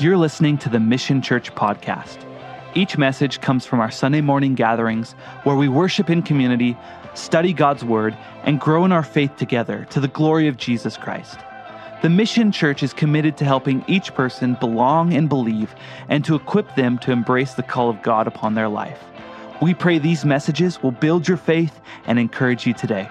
You're 0.00 0.16
listening 0.16 0.58
to 0.58 0.68
the 0.68 0.80
Mission 0.80 1.22
Church 1.22 1.54
podcast. 1.54 2.18
Each 2.74 2.98
message 2.98 3.40
comes 3.40 3.64
from 3.64 3.78
our 3.78 3.92
Sunday 3.92 4.22
morning 4.22 4.56
gatherings 4.56 5.12
where 5.44 5.54
we 5.54 5.68
worship 5.68 6.10
in 6.10 6.20
community, 6.20 6.76
study 7.14 7.52
God's 7.52 7.84
Word, 7.84 8.18
and 8.42 8.58
grow 8.58 8.84
in 8.84 8.90
our 8.90 9.04
faith 9.04 9.36
together 9.36 9.86
to 9.90 10.00
the 10.00 10.08
glory 10.08 10.48
of 10.48 10.56
Jesus 10.56 10.96
Christ. 10.96 11.38
The 12.02 12.10
Mission 12.10 12.50
Church 12.50 12.82
is 12.82 12.92
committed 12.92 13.36
to 13.36 13.44
helping 13.44 13.84
each 13.86 14.12
person 14.14 14.56
belong 14.58 15.12
and 15.12 15.28
believe 15.28 15.72
and 16.08 16.24
to 16.24 16.34
equip 16.34 16.74
them 16.74 16.98
to 16.98 17.12
embrace 17.12 17.54
the 17.54 17.62
call 17.62 17.88
of 17.88 18.02
God 18.02 18.26
upon 18.26 18.54
their 18.54 18.68
life. 18.68 18.98
We 19.62 19.74
pray 19.74 20.00
these 20.00 20.24
messages 20.24 20.82
will 20.82 20.90
build 20.90 21.28
your 21.28 21.36
faith 21.36 21.80
and 22.08 22.18
encourage 22.18 22.66
you 22.66 22.74
today. 22.74 23.08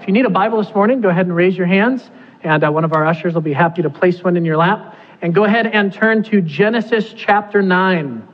If 0.00 0.06
you 0.06 0.12
need 0.12 0.26
a 0.26 0.30
Bible 0.30 0.62
this 0.62 0.72
morning, 0.76 1.00
go 1.00 1.08
ahead 1.08 1.26
and 1.26 1.34
raise 1.34 1.56
your 1.56 1.66
hands 1.66 2.08
and 2.46 2.62
uh, 2.62 2.70
one 2.70 2.84
of 2.84 2.92
our 2.92 3.04
ushers 3.04 3.34
will 3.34 3.40
be 3.40 3.52
happy 3.52 3.82
to 3.82 3.90
place 3.90 4.22
one 4.22 4.36
in 4.36 4.44
your 4.44 4.56
lap. 4.56 4.96
And 5.20 5.34
go 5.34 5.44
ahead 5.44 5.66
and 5.66 5.92
turn 5.92 6.22
to 6.24 6.40
Genesis 6.40 7.12
chapter 7.12 7.60
9. 7.60 8.26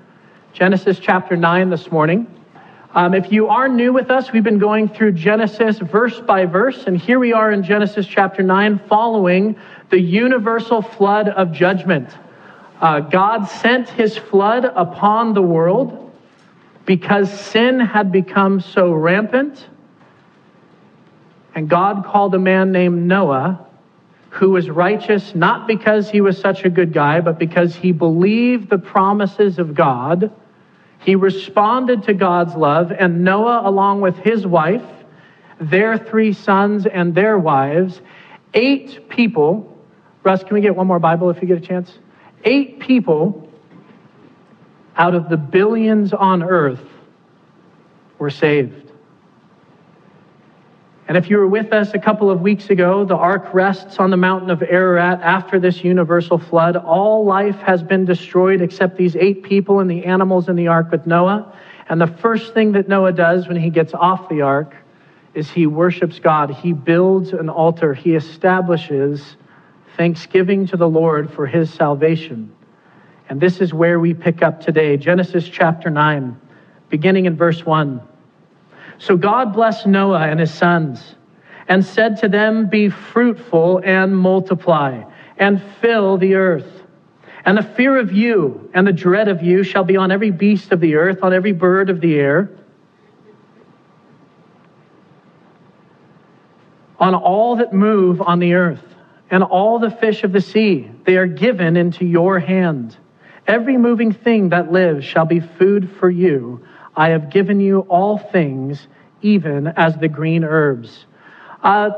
Genesis 0.53 0.99
chapter 0.99 1.35
9 1.35 1.71
this 1.71 1.91
morning. 1.91 2.27
Um, 2.95 3.15
if 3.15 3.33
you 3.33 3.49
are 3.49 3.69
new 3.69 3.91
with 3.91 4.11
us, 4.11 4.31
we've 4.31 4.45
been 4.45 4.59
going 4.59 4.91
through 4.91 5.13
Genesis 5.13 5.79
verse 5.79 6.21
by 6.21 6.45
verse, 6.45 6.85
and 6.87 6.99
here 6.99 7.19
we 7.19 7.33
are 7.33 7.53
in 7.53 7.63
Genesis 7.63 8.07
chapter 8.07 8.43
9 8.43 8.83
following 8.87 9.57
the 9.89 9.99
universal 9.99 10.83
flood 10.83 11.31
of 11.31 11.51
judgment. 11.53 12.11
Uh, 12.83 13.01
God 13.01 13.47
sent 13.47 13.89
his 13.89 14.19
flood 14.19 14.67
upon 14.67 15.33
the 15.33 15.41
world 15.41 16.13
because 16.85 17.33
sin 17.33 17.81
had 17.81 18.13
become 18.13 18.61
so 18.61 18.93
rampant. 18.93 19.67
And 21.55 21.67
God 21.67 22.05
called 22.05 22.35
a 22.35 22.39
man 22.39 22.73
named 22.73 23.07
Noah 23.07 23.69
who 24.33 24.49
was 24.49 24.71
righteous 24.71 25.35
not 25.35 25.67
because 25.67 26.09
he 26.09 26.23
was 26.23 26.39
such 26.39 26.65
a 26.65 26.71
good 26.71 26.91
guy, 26.95 27.21
but 27.21 27.39
because 27.39 27.77
he 27.77 27.93
believed 27.93 28.71
the 28.71 28.79
promises 28.79 29.59
of 29.59 29.75
God. 29.75 30.33
He 31.01 31.17
responded 31.17 32.05
to 32.05 32.15
God's 32.15 32.55
love, 32.55 32.93
and 32.93 33.25
Noah, 33.25 33.69
along 33.69 34.01
with 34.01 34.17
his 34.17 34.47
wife, 34.47 34.85
their 35.61 35.99
three 35.99 36.33
sons, 36.33 36.87
and 36.87 37.15
their 37.15 37.39
wives, 37.39 38.01
eight 38.55 39.11
people. 39.11 39.77
Russ, 40.23 40.43
can 40.43 40.55
we 40.55 40.63
get 40.63 40.75
one 40.75 40.87
more 40.87 40.99
Bible 40.99 41.29
if 41.29 41.43
you 41.43 41.49
get 41.49 41.59
a 41.59 41.67
chance? 41.67 41.99
Eight 42.45 42.81
people 42.81 43.51
out 44.97 45.15
of 45.15 45.29
the 45.29 45.37
billions 45.37 46.15
on 46.15 46.43
earth 46.43 46.89
were 48.19 48.31
saved. 48.31 48.82
And 51.09 51.17
if 51.17 51.29
you 51.29 51.39
were 51.39 51.49
with 51.49 51.73
us 51.73 51.95
a 51.95 51.99
couple 51.99 52.31
of 52.31 52.41
weeks 52.41 52.71
ago, 52.71 53.05
the 53.05 53.17
ark 53.17 53.53
rests 53.53 53.99
on 53.99 54.11
the 54.11 54.17
mountain 54.17 54.51
of 54.51 54.63
Ararat 54.63 55.21
after 55.21 55.59
this 55.59 55.83
universal 55.83 56.39
flood. 56.39 56.77
All 56.77 57.25
life 57.25 57.57
has 57.57 57.83
been 57.83 58.05
destroyed 58.05 58.63
except 58.63 58.97
these 58.97 59.17
eight 59.17 59.43
people 59.43 59.81
and 59.81 59.91
the 59.91 60.05
animals 60.05 60.49
in 60.49 60.55
the 60.55 60.69
ark 60.69 60.93
with 60.93 61.07
Noah. 61.07 61.53
And 61.89 62.01
the 62.01 62.07
first 62.07 62.55
thing 62.55 62.73
that 62.73 62.89
Noah 62.89 63.13
does 63.13 63.49
when 63.49 63.57
he 63.57 63.69
gets 63.69 63.95
off 63.95 64.29
the 64.29 64.43
ark 64.43 64.77
is 65.35 65.51
he 65.51 65.67
worships 65.67 66.21
God. 66.21 66.51
He 66.51 66.73
builds 66.73 67.33
an 67.33 67.49
altar. 67.49 67.95
He 67.95 68.15
establishes 68.15 69.37
thanksgiving 69.97 70.67
to 70.69 70.77
the 70.77 70.89
Lord 70.89 71.33
for 71.33 71.47
his 71.47 71.73
salvation. 71.73 72.55
And 73.29 73.41
this 73.41 73.61
is 73.61 73.75
where 73.75 73.99
we 73.99 74.15
pick 74.15 74.43
up 74.43 74.61
today 74.61 74.97
Genesis 74.97 75.49
chapter 75.49 75.91
9, 75.91 76.41
beginning 76.91 77.27
in 77.27 77.37
verse 77.37 77.67
1. 77.67 78.01
So 79.03 79.17
God 79.17 79.53
blessed 79.53 79.89
Noah 79.89 80.29
and 80.29 80.39
his 80.39 80.55
sons 80.55 81.17
and 81.67 81.85
said 81.85 82.19
to 82.19 82.29
them, 82.29 82.69
Be 82.69 82.89
fruitful 82.89 83.81
and 83.85 84.17
multiply 84.17 85.03
and 85.37 85.61
fill 85.81 86.19
the 86.19 86.37
earth. 86.37 86.83
And 87.45 87.59
the 87.59 87.65
fear 87.65 87.99
of 87.99 88.13
you 88.13 88.71
and 88.73 88.87
the 88.87 88.93
dread 88.93 89.27
of 89.27 89.43
you 89.43 89.65
shall 89.65 89.83
be 89.83 89.97
on 89.97 90.13
every 90.13 90.31
beast 90.31 90.71
of 90.71 90.79
the 90.79 90.95
earth, 90.95 91.19
on 91.25 91.33
every 91.33 91.51
bird 91.51 91.91
of 91.91 92.01
the 92.01 92.15
air, 92.15 92.49
on 97.01 97.17
all 97.17 97.57
that 97.57 97.73
move 97.73 98.23
on 98.23 98.39
the 98.39 98.55
earth, 98.55 98.85
and 99.33 99.43
all 99.43 99.81
the 99.81 99.91
fish 99.91 100.23
of 100.23 100.31
the 100.31 100.41
sea. 100.41 100.89
They 101.07 101.17
are 101.17 101.27
given 101.27 101.77
into 101.77 102.05
your 102.05 102.39
hand. 102.39 102.97
Every 103.49 103.77
moving 103.77 104.13
thing 104.13 104.51
that 104.51 104.71
lives 104.71 105.05
shall 105.05 105.27
be 105.27 105.41
food 105.41 105.91
for 105.99 106.09
you. 106.09 106.65
I 106.95 107.11
have 107.11 107.31
given 107.31 107.61
you 107.61 107.81
all 107.81 108.19
things, 108.19 108.87
even 109.23 109.67
as 109.67 109.97
the 109.97 110.09
green 110.09 110.45
herbs. 110.45 111.07
Uh, 111.63 111.91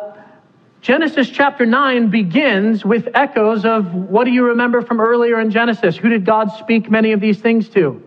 Genesis 0.82 1.30
chapter 1.30 1.64
9 1.64 2.10
begins 2.10 2.84
with 2.84 3.08
echoes 3.14 3.64
of 3.64 3.94
what 3.94 4.24
do 4.24 4.30
you 4.30 4.44
remember 4.48 4.82
from 4.82 5.00
earlier 5.00 5.40
in 5.40 5.50
Genesis? 5.50 5.96
Who 5.96 6.10
did 6.10 6.26
God 6.26 6.52
speak 6.52 6.90
many 6.90 7.12
of 7.12 7.20
these 7.20 7.40
things 7.40 7.70
to? 7.70 8.02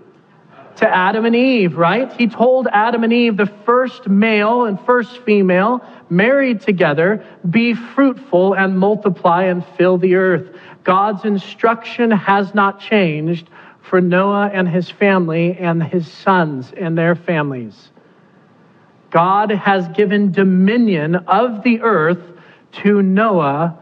To 0.78 0.88
Adam 0.88 1.26
and 1.26 1.36
Eve, 1.36 1.76
right? 1.76 2.14
He 2.14 2.28
told 2.28 2.68
Adam 2.72 3.04
and 3.04 3.12
Eve, 3.12 3.36
the 3.36 3.48
first 3.66 4.08
male 4.08 4.66
and 4.66 4.80
first 4.82 5.18
female, 5.24 5.84
married 6.10 6.62
together, 6.62 7.26
be 7.50 7.74
fruitful 7.74 8.54
and 8.54 8.78
multiply 8.78 9.46
and 9.46 9.66
fill 9.76 9.98
the 9.98 10.14
earth. 10.14 10.56
God's 10.84 11.26
instruction 11.26 12.12
has 12.12 12.54
not 12.54 12.80
changed 12.80 13.50
for 13.90 14.02
Noah 14.02 14.50
and 14.54 14.68
his 14.68 14.90
family 14.90 15.58
and 15.58 15.82
his 15.82 16.08
sons 16.08 16.74
and 16.76 16.98
their 16.98 17.16
families. 17.16 17.92
God 19.10 19.50
has 19.52 19.88
given 19.90 20.32
dominion 20.32 21.16
of 21.16 21.64
the 21.64 21.82
earth 21.82 22.22
to 22.84 23.02
Noah 23.02 23.80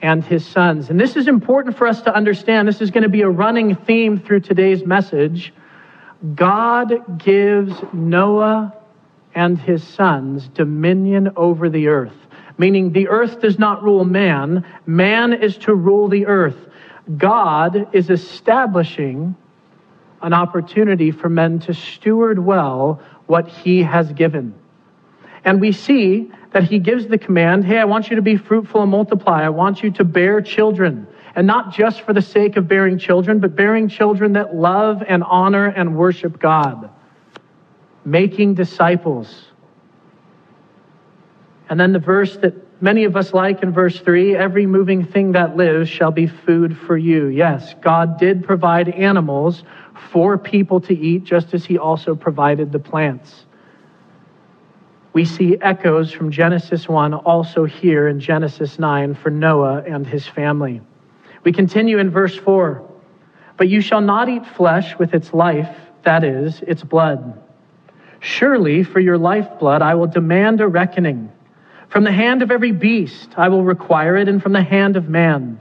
and 0.00 0.24
his 0.24 0.46
sons. 0.46 0.90
And 0.90 1.00
this 1.00 1.16
is 1.16 1.26
important 1.26 1.76
for 1.76 1.88
us 1.88 2.02
to 2.02 2.14
understand. 2.14 2.68
This 2.68 2.80
is 2.80 2.92
going 2.92 3.02
to 3.02 3.08
be 3.08 3.22
a 3.22 3.28
running 3.28 3.74
theme 3.74 4.20
through 4.20 4.40
today's 4.40 4.86
message. 4.86 5.52
God 6.34 7.18
gives 7.18 7.74
Noah 7.92 8.74
and 9.34 9.58
his 9.58 9.82
sons 9.82 10.48
dominion 10.48 11.30
over 11.36 11.68
the 11.68 11.88
earth, 11.88 12.14
meaning 12.58 12.92
the 12.92 13.08
earth 13.08 13.40
does 13.40 13.58
not 13.58 13.82
rule 13.82 14.04
man, 14.04 14.64
man 14.86 15.32
is 15.32 15.56
to 15.58 15.74
rule 15.74 16.08
the 16.08 16.26
earth. 16.26 16.56
God 17.16 17.88
is 17.92 18.10
establishing 18.10 19.36
an 20.22 20.32
opportunity 20.32 21.10
for 21.10 21.28
men 21.28 21.60
to 21.60 21.74
steward 21.74 22.38
well 22.38 23.00
what 23.26 23.48
he 23.48 23.82
has 23.82 24.12
given. 24.12 24.54
And 25.44 25.60
we 25.60 25.72
see 25.72 26.30
that 26.52 26.64
he 26.64 26.78
gives 26.78 27.06
the 27.06 27.18
command 27.18 27.64
hey, 27.64 27.78
I 27.78 27.84
want 27.84 28.10
you 28.10 28.16
to 28.16 28.22
be 28.22 28.36
fruitful 28.36 28.82
and 28.82 28.90
multiply. 28.90 29.44
I 29.44 29.50
want 29.50 29.82
you 29.82 29.90
to 29.92 30.04
bear 30.04 30.40
children. 30.40 31.06
And 31.34 31.46
not 31.46 31.72
just 31.72 32.02
for 32.02 32.12
the 32.12 32.22
sake 32.22 32.56
of 32.56 32.66
bearing 32.66 32.98
children, 32.98 33.38
but 33.38 33.54
bearing 33.54 33.88
children 33.88 34.32
that 34.32 34.54
love 34.54 35.02
and 35.06 35.22
honor 35.22 35.66
and 35.66 35.96
worship 35.96 36.40
God. 36.40 36.90
Making 38.04 38.54
disciples. 38.54 39.44
And 41.68 41.78
then 41.78 41.92
the 41.92 41.98
verse 41.98 42.36
that 42.38 42.54
many 42.82 43.04
of 43.04 43.16
us 43.16 43.34
like 43.34 43.62
in 43.62 43.72
verse 43.72 44.00
3 44.00 44.36
every 44.36 44.66
moving 44.66 45.04
thing 45.04 45.32
that 45.32 45.56
lives 45.56 45.88
shall 45.88 46.10
be 46.10 46.26
food 46.26 46.76
for 46.76 46.96
you. 46.96 47.26
Yes, 47.26 47.74
God 47.82 48.18
did 48.18 48.44
provide 48.44 48.88
animals 48.88 49.64
for 50.10 50.38
people 50.38 50.80
to 50.82 50.96
eat, 50.96 51.24
just 51.24 51.54
as 51.54 51.64
he 51.64 51.78
also 51.78 52.14
provided 52.14 52.72
the 52.72 52.78
plants. 52.78 53.44
We 55.12 55.24
see 55.24 55.56
echoes 55.60 56.12
from 56.12 56.30
Genesis 56.30 56.88
1 56.88 57.14
also 57.14 57.64
here 57.64 58.08
in 58.08 58.20
Genesis 58.20 58.78
9 58.78 59.14
for 59.14 59.30
Noah 59.30 59.82
and 59.86 60.06
his 60.06 60.26
family. 60.26 60.80
We 61.44 61.52
continue 61.52 61.98
in 61.98 62.10
verse 62.10 62.36
4 62.36 62.88
But 63.56 63.68
you 63.68 63.80
shall 63.80 64.00
not 64.00 64.28
eat 64.28 64.46
flesh 64.46 64.98
with 64.98 65.14
its 65.14 65.32
life, 65.32 65.74
that 66.04 66.24
is, 66.24 66.62
its 66.62 66.82
blood. 66.82 67.40
Surely 68.20 68.82
for 68.82 69.00
your 69.00 69.18
lifeblood 69.18 69.82
I 69.82 69.94
will 69.94 70.06
demand 70.06 70.60
a 70.60 70.68
reckoning. 70.68 71.32
From 71.88 72.04
the 72.04 72.12
hand 72.12 72.42
of 72.42 72.50
every 72.50 72.72
beast 72.72 73.30
I 73.36 73.48
will 73.48 73.64
require 73.64 74.16
it, 74.16 74.28
and 74.28 74.42
from 74.42 74.52
the 74.52 74.62
hand 74.62 74.96
of 74.96 75.08
man. 75.08 75.58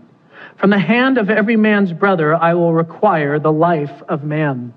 From 0.57 0.71
the 0.71 0.79
hand 0.79 1.17
of 1.17 1.29
every 1.29 1.55
man's 1.55 1.93
brother 1.93 2.35
I 2.35 2.55
will 2.55 2.73
require 2.73 3.39
the 3.39 3.51
life 3.51 4.01
of 4.09 4.23
man. 4.23 4.73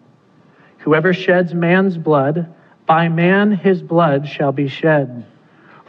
Whoever 0.78 1.12
sheds 1.12 1.54
man's 1.54 1.96
blood, 1.96 2.54
by 2.86 3.08
man 3.08 3.52
his 3.52 3.82
blood 3.82 4.28
shall 4.28 4.52
be 4.52 4.68
shed. 4.68 5.24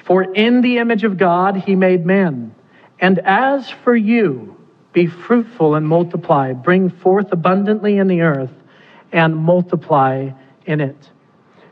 For 0.05 0.23
in 0.23 0.61
the 0.61 0.77
image 0.77 1.03
of 1.03 1.17
God 1.17 1.57
he 1.57 1.75
made 1.75 2.05
man. 2.05 2.55
And 2.99 3.19
as 3.19 3.69
for 3.69 3.95
you, 3.95 4.57
be 4.93 5.07
fruitful 5.07 5.75
and 5.75 5.87
multiply, 5.87 6.53
bring 6.53 6.89
forth 6.89 7.31
abundantly 7.31 7.97
in 7.97 8.07
the 8.07 8.21
earth, 8.21 8.51
and 9.11 9.35
multiply 9.35 10.31
in 10.65 10.81
it. 10.81 11.10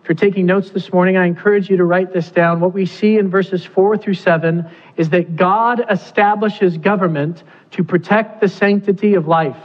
If 0.10 0.20
you're 0.20 0.28
taking 0.32 0.48
notes 0.48 0.72
this 0.72 0.92
morning, 0.92 1.18
I 1.18 1.28
encourage 1.28 1.70
you 1.70 1.78
to 1.78 1.84
write 1.84 2.12
this 2.12 2.32
down. 2.32 2.62
What 2.62 2.74
we 2.74 2.88
see 2.88 3.20
in 3.20 3.30
verses 3.30 3.64
4 3.64 3.96
through 3.96 4.16
7 4.16 4.68
is 4.98 5.12
that 5.12 5.36
God 5.36 5.86
establishes 5.88 6.80
government 6.80 7.44
to 7.74 7.84
protect 7.84 8.42
the 8.42 8.48
sanctity 8.48 9.14
of 9.14 9.28
life. 9.28 9.62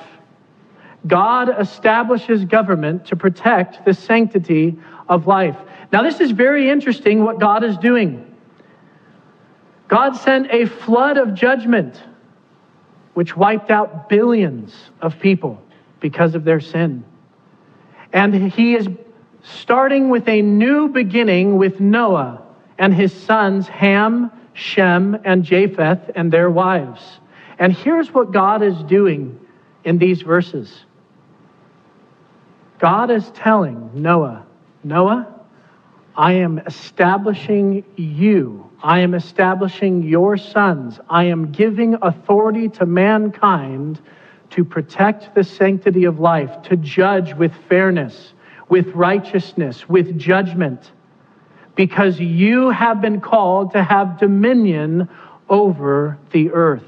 God 1.07 1.49
establishes 1.59 2.45
government 2.45 3.07
to 3.07 3.17
protect 3.17 3.87
the 3.87 3.95
sanctity 3.95 4.77
of 5.09 5.27
life. 5.27 5.57
Now, 5.91 6.03
this 6.03 6.21
is 6.21 6.31
very 6.31 6.69
interesting 6.69 7.25
what 7.25 7.41
God 7.41 7.65
is 7.65 7.79
doing. 7.79 8.37
God 9.89 10.15
sent 10.17 10.49
a 10.51 10.67
flood 10.67 11.17
of 11.17 11.33
judgment 11.33 12.03
which 13.15 13.35
wiped 13.35 13.71
out 13.71 14.11
billions 14.11 14.75
of 15.01 15.19
people 15.21 15.63
because 16.01 16.35
of 16.35 16.45
their 16.45 16.61
sin. 16.61 17.03
And 18.13 18.53
he 18.53 18.75
is 18.75 18.87
starting 19.45 20.09
with 20.09 20.29
a 20.29 20.43
new 20.43 20.89
beginning 20.89 21.57
with 21.57 21.81
Noah 21.81 22.43
and 22.79 22.93
his 22.93 23.13
sons 23.13 23.69
Ham, 23.69 24.31
Shem, 24.55 25.17
and 25.25 25.45
Japheth 25.45 26.11
and 26.15 26.33
their 26.33 26.51
wives. 26.51 27.21
And 27.59 27.73
here's 27.73 28.13
what 28.13 28.33
God 28.33 28.63
is 28.63 28.77
doing 28.85 29.39
in 29.85 29.99
these 29.99 30.23
verses 30.23 30.85
God 32.79 33.11
is 33.11 33.31
telling 33.31 33.91
Noah, 33.95 34.45
Noah, 34.83 35.29
I 36.17 36.33
am 36.35 36.59
establishing 36.59 37.85
you. 37.97 38.71
I 38.83 39.01
am 39.01 39.15
establishing 39.15 40.03
your 40.03 40.37
sons. 40.37 41.01
I 41.09 41.25
am 41.25 41.53
giving 41.53 41.97
authority 42.03 42.69
to 42.71 42.87
mankind 42.87 44.01
to 44.51 44.65
protect 44.65 45.35
the 45.35 45.43
sanctity 45.43 46.05
of 46.05 46.21
life, 46.21 46.63
to 46.65 46.77
judge 46.77 47.35
with 47.35 47.53
fairness, 47.69 48.35
with 48.69 48.89
righteousness, 48.89 49.89
with 49.89 50.19
judgment, 50.19 50.91
because 51.75 52.19
you 52.21 52.71
have 52.71 53.01
been 53.01 53.21
called 53.21 53.73
to 53.73 53.83
have 53.83 54.19
dominion 54.19 55.09
over 55.49 56.19
the 56.33 56.51
earth. 56.51 56.85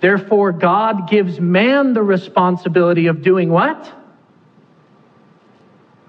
Therefore, 0.00 0.52
God 0.52 1.08
gives 1.08 1.40
man 1.40 1.92
the 1.94 2.02
responsibility 2.02 3.06
of 3.06 3.22
doing 3.22 3.50
what? 3.50 3.92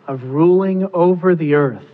Of 0.07 0.23
ruling 0.23 0.89
over 0.93 1.35
the 1.35 1.53
earth. 1.53 1.85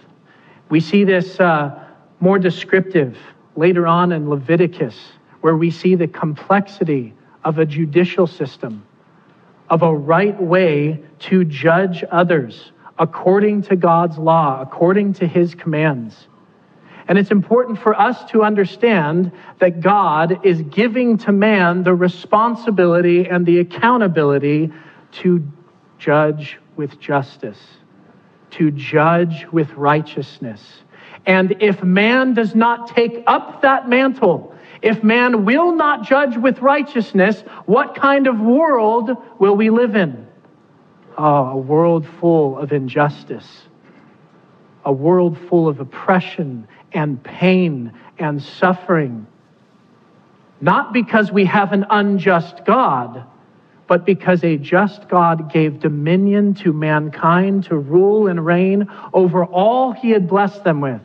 We 0.69 0.79
see 0.79 1.03
this 1.03 1.39
uh, 1.39 1.83
more 2.19 2.39
descriptive 2.39 3.17
later 3.55 3.85
on 3.85 4.11
in 4.11 4.29
Leviticus, 4.29 4.95
where 5.41 5.55
we 5.55 5.71
see 5.71 5.95
the 5.95 6.07
complexity 6.07 7.13
of 7.43 7.59
a 7.59 7.65
judicial 7.65 8.27
system, 8.27 8.85
of 9.69 9.81
a 9.81 9.93
right 9.93 10.39
way 10.41 11.03
to 11.19 11.45
judge 11.45 12.03
others 12.11 12.71
according 12.97 13.61
to 13.63 13.75
God's 13.75 14.17
law, 14.17 14.61
according 14.61 15.13
to 15.13 15.27
his 15.27 15.55
commands. 15.55 16.27
And 17.07 17.17
it's 17.17 17.31
important 17.31 17.79
for 17.79 17.99
us 17.99 18.23
to 18.31 18.43
understand 18.43 19.31
that 19.59 19.81
God 19.81 20.45
is 20.45 20.61
giving 20.61 21.17
to 21.19 21.31
man 21.31 21.83
the 21.83 21.93
responsibility 21.93 23.27
and 23.27 23.45
the 23.45 23.59
accountability 23.59 24.71
to 25.13 25.47
judge 25.97 26.59
with 26.75 26.99
justice 26.99 27.59
to 28.51 28.71
judge 28.71 29.45
with 29.51 29.71
righteousness. 29.73 30.61
And 31.25 31.61
if 31.61 31.83
man 31.83 32.33
does 32.33 32.55
not 32.55 32.87
take 32.95 33.23
up 33.27 33.61
that 33.61 33.89
mantle, 33.89 34.55
if 34.81 35.03
man 35.03 35.45
will 35.45 35.73
not 35.73 36.03
judge 36.03 36.37
with 36.37 36.59
righteousness, 36.59 37.41
what 37.65 37.95
kind 37.95 38.27
of 38.27 38.39
world 38.39 39.11
will 39.37 39.55
we 39.55 39.69
live 39.69 39.95
in? 39.95 40.27
Oh, 41.17 41.47
a 41.47 41.57
world 41.57 42.07
full 42.19 42.57
of 42.57 42.71
injustice, 42.71 43.63
a 44.85 44.91
world 44.91 45.37
full 45.49 45.67
of 45.67 45.79
oppression 45.79 46.67
and 46.93 47.21
pain 47.21 47.91
and 48.17 48.41
suffering. 48.41 49.27
Not 50.61 50.93
because 50.93 51.31
we 51.31 51.45
have 51.45 51.73
an 51.73 51.85
unjust 51.89 52.65
God, 52.65 53.25
but 53.87 54.05
because 54.05 54.43
a 54.43 54.55
just 54.55 55.09
God 55.09 55.51
gave 55.51 55.79
dominion 55.79 56.53
to 56.55 56.71
mankind 56.71 57.65
to 57.65 57.77
rule 57.77 58.27
and 58.27 58.45
reign 58.45 58.89
over 59.13 59.43
all 59.43 59.91
he 59.91 60.11
had 60.11 60.27
blessed 60.27 60.63
them 60.63 60.79
with. 60.79 61.01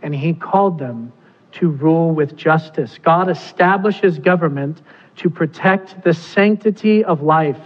And 0.00 0.14
he 0.14 0.32
called 0.32 0.78
them 0.78 1.12
to 1.54 1.70
rule 1.70 2.10
with 2.12 2.36
justice. 2.36 2.98
God 3.02 3.30
establishes 3.30 4.18
government 4.18 4.82
to 5.16 5.30
protect 5.30 6.02
the 6.02 6.12
sanctity 6.12 7.04
of 7.04 7.22
life. 7.22 7.60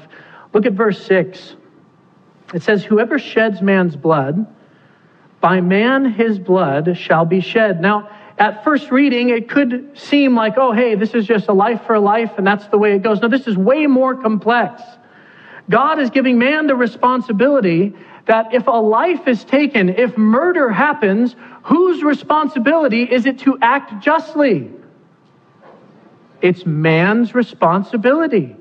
Look 0.52 0.66
at 0.66 0.72
verse 0.74 1.04
6. 1.06 1.56
It 2.54 2.62
says, 2.62 2.84
Whoever 2.84 3.18
sheds 3.18 3.60
man's 3.60 3.96
blood, 3.96 4.46
by 5.40 5.60
man 5.60 6.12
his 6.12 6.38
blood 6.38 6.96
shall 6.96 7.24
be 7.24 7.40
shed. 7.40 7.80
Now, 7.80 8.10
at 8.38 8.62
first 8.62 8.90
reading, 8.90 9.30
it 9.30 9.48
could 9.48 9.98
seem 9.98 10.34
like, 10.34 10.54
oh, 10.56 10.72
hey, 10.72 10.94
this 10.94 11.14
is 11.14 11.26
just 11.26 11.48
a 11.48 11.52
life 11.52 11.82
for 11.86 11.94
a 11.94 12.00
life, 12.00 12.32
and 12.38 12.46
that's 12.46 12.66
the 12.68 12.78
way 12.78 12.94
it 12.94 13.02
goes. 13.02 13.20
No, 13.20 13.28
this 13.28 13.46
is 13.46 13.56
way 13.56 13.86
more 13.86 14.14
complex. 14.14 14.82
God 15.68 15.98
is 15.98 16.10
giving 16.10 16.38
man 16.38 16.66
the 16.66 16.76
responsibility 16.76 17.94
that 18.28 18.54
if 18.54 18.66
a 18.66 18.70
life 18.70 19.26
is 19.26 19.42
taken, 19.44 19.88
if 19.88 20.16
murder 20.16 20.70
happens, 20.70 21.34
whose 21.64 22.02
responsibility 22.02 23.02
is 23.02 23.26
it 23.26 23.40
to 23.40 23.58
act 23.60 24.02
justly? 24.02 24.70
It's 26.40 26.64
man's 26.64 27.34
responsibility. 27.34 28.54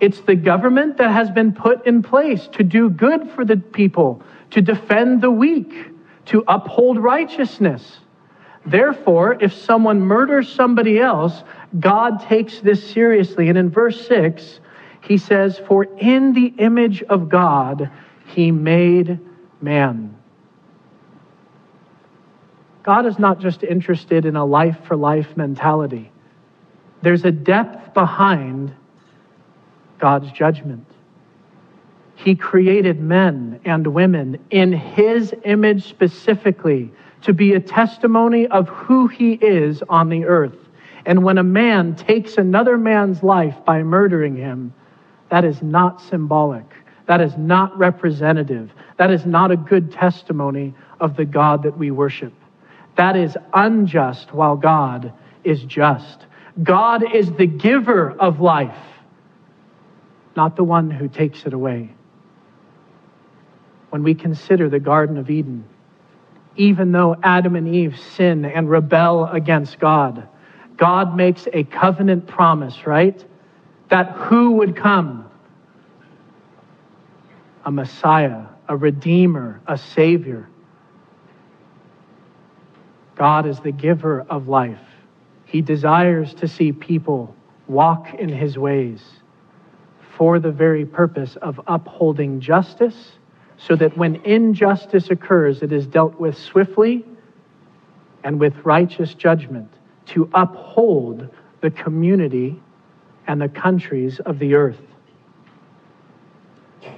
It's 0.00 0.20
the 0.22 0.34
government 0.34 0.96
that 0.96 1.10
has 1.12 1.30
been 1.30 1.52
put 1.52 1.86
in 1.86 2.02
place 2.02 2.48
to 2.54 2.64
do 2.64 2.90
good 2.90 3.30
for 3.30 3.44
the 3.44 3.58
people, 3.58 4.22
to 4.50 4.60
defend 4.60 5.20
the 5.20 5.30
weak, 5.30 5.72
to 6.26 6.42
uphold 6.48 6.98
righteousness. 6.98 7.98
Therefore, 8.64 9.36
if 9.40 9.52
someone 9.52 10.00
murders 10.00 10.50
somebody 10.50 10.98
else, 10.98 11.44
God 11.78 12.20
takes 12.26 12.60
this 12.60 12.90
seriously. 12.90 13.48
And 13.48 13.58
in 13.58 13.70
verse 13.70 14.06
6, 14.08 14.60
he 15.02 15.18
says, 15.18 15.60
For 15.68 15.84
in 15.98 16.32
the 16.32 16.54
image 16.58 17.02
of 17.02 17.28
God 17.28 17.90
he 18.32 18.50
made 18.50 19.18
man. 19.60 20.16
God 22.82 23.06
is 23.06 23.18
not 23.18 23.40
just 23.40 23.62
interested 23.62 24.24
in 24.26 24.34
a 24.36 24.44
life 24.44 24.78
for 24.84 24.96
life 24.96 25.36
mentality, 25.36 26.10
there's 27.02 27.24
a 27.24 27.32
depth 27.32 27.94
behind 27.94 28.72
God's 29.98 30.30
judgment. 30.32 30.86
He 32.14 32.34
created 32.34 33.00
men 33.00 33.60
and 33.64 33.86
women 33.88 34.38
in 34.50 34.72
his 34.72 35.34
image 35.44 35.84
specifically 35.84 36.92
to 37.22 37.32
be 37.32 37.54
a 37.54 37.60
testimony 37.60 38.46
of 38.48 38.68
who 38.68 39.08
he 39.08 39.32
is 39.32 39.82
on 39.88 40.08
the 40.08 40.24
earth. 40.24 40.56
And 41.06 41.24
when 41.24 41.38
a 41.38 41.42
man 41.42 41.96
takes 41.96 42.36
another 42.36 42.78
man's 42.78 43.22
life 43.22 43.56
by 43.64 43.82
murdering 43.82 44.36
him, 44.36 44.72
that 45.30 45.44
is 45.44 45.62
not 45.62 46.00
symbolic. 46.00 46.64
That 47.06 47.20
is 47.20 47.36
not 47.36 47.76
representative. 47.76 48.70
That 48.96 49.10
is 49.10 49.26
not 49.26 49.50
a 49.50 49.56
good 49.56 49.92
testimony 49.92 50.74
of 51.00 51.16
the 51.16 51.24
God 51.24 51.64
that 51.64 51.76
we 51.76 51.90
worship. 51.90 52.32
That 52.96 53.16
is 53.16 53.36
unjust 53.52 54.32
while 54.32 54.56
God 54.56 55.12
is 55.44 55.62
just. 55.64 56.26
God 56.62 57.14
is 57.14 57.32
the 57.32 57.46
giver 57.46 58.12
of 58.12 58.40
life, 58.40 58.76
not 60.36 60.56
the 60.56 60.64
one 60.64 60.90
who 60.90 61.08
takes 61.08 61.44
it 61.44 61.52
away. 61.52 61.90
When 63.90 64.02
we 64.02 64.14
consider 64.14 64.68
the 64.68 64.80
Garden 64.80 65.18
of 65.18 65.30
Eden, 65.30 65.64
even 66.56 66.92
though 66.92 67.16
Adam 67.22 67.56
and 67.56 67.74
Eve 67.74 67.98
sin 67.98 68.44
and 68.44 68.68
rebel 68.68 69.26
against 69.26 69.78
God. 69.78 70.28
God 70.76 71.16
makes 71.16 71.46
a 71.52 71.64
covenant 71.64 72.26
promise, 72.26 72.86
right? 72.86 73.24
That 73.88 74.10
who 74.12 74.52
would 74.52 74.76
come? 74.76 75.30
A 77.64 77.70
Messiah, 77.70 78.46
a 78.68 78.76
Redeemer, 78.76 79.60
a 79.66 79.78
Savior. 79.78 80.48
God 83.14 83.46
is 83.46 83.60
the 83.60 83.72
giver 83.72 84.22
of 84.28 84.48
life. 84.48 84.80
He 85.44 85.60
desires 85.60 86.34
to 86.34 86.48
see 86.48 86.72
people 86.72 87.34
walk 87.68 88.14
in 88.14 88.28
His 88.28 88.58
ways 88.58 89.02
for 90.16 90.38
the 90.38 90.50
very 90.50 90.84
purpose 90.84 91.36
of 91.36 91.60
upholding 91.66 92.40
justice 92.40 93.12
so 93.56 93.76
that 93.76 93.96
when 93.96 94.16
injustice 94.24 95.10
occurs, 95.10 95.62
it 95.62 95.72
is 95.72 95.86
dealt 95.86 96.18
with 96.18 96.36
swiftly 96.36 97.04
and 98.24 98.40
with 98.40 98.54
righteous 98.64 99.14
judgment 99.14 99.70
to 100.06 100.28
uphold 100.34 101.28
the 101.60 101.70
community 101.70 102.60
and 103.26 103.40
the 103.40 103.48
countries 103.48 104.20
of 104.20 104.38
the 104.38 104.54
earth. 104.54 104.80
Are 106.84 106.90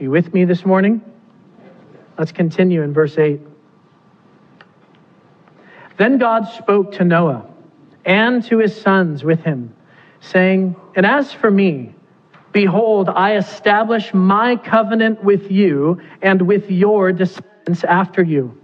you 0.00 0.10
with 0.10 0.32
me 0.32 0.44
this 0.44 0.64
morning? 0.64 1.02
Let's 2.18 2.32
continue 2.32 2.82
in 2.82 2.92
verse 2.92 3.16
8. 3.18 3.40
Then 5.96 6.18
God 6.18 6.48
spoke 6.48 6.92
to 6.92 7.04
Noah 7.04 7.46
and 8.04 8.44
to 8.44 8.58
his 8.58 8.80
sons 8.80 9.24
with 9.24 9.40
him, 9.40 9.74
saying, 10.20 10.76
And 10.94 11.04
as 11.04 11.32
for 11.32 11.50
me, 11.50 11.94
Behold, 12.52 13.08
I 13.08 13.36
establish 13.36 14.12
my 14.14 14.56
covenant 14.56 15.22
with 15.22 15.50
you 15.50 16.00
and 16.22 16.42
with 16.42 16.70
your 16.70 17.12
descendants 17.12 17.84
after 17.84 18.22
you, 18.22 18.58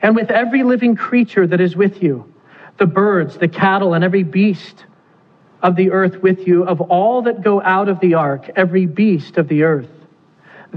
and 0.00 0.14
with 0.14 0.30
every 0.30 0.62
living 0.62 0.94
creature 0.94 1.46
that 1.46 1.60
is 1.60 1.74
with 1.74 2.02
you, 2.02 2.32
the 2.78 2.86
birds, 2.86 3.36
the 3.36 3.48
cattle, 3.48 3.94
and 3.94 4.04
every 4.04 4.22
beast 4.22 4.84
of 5.60 5.74
the 5.74 5.90
earth 5.90 6.22
with 6.22 6.46
you, 6.46 6.64
of 6.64 6.80
all 6.80 7.22
that 7.22 7.42
go 7.42 7.60
out 7.60 7.88
of 7.88 7.98
the 8.00 8.14
ark, 8.14 8.48
every 8.54 8.86
beast 8.86 9.38
of 9.38 9.48
the 9.48 9.64
earth. 9.64 9.90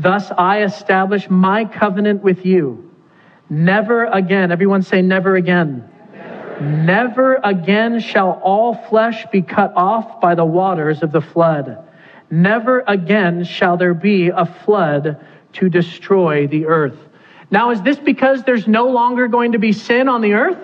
Thus 0.01 0.31
I 0.37 0.63
establish 0.63 1.29
my 1.29 1.65
covenant 1.65 2.23
with 2.23 2.45
you. 2.45 2.89
Never 3.49 4.05
again, 4.05 4.51
everyone 4.51 4.81
say, 4.81 5.01
never 5.01 5.35
again. 5.35 5.89
Never 6.13 6.39
Never 6.61 7.39
again 7.43 7.99
shall 7.99 8.39
all 8.43 8.75
flesh 8.89 9.25
be 9.31 9.41
cut 9.41 9.73
off 9.75 10.19
by 10.19 10.35
the 10.35 10.45
waters 10.45 11.03
of 11.03 11.11
the 11.11 11.21
flood. 11.21 11.77
Never 12.29 12.83
again 12.87 13.43
shall 13.43 13.77
there 13.77 13.93
be 13.93 14.27
a 14.27 14.45
flood 14.45 15.17
to 15.53 15.69
destroy 15.69 16.47
the 16.47 16.65
earth. 16.65 16.97
Now, 17.49 17.71
is 17.71 17.81
this 17.81 17.97
because 17.97 18.43
there's 18.43 18.67
no 18.67 18.89
longer 18.89 19.27
going 19.27 19.53
to 19.53 19.59
be 19.59 19.71
sin 19.71 20.07
on 20.07 20.21
the 20.21 20.33
earth? 20.33 20.59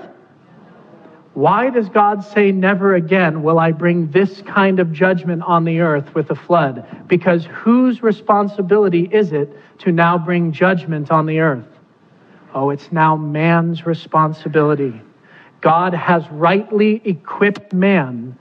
Why 1.35 1.69
does 1.69 1.89
God 1.89 2.23
say, 2.23 2.53
Never 2.53 2.95
again 2.95 3.43
will 3.43 3.59
I 3.59 3.73
bring 3.73 4.09
this 4.09 4.41
kind 4.43 4.79
of 4.79 4.93
judgment 4.93 5.43
on 5.43 5.65
the 5.65 5.81
earth 5.81 6.15
with 6.15 6.31
a 6.31 6.35
flood? 6.35 7.07
Because 7.07 7.45
whose 7.45 8.01
responsibility 8.01 9.09
is 9.11 9.33
it 9.33 9.51
to 9.79 9.91
now 9.91 10.17
bring 10.17 10.53
judgment 10.53 11.11
on 11.11 11.25
the 11.25 11.41
earth? 11.41 11.67
Oh, 12.53 12.69
it's 12.69 12.89
now 12.89 13.17
man's 13.17 13.85
responsibility. 13.85 15.01
God 15.59 15.93
has 15.93 16.25
rightly 16.31 17.01
equipped 17.03 17.73
man 17.73 18.37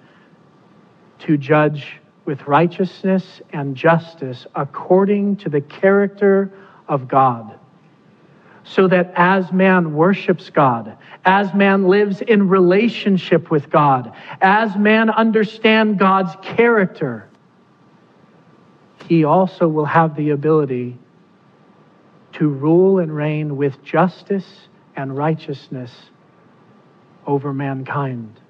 to 1.19 1.37
judge 1.37 2.01
with 2.27 2.47
righteousness 2.47 3.43
and 3.53 3.75
justice 3.75 4.47
according 4.55 5.37
to 5.39 5.49
the 5.49 5.61
character 5.61 6.53
of 6.87 7.09
God. 7.09 7.59
So 8.63 8.87
that 8.87 9.13
as 9.17 9.53
man 9.53 9.95
worships 9.95 10.49
God, 10.49 10.97
as 11.25 11.53
man 11.55 11.89
lives 11.89 12.21
in 12.21 12.49
relationship 12.49 13.51
with 13.51 13.71
God, 13.71 14.13
as 14.41 14.77
man 14.77 15.11
understands 15.11 15.99
God's 15.99 16.37
character, 16.43 17.29
he 19.09 19.25
also 19.25 19.69
will 19.69 19.85
have 19.85 20.17
the 20.17 20.31
ability 20.31 20.99
to 22.35 22.49
rule 22.49 22.99
and 22.99 23.15
reign 23.15 23.57
with 23.57 23.83
justice 23.85 24.69
and 24.97 25.17
righteousness 25.17 25.91
over 27.27 27.53
mankind. 27.53 28.41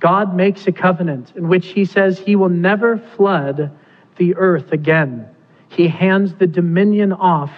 God 0.00 0.34
makes 0.34 0.66
a 0.66 0.72
covenant 0.72 1.32
in 1.36 1.48
which 1.48 1.66
he 1.68 1.84
says 1.84 2.18
he 2.18 2.36
will 2.36 2.48
never 2.48 2.98
flood 2.98 3.70
the 4.16 4.34
earth 4.36 4.72
again. 4.72 5.28
He 5.68 5.88
hands 5.88 6.34
the 6.34 6.46
dominion 6.46 7.12
off 7.12 7.52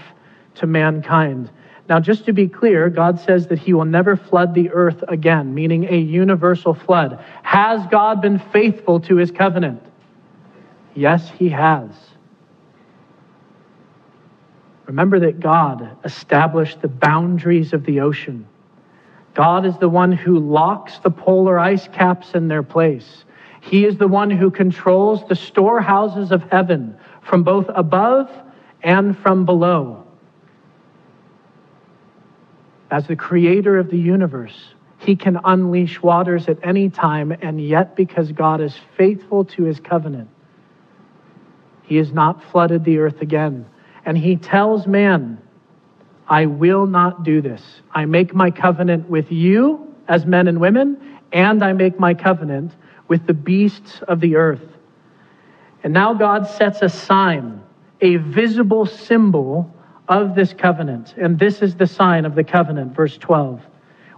to 0.56 0.66
mankind. 0.66 1.50
Now, 1.90 1.98
just 1.98 2.24
to 2.26 2.32
be 2.32 2.46
clear, 2.46 2.88
God 2.88 3.18
says 3.18 3.48
that 3.48 3.58
he 3.58 3.74
will 3.74 3.84
never 3.84 4.16
flood 4.16 4.54
the 4.54 4.70
earth 4.70 5.02
again, 5.08 5.52
meaning 5.52 5.92
a 5.92 5.96
universal 5.96 6.72
flood. 6.72 7.22
Has 7.42 7.84
God 7.90 8.22
been 8.22 8.38
faithful 8.38 9.00
to 9.00 9.16
his 9.16 9.32
covenant? 9.32 9.82
Yes, 10.94 11.28
he 11.30 11.48
has. 11.48 11.90
Remember 14.86 15.18
that 15.18 15.40
God 15.40 15.96
established 16.04 16.80
the 16.80 16.86
boundaries 16.86 17.72
of 17.72 17.84
the 17.84 18.00
ocean. 18.00 18.46
God 19.34 19.66
is 19.66 19.76
the 19.78 19.88
one 19.88 20.12
who 20.12 20.38
locks 20.38 21.00
the 21.00 21.10
polar 21.10 21.58
ice 21.58 21.88
caps 21.88 22.34
in 22.34 22.46
their 22.46 22.62
place. 22.62 23.24
He 23.62 23.84
is 23.84 23.98
the 23.98 24.06
one 24.06 24.30
who 24.30 24.52
controls 24.52 25.26
the 25.28 25.34
storehouses 25.34 26.30
of 26.30 26.44
heaven 26.52 26.96
from 27.22 27.42
both 27.42 27.66
above 27.68 28.30
and 28.80 29.18
from 29.18 29.44
below. 29.44 29.99
As 32.90 33.06
the 33.06 33.16
creator 33.16 33.78
of 33.78 33.90
the 33.90 33.98
universe, 33.98 34.74
he 34.98 35.16
can 35.16 35.38
unleash 35.44 36.02
waters 36.02 36.48
at 36.48 36.58
any 36.62 36.90
time, 36.90 37.32
and 37.32 37.60
yet, 37.60 37.96
because 37.96 38.32
God 38.32 38.60
is 38.60 38.78
faithful 38.96 39.44
to 39.46 39.62
his 39.64 39.80
covenant, 39.80 40.28
he 41.84 41.96
has 41.96 42.12
not 42.12 42.42
flooded 42.50 42.84
the 42.84 42.98
earth 42.98 43.20
again. 43.20 43.66
And 44.04 44.16
he 44.16 44.36
tells 44.36 44.86
man, 44.86 45.40
I 46.28 46.46
will 46.46 46.86
not 46.86 47.24
do 47.24 47.40
this. 47.40 47.62
I 47.92 48.04
make 48.04 48.34
my 48.34 48.50
covenant 48.50 49.10
with 49.10 49.32
you 49.32 49.94
as 50.06 50.24
men 50.26 50.46
and 50.48 50.60
women, 50.60 51.18
and 51.32 51.62
I 51.64 51.72
make 51.72 51.98
my 51.98 52.14
covenant 52.14 52.72
with 53.08 53.26
the 53.26 53.34
beasts 53.34 54.00
of 54.06 54.20
the 54.20 54.36
earth. 54.36 54.62
And 55.82 55.92
now 55.92 56.14
God 56.14 56.46
sets 56.46 56.82
a 56.82 56.88
sign, 56.88 57.62
a 58.00 58.16
visible 58.16 58.86
symbol 58.86 59.74
of 60.10 60.34
this 60.34 60.52
covenant. 60.52 61.14
And 61.16 61.38
this 61.38 61.62
is 61.62 61.76
the 61.76 61.86
sign 61.86 62.26
of 62.26 62.34
the 62.34 62.44
covenant, 62.44 62.94
verse 62.94 63.16
12, 63.16 63.62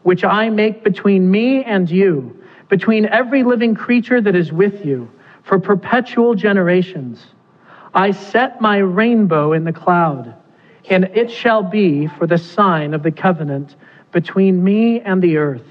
which 0.02 0.24
I 0.24 0.48
make 0.48 0.82
between 0.82 1.30
me 1.30 1.62
and 1.62 1.88
you, 1.88 2.42
between 2.68 3.06
every 3.06 3.44
living 3.44 3.74
creature 3.74 4.20
that 4.22 4.34
is 4.34 4.50
with 4.50 4.84
you, 4.84 5.08
for 5.44 5.60
perpetual 5.60 6.34
generations. 6.34 7.24
I 7.94 8.10
set 8.10 8.60
my 8.60 8.78
rainbow 8.78 9.52
in 9.52 9.64
the 9.64 9.72
cloud 9.72 10.34
and 10.88 11.04
it 11.14 11.30
shall 11.30 11.62
be 11.62 12.06
for 12.06 12.26
the 12.26 12.38
sign 12.38 12.94
of 12.94 13.02
the 13.02 13.12
covenant 13.12 13.76
between 14.10 14.64
me 14.64 15.00
and 15.00 15.22
the 15.22 15.36
earth. 15.36 15.66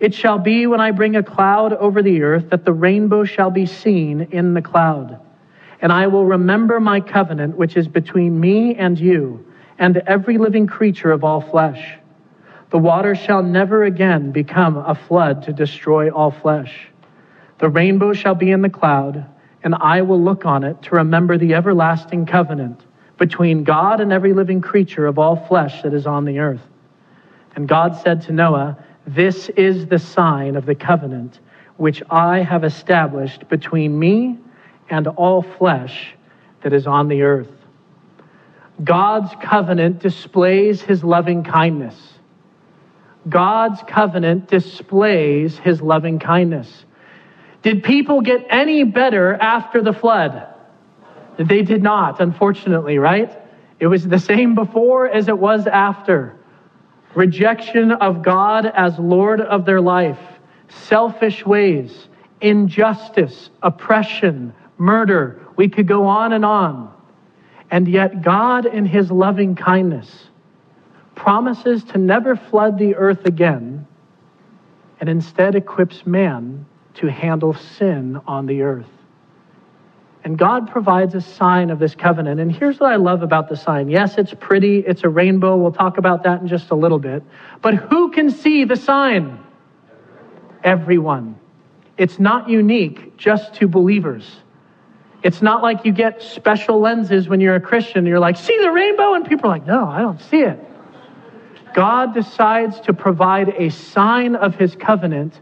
It 0.00 0.14
shall 0.14 0.38
be 0.38 0.66
when 0.66 0.80
I 0.80 0.90
bring 0.90 1.16
a 1.16 1.22
cloud 1.22 1.72
over 1.74 2.02
the 2.02 2.22
earth 2.22 2.50
that 2.50 2.64
the 2.64 2.72
rainbow 2.72 3.24
shall 3.24 3.50
be 3.50 3.66
seen 3.66 4.28
in 4.32 4.54
the 4.54 4.62
cloud. 4.62 5.20
And 5.82 5.92
I 5.92 6.06
will 6.06 6.24
remember 6.24 6.78
my 6.78 7.00
covenant 7.00 7.56
which 7.56 7.76
is 7.76 7.88
between 7.88 8.38
me 8.38 8.76
and 8.76 8.98
you 8.98 9.44
and 9.78 9.96
every 10.06 10.38
living 10.38 10.68
creature 10.68 11.10
of 11.10 11.24
all 11.24 11.40
flesh. 11.40 11.98
The 12.70 12.78
water 12.78 13.16
shall 13.16 13.42
never 13.42 13.82
again 13.82 14.30
become 14.30 14.76
a 14.76 14.94
flood 14.94 15.42
to 15.42 15.52
destroy 15.52 16.08
all 16.08 16.30
flesh. 16.30 16.88
The 17.58 17.68
rainbow 17.68 18.12
shall 18.12 18.36
be 18.36 18.52
in 18.52 18.62
the 18.62 18.70
cloud, 18.70 19.26
and 19.64 19.74
I 19.74 20.02
will 20.02 20.22
look 20.22 20.46
on 20.46 20.62
it 20.62 20.80
to 20.82 20.94
remember 20.94 21.36
the 21.36 21.54
everlasting 21.54 22.26
covenant 22.26 22.80
between 23.18 23.64
God 23.64 24.00
and 24.00 24.12
every 24.12 24.32
living 24.32 24.60
creature 24.60 25.06
of 25.06 25.18
all 25.18 25.36
flesh 25.46 25.82
that 25.82 25.94
is 25.94 26.06
on 26.06 26.24
the 26.24 26.38
earth. 26.38 26.62
And 27.56 27.68
God 27.68 27.96
said 27.96 28.22
to 28.22 28.32
Noah, 28.32 28.78
This 29.06 29.48
is 29.50 29.86
the 29.86 29.98
sign 29.98 30.54
of 30.54 30.64
the 30.64 30.74
covenant 30.74 31.40
which 31.76 32.02
I 32.08 32.38
have 32.38 32.64
established 32.64 33.48
between 33.48 33.98
me 33.98 34.38
and 34.92 35.08
all 35.08 35.40
flesh 35.40 36.14
that 36.62 36.74
is 36.74 36.86
on 36.86 37.08
the 37.08 37.22
earth. 37.22 37.48
God's 38.84 39.32
covenant 39.42 40.00
displays 40.00 40.82
his 40.82 41.02
loving 41.02 41.44
kindness. 41.44 41.96
God's 43.26 43.80
covenant 43.88 44.48
displays 44.48 45.56
his 45.56 45.80
loving 45.80 46.18
kindness. 46.18 46.84
Did 47.62 47.82
people 47.82 48.20
get 48.20 48.44
any 48.50 48.84
better 48.84 49.32
after 49.32 49.80
the 49.80 49.94
flood? 49.94 50.46
They 51.38 51.62
did 51.62 51.82
not, 51.82 52.20
unfortunately, 52.20 52.98
right? 52.98 53.32
It 53.80 53.86
was 53.86 54.06
the 54.06 54.18
same 54.18 54.54
before 54.54 55.08
as 55.08 55.28
it 55.28 55.38
was 55.38 55.66
after. 55.66 56.36
Rejection 57.14 57.92
of 57.92 58.22
God 58.22 58.66
as 58.66 58.98
Lord 58.98 59.40
of 59.40 59.64
their 59.64 59.80
life, 59.80 60.20
selfish 60.68 61.46
ways, 61.46 62.08
injustice, 62.42 63.48
oppression, 63.62 64.52
murder. 64.78 65.40
We 65.56 65.68
could 65.68 65.86
go 65.86 66.06
on 66.06 66.32
and 66.32 66.44
on. 66.44 66.92
And 67.70 67.88
yet, 67.88 68.22
God, 68.22 68.66
in 68.66 68.84
His 68.84 69.10
loving 69.10 69.54
kindness, 69.54 70.26
promises 71.14 71.84
to 71.84 71.98
never 71.98 72.36
flood 72.36 72.78
the 72.78 72.94
earth 72.96 73.24
again 73.24 73.86
and 75.00 75.08
instead 75.08 75.54
equips 75.54 76.06
man 76.06 76.66
to 76.94 77.10
handle 77.10 77.54
sin 77.54 78.20
on 78.26 78.46
the 78.46 78.62
earth. 78.62 78.86
And 80.24 80.38
God 80.38 80.70
provides 80.70 81.14
a 81.14 81.20
sign 81.20 81.70
of 81.70 81.78
this 81.78 81.94
covenant. 81.96 82.38
And 82.38 82.52
here's 82.52 82.78
what 82.78 82.92
I 82.92 82.96
love 82.96 83.22
about 83.22 83.48
the 83.48 83.56
sign. 83.56 83.88
Yes, 83.88 84.18
it's 84.18 84.32
pretty, 84.38 84.78
it's 84.78 85.02
a 85.02 85.08
rainbow. 85.08 85.56
We'll 85.56 85.72
talk 85.72 85.98
about 85.98 86.22
that 86.22 86.40
in 86.42 86.48
just 86.48 86.70
a 86.70 86.76
little 86.76 87.00
bit. 87.00 87.24
But 87.60 87.74
who 87.74 88.12
can 88.12 88.30
see 88.30 88.64
the 88.64 88.76
sign? 88.76 89.40
Everyone. 90.62 91.36
It's 91.98 92.20
not 92.20 92.48
unique 92.48 93.16
just 93.16 93.54
to 93.54 93.66
believers. 93.66 94.41
It's 95.22 95.40
not 95.40 95.62
like 95.62 95.84
you 95.84 95.92
get 95.92 96.22
special 96.22 96.80
lenses 96.80 97.28
when 97.28 97.40
you're 97.40 97.54
a 97.54 97.60
Christian. 97.60 98.06
You're 98.06 98.18
like, 98.18 98.36
see 98.36 98.58
the 98.58 98.70
rainbow? 98.70 99.14
And 99.14 99.24
people 99.24 99.46
are 99.46 99.54
like, 99.54 99.66
no, 99.66 99.86
I 99.86 100.00
don't 100.00 100.20
see 100.20 100.40
it. 100.40 100.58
God 101.74 102.12
decides 102.12 102.80
to 102.80 102.92
provide 102.92 103.50
a 103.50 103.70
sign 103.70 104.34
of 104.34 104.56
his 104.56 104.74
covenant 104.74 105.40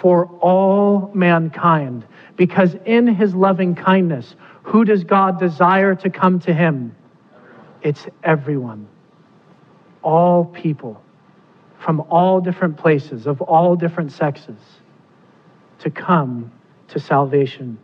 for 0.00 0.26
all 0.40 1.10
mankind. 1.14 2.04
Because 2.36 2.76
in 2.84 3.06
his 3.06 3.34
loving 3.34 3.74
kindness, 3.74 4.36
who 4.64 4.84
does 4.84 5.04
God 5.04 5.38
desire 5.38 5.94
to 5.96 6.10
come 6.10 6.40
to 6.40 6.54
him? 6.54 6.94
It's 7.82 8.06
everyone. 8.22 8.86
All 10.02 10.44
people 10.44 11.02
from 11.78 12.00
all 12.10 12.40
different 12.40 12.76
places, 12.76 13.26
of 13.26 13.40
all 13.40 13.74
different 13.74 14.12
sexes, 14.12 14.60
to 15.80 15.90
come 15.90 16.52
to 16.88 17.00
salvation. 17.00 17.78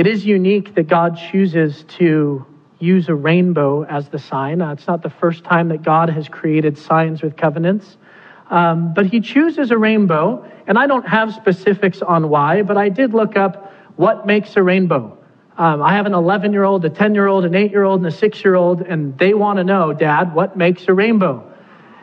It 0.00 0.06
is 0.06 0.24
unique 0.24 0.76
that 0.76 0.88
God 0.88 1.18
chooses 1.30 1.84
to 1.98 2.46
use 2.78 3.10
a 3.10 3.14
rainbow 3.14 3.84
as 3.84 4.08
the 4.08 4.18
sign. 4.18 4.62
Uh, 4.62 4.72
it's 4.72 4.86
not 4.86 5.02
the 5.02 5.10
first 5.10 5.44
time 5.44 5.68
that 5.68 5.82
God 5.82 6.08
has 6.08 6.26
created 6.26 6.78
signs 6.78 7.20
with 7.20 7.36
covenants. 7.36 7.98
Um, 8.48 8.94
but 8.94 9.04
he 9.04 9.20
chooses 9.20 9.70
a 9.70 9.76
rainbow, 9.76 10.50
and 10.66 10.78
I 10.78 10.86
don't 10.86 11.06
have 11.06 11.34
specifics 11.34 12.00
on 12.00 12.30
why, 12.30 12.62
but 12.62 12.78
I 12.78 12.88
did 12.88 13.12
look 13.12 13.36
up 13.36 13.74
what 13.96 14.26
makes 14.26 14.56
a 14.56 14.62
rainbow. 14.62 15.18
Um, 15.58 15.82
I 15.82 15.92
have 15.96 16.06
an 16.06 16.14
11 16.14 16.54
year 16.54 16.64
old, 16.64 16.82
a 16.86 16.88
10 16.88 17.14
year 17.14 17.26
old, 17.26 17.44
an 17.44 17.54
8 17.54 17.70
year 17.70 17.84
old, 17.84 18.00
and 18.00 18.06
a 18.06 18.10
6 18.10 18.42
year 18.42 18.54
old, 18.54 18.80
and 18.80 19.18
they 19.18 19.34
want 19.34 19.58
to 19.58 19.64
know, 19.64 19.92
Dad, 19.92 20.34
what 20.34 20.56
makes 20.56 20.88
a 20.88 20.94
rainbow? 20.94 21.44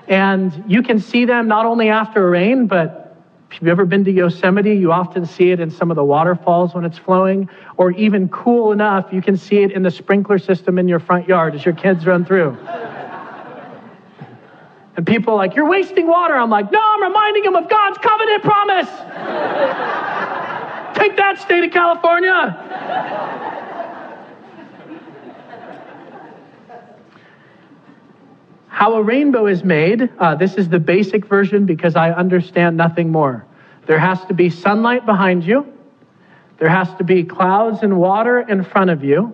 And 0.07 0.65
you 0.67 0.83
can 0.83 0.99
see 0.99 1.25
them 1.25 1.47
not 1.47 1.65
only 1.65 1.89
after 1.89 2.27
a 2.27 2.29
rain, 2.29 2.67
but 2.67 3.06
if 3.49 3.61
you've 3.61 3.69
ever 3.69 3.85
been 3.85 4.03
to 4.03 4.11
Yosemite, 4.11 4.75
you 4.75 4.91
often 4.91 5.25
see 5.25 5.51
it 5.51 5.59
in 5.59 5.71
some 5.71 5.89
of 5.89 5.95
the 5.95 6.03
waterfalls 6.03 6.73
when 6.75 6.83
it's 6.83 6.97
flowing, 6.97 7.49
or 7.77 7.91
even 7.91 8.27
cool 8.29 8.71
enough, 8.71 9.11
you 9.11 9.21
can 9.21 9.37
see 9.37 9.63
it 9.63 9.71
in 9.71 9.83
the 9.83 9.91
sprinkler 9.91 10.37
system 10.37 10.77
in 10.77 10.87
your 10.87 10.99
front 10.99 11.27
yard 11.27 11.55
as 11.55 11.63
your 11.63 11.73
kids 11.73 12.05
run 12.05 12.25
through. 12.25 12.57
And 14.97 15.05
people 15.05 15.35
like, 15.35 15.55
You're 15.55 15.69
wasting 15.69 16.07
water. 16.07 16.33
I'm 16.35 16.49
like, 16.49 16.71
No, 16.71 16.81
I'm 16.83 17.03
reminding 17.03 17.43
them 17.43 17.55
of 17.55 17.69
God's 17.69 17.97
covenant 17.99 18.43
promise. 18.43 18.89
Take 20.97 21.15
that, 21.17 21.39
state 21.39 21.63
of 21.63 21.71
California. 21.71 23.26
How 28.77 28.93
a 28.93 29.01
rainbow 29.01 29.47
is 29.47 29.63
made, 29.63 30.07
uh, 30.19 30.35
this 30.35 30.53
is 30.53 30.69
the 30.69 30.77
basic 30.77 31.25
version 31.25 31.65
because 31.65 31.95
I 31.95 32.11
understand 32.11 32.77
nothing 32.77 33.11
more. 33.11 33.43
There 33.87 33.97
has 33.97 34.23
to 34.25 34.35
be 34.35 34.51
sunlight 34.51 35.03
behind 35.03 35.43
you, 35.43 35.65
there 36.59 36.69
has 36.69 36.87
to 36.99 37.03
be 37.03 37.23
clouds 37.23 37.81
and 37.81 37.97
water 37.97 38.39
in 38.39 38.63
front 38.63 38.91
of 38.91 39.03
you, 39.03 39.33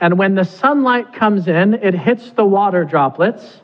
and 0.00 0.18
when 0.18 0.34
the 0.34 0.42
sunlight 0.42 1.12
comes 1.12 1.46
in, 1.46 1.74
it 1.74 1.94
hits 1.94 2.32
the 2.32 2.44
water 2.44 2.84
droplets 2.84 3.60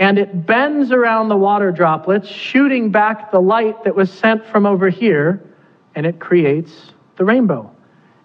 and 0.00 0.18
it 0.18 0.46
bends 0.46 0.90
around 0.90 1.28
the 1.28 1.36
water 1.36 1.70
droplets, 1.70 2.28
shooting 2.28 2.90
back 2.90 3.30
the 3.30 3.40
light 3.40 3.84
that 3.84 3.94
was 3.94 4.10
sent 4.10 4.44
from 4.46 4.66
over 4.66 4.90
here, 4.90 5.44
and 5.94 6.04
it 6.04 6.18
creates 6.18 6.72
the 7.18 7.24
rainbow. 7.24 7.70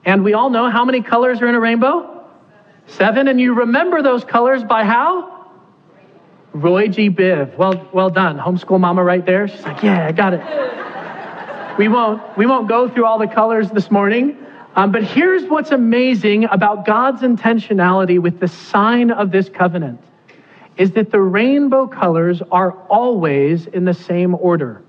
And 0.05 0.24
we 0.24 0.34
all 0.34 0.50
know 0.50 0.72
how 0.72 0.86
many 0.86 1.03
colors 1.03 1.39
are 1.44 1.48
in 1.48 1.53
a 1.53 1.60
rainbow? 1.60 2.27
Seven. 2.88 3.27
And 3.27 3.39
you 3.39 3.53
remember 3.53 4.01
those 4.01 4.24
colors 4.24 4.63
by 4.63 4.86
how? 4.86 5.34
Roy 6.55 6.88
G. 6.88 7.09
Biv. 7.09 7.57
Well, 7.57 7.85
well 7.91 8.09
done. 8.09 8.39
Homeschool 8.39 8.79
mama 8.79 9.03
right 9.03 9.25
there. 9.25 9.45
She's 9.45 9.62
like, 9.63 9.83
yeah, 9.83 10.07
I 10.07 10.13
got 10.13 10.33
it. 10.33 11.77
we 11.77 11.89
won't, 11.89 12.21
we 12.38 12.45
won't 12.45 12.69
go 12.69 12.88
through 12.88 13.05
all 13.05 13.19
the 13.19 13.27
colors 13.27 13.69
this 13.71 13.91
morning. 13.91 14.38
Um, 14.77 14.93
but 14.93 15.03
here's 15.03 15.43
what's 15.50 15.71
amazing 15.71 16.45
about 16.45 16.85
God's 16.85 17.24
intentionality 17.24 18.19
with 18.19 18.39
the 18.39 18.47
sign 18.47 19.12
of 19.12 19.31
this 19.31 19.50
covenant 19.50 20.00
is 20.77 20.91
that 20.91 21.12
the 21.12 21.19
rainbow 21.19 21.88
colors 21.88 22.41
are 22.53 22.71
always 22.88 23.67
in 23.67 23.83
the 23.83 23.93
same 23.93 24.33
order. 24.35 24.81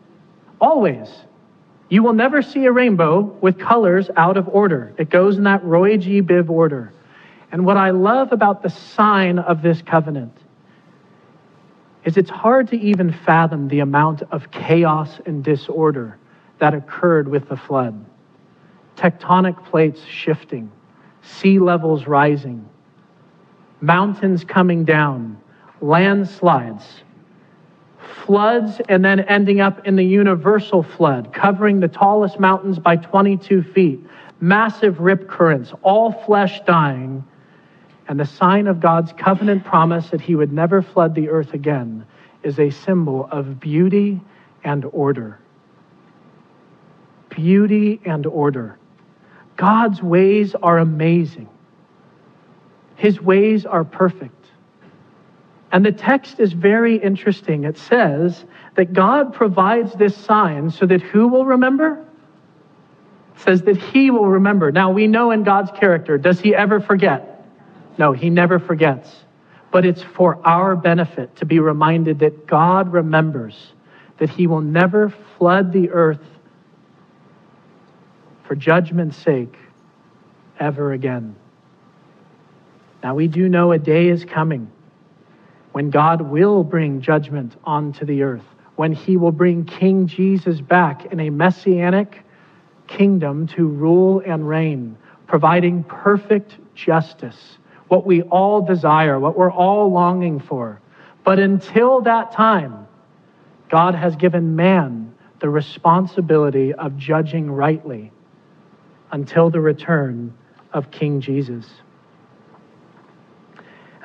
Always. 0.60 1.08
You 1.88 2.04
will 2.04 2.12
never 2.12 2.42
see 2.42 2.64
a 2.66 2.72
rainbow 2.72 3.22
with 3.40 3.58
colors 3.58 4.08
out 4.16 4.36
of 4.36 4.48
order. 4.48 4.94
It 4.98 5.10
goes 5.10 5.36
in 5.36 5.42
that 5.44 5.64
Roy 5.64 5.96
G. 5.96 6.22
Biv 6.22 6.48
order. 6.48 6.92
And 7.50 7.66
what 7.66 7.76
I 7.76 7.90
love 7.90 8.30
about 8.30 8.62
the 8.62 8.70
sign 8.70 9.40
of 9.40 9.62
this 9.62 9.82
covenant 9.82 10.36
is 12.06 12.16
it's 12.16 12.30
hard 12.30 12.68
to 12.68 12.76
even 12.80 13.12
fathom 13.12 13.68
the 13.68 13.80
amount 13.80 14.22
of 14.30 14.50
chaos 14.52 15.20
and 15.26 15.42
disorder 15.42 16.16
that 16.58 16.72
occurred 16.72 17.28
with 17.28 17.48
the 17.48 17.56
flood. 17.56 18.02
Tectonic 18.96 19.62
plates 19.66 20.02
shifting, 20.04 20.70
sea 21.20 21.58
levels 21.58 22.06
rising, 22.06 22.66
mountains 23.80 24.44
coming 24.44 24.84
down, 24.84 25.36
landslides, 25.80 27.02
floods, 28.24 28.80
and 28.88 29.04
then 29.04 29.20
ending 29.20 29.60
up 29.60 29.84
in 29.84 29.96
the 29.96 30.04
universal 30.04 30.84
flood, 30.84 31.32
covering 31.32 31.80
the 31.80 31.88
tallest 31.88 32.38
mountains 32.38 32.78
by 32.78 32.94
22 32.94 33.62
feet, 33.62 34.00
massive 34.40 35.00
rip 35.00 35.28
currents, 35.28 35.72
all 35.82 36.12
flesh 36.12 36.60
dying 36.66 37.24
and 38.08 38.20
the 38.20 38.26
sign 38.26 38.66
of 38.66 38.80
God's 38.80 39.12
covenant 39.12 39.64
promise 39.64 40.10
that 40.10 40.20
he 40.20 40.34
would 40.34 40.52
never 40.52 40.82
flood 40.82 41.14
the 41.14 41.28
earth 41.28 41.54
again 41.54 42.06
is 42.42 42.58
a 42.58 42.70
symbol 42.70 43.28
of 43.30 43.58
beauty 43.58 44.20
and 44.62 44.84
order. 44.92 45.40
Beauty 47.30 48.00
and 48.04 48.24
order. 48.26 48.78
God's 49.56 50.02
ways 50.02 50.54
are 50.54 50.78
amazing. 50.78 51.48
His 52.94 53.20
ways 53.20 53.66
are 53.66 53.84
perfect. 53.84 54.32
And 55.72 55.84
the 55.84 55.92
text 55.92 56.38
is 56.38 56.52
very 56.52 56.96
interesting. 56.96 57.64
It 57.64 57.76
says 57.76 58.44
that 58.76 58.92
God 58.92 59.34
provides 59.34 59.92
this 59.94 60.16
sign 60.16 60.70
so 60.70 60.86
that 60.86 61.02
who 61.02 61.26
will 61.26 61.44
remember? 61.44 62.04
It 63.34 63.40
says 63.40 63.62
that 63.62 63.76
he 63.76 64.10
will 64.10 64.26
remember. 64.26 64.70
Now 64.70 64.92
we 64.92 65.08
know 65.08 65.32
in 65.32 65.42
God's 65.42 65.72
character, 65.72 66.16
does 66.16 66.40
he 66.40 66.54
ever 66.54 66.80
forget? 66.80 67.35
No, 67.98 68.12
he 68.12 68.30
never 68.30 68.58
forgets. 68.58 69.24
But 69.70 69.84
it's 69.84 70.02
for 70.02 70.38
our 70.46 70.76
benefit 70.76 71.36
to 71.36 71.44
be 71.44 71.58
reminded 71.58 72.18
that 72.20 72.46
God 72.46 72.92
remembers 72.92 73.72
that 74.18 74.30
he 74.30 74.46
will 74.46 74.60
never 74.60 75.12
flood 75.36 75.72
the 75.72 75.90
earth 75.90 76.22
for 78.44 78.54
judgment's 78.54 79.16
sake 79.16 79.54
ever 80.58 80.92
again. 80.92 81.34
Now, 83.02 83.14
we 83.14 83.28
do 83.28 83.48
know 83.48 83.72
a 83.72 83.78
day 83.78 84.08
is 84.08 84.24
coming 84.24 84.70
when 85.72 85.90
God 85.90 86.22
will 86.22 86.64
bring 86.64 87.02
judgment 87.02 87.54
onto 87.64 88.06
the 88.06 88.22
earth, 88.22 88.44
when 88.76 88.92
he 88.92 89.18
will 89.18 89.32
bring 89.32 89.64
King 89.64 90.06
Jesus 90.06 90.60
back 90.60 91.12
in 91.12 91.20
a 91.20 91.28
messianic 91.28 92.24
kingdom 92.86 93.46
to 93.48 93.66
rule 93.66 94.22
and 94.24 94.48
reign, 94.48 94.96
providing 95.26 95.84
perfect 95.84 96.56
justice 96.74 97.58
what 97.88 98.06
we 98.06 98.22
all 98.22 98.62
desire, 98.62 99.18
what 99.18 99.36
we're 99.36 99.50
all 99.50 99.90
longing 99.92 100.40
for. 100.40 100.80
But 101.24 101.38
until 101.38 102.02
that 102.02 102.32
time, 102.32 102.86
God 103.68 103.94
has 103.94 104.16
given 104.16 104.56
man 104.56 105.14
the 105.40 105.48
responsibility 105.48 106.72
of 106.72 106.96
judging 106.96 107.50
rightly 107.50 108.12
until 109.12 109.50
the 109.50 109.60
return 109.60 110.34
of 110.72 110.90
King 110.90 111.20
Jesus. 111.20 111.66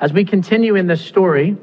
As 0.00 0.12
we 0.12 0.24
continue 0.24 0.74
in 0.74 0.86
this 0.86 1.04
story, 1.04 1.56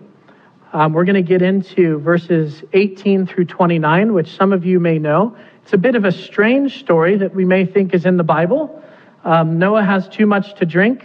um, 0.72 0.94
we're 0.94 1.04
going 1.04 1.16
to 1.16 1.22
get 1.22 1.42
into 1.42 2.00
verses 2.00 2.64
18 2.74 3.28
through 3.28 3.46
29, 3.46 4.14
which 4.14 4.36
some 4.36 4.54
of 4.54 4.66
you 4.66 4.80
may 4.80 5.00
know. 5.00 5.36
It's 5.64 5.74
a 5.74 5.78
bit 5.78 5.96
of 5.96 6.06
a 6.06 6.12
strange 6.12 6.80
story 6.80 7.18
that 7.18 7.36
we 7.36 7.44
may 7.44 7.66
think 7.66 7.94
is 7.94 8.06
in 8.06 8.18
the 8.18 8.24
Bible. 8.24 8.82
Um, 9.24 9.60
Noah 9.60 9.84
has 9.84 10.08
too 10.08 10.26
much 10.26 10.56
to 10.56 10.66
drink 10.66 11.04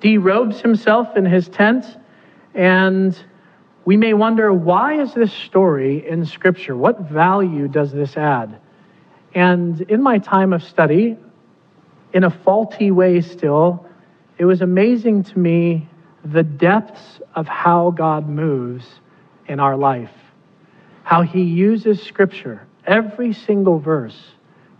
derobes 0.00 0.60
himself 0.60 1.16
in 1.16 1.24
his 1.24 1.48
tent, 1.48 1.84
and 2.54 3.16
we 3.84 3.96
may 3.96 4.14
wonder 4.14 4.52
why 4.52 5.00
is 5.00 5.14
this 5.14 5.32
story 5.32 6.06
in 6.06 6.24
Scripture? 6.24 6.76
What 6.76 7.00
value 7.00 7.68
does 7.68 7.92
this 7.92 8.16
add? 8.16 8.58
And 9.34 9.80
in 9.82 10.02
my 10.02 10.18
time 10.18 10.52
of 10.52 10.62
study, 10.62 11.16
in 12.12 12.24
a 12.24 12.30
faulty 12.30 12.90
way 12.90 13.20
still, 13.20 13.86
it 14.38 14.44
was 14.44 14.62
amazing 14.62 15.24
to 15.24 15.38
me 15.38 15.88
the 16.24 16.42
depths 16.42 17.20
of 17.34 17.46
how 17.46 17.90
God 17.90 18.28
moves 18.28 18.84
in 19.46 19.60
our 19.60 19.76
life, 19.76 20.12
how 21.04 21.22
He 21.22 21.42
uses 21.42 22.02
Scripture, 22.02 22.66
every 22.86 23.32
single 23.32 23.78
verse, 23.78 24.18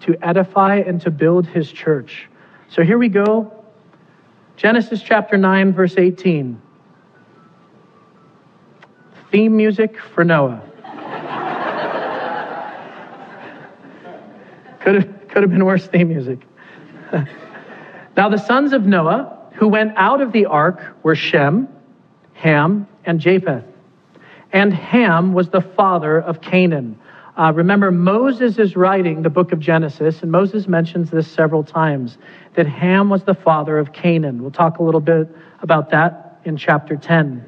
to 0.00 0.16
edify 0.22 0.76
and 0.76 1.00
to 1.02 1.10
build 1.10 1.46
His 1.46 1.70
church. 1.70 2.28
So 2.68 2.82
here 2.82 2.98
we 2.98 3.08
go 3.08 3.59
Genesis 4.60 5.00
chapter 5.00 5.38
9, 5.38 5.72
verse 5.72 5.94
18. 5.96 6.60
Theme 9.30 9.56
music 9.56 9.98
for 9.98 10.22
Noah. 10.22 10.60
could, 14.80 14.96
have, 14.96 15.28
could 15.28 15.42
have 15.44 15.50
been 15.50 15.64
worse 15.64 15.86
theme 15.86 16.08
music. 16.08 16.40
now, 18.18 18.28
the 18.28 18.36
sons 18.36 18.74
of 18.74 18.84
Noah 18.84 19.34
who 19.54 19.66
went 19.66 19.94
out 19.96 20.20
of 20.20 20.30
the 20.30 20.44
ark 20.44 20.94
were 21.02 21.14
Shem, 21.14 21.66
Ham, 22.34 22.86
and 23.06 23.18
Japheth. 23.18 23.64
And 24.52 24.74
Ham 24.74 25.32
was 25.32 25.48
the 25.48 25.62
father 25.62 26.20
of 26.20 26.42
Canaan. 26.42 26.98
Uh, 27.40 27.50
remember, 27.54 27.90
Moses 27.90 28.58
is 28.58 28.76
writing 28.76 29.22
the 29.22 29.30
book 29.30 29.50
of 29.50 29.60
Genesis, 29.60 30.20
and 30.20 30.30
Moses 30.30 30.68
mentions 30.68 31.10
this 31.10 31.26
several 31.26 31.64
times 31.64 32.18
that 32.54 32.66
Ham 32.66 33.08
was 33.08 33.24
the 33.24 33.32
father 33.32 33.78
of 33.78 33.94
Canaan. 33.94 34.42
We'll 34.42 34.50
talk 34.50 34.78
a 34.78 34.82
little 34.82 35.00
bit 35.00 35.26
about 35.62 35.88
that 35.88 36.38
in 36.44 36.58
chapter 36.58 36.96
10. 36.96 37.42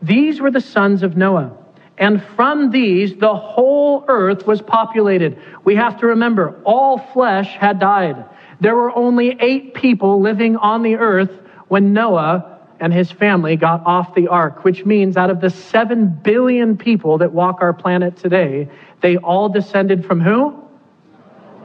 These 0.00 0.40
were 0.40 0.50
the 0.50 0.62
sons 0.62 1.02
of 1.02 1.18
Noah. 1.18 1.54
And 1.98 2.24
from 2.34 2.70
these, 2.70 3.14
the 3.16 3.34
whole 3.34 4.06
earth 4.08 4.46
was 4.46 4.62
populated. 4.62 5.38
We 5.64 5.74
have 5.76 6.00
to 6.00 6.06
remember, 6.06 6.58
all 6.64 6.96
flesh 7.12 7.54
had 7.58 7.78
died. 7.78 8.24
There 8.60 8.74
were 8.74 8.96
only 8.96 9.36
eight 9.38 9.74
people 9.74 10.22
living 10.22 10.56
on 10.56 10.82
the 10.82 10.94
earth 10.96 11.42
when 11.68 11.92
Noah 11.92 12.53
and 12.80 12.92
his 12.92 13.10
family 13.10 13.56
got 13.56 13.84
off 13.86 14.14
the 14.14 14.28
ark, 14.28 14.64
which 14.64 14.84
means 14.84 15.16
out 15.16 15.30
of 15.30 15.40
the 15.40 15.50
seven 15.50 16.08
billion 16.08 16.76
people 16.76 17.18
that 17.18 17.32
walk 17.32 17.58
our 17.60 17.72
planet 17.72 18.16
today, 18.16 18.68
they 19.00 19.16
all 19.16 19.48
descended 19.48 20.04
from 20.04 20.20
who? 20.20 20.60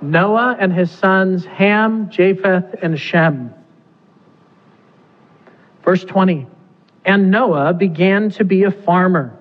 Noah 0.02 0.56
and 0.60 0.72
his 0.72 0.92
sons 0.92 1.46
Ham, 1.46 2.10
Japheth, 2.10 2.76
and 2.82 3.00
Shem. 3.00 3.54
Verse 5.84 6.04
20 6.04 6.48
And 7.06 7.32
Noah 7.32 7.74
began 7.74 8.30
to 8.32 8.44
be 8.44 8.64
a 8.64 8.72
farmer 8.72 9.40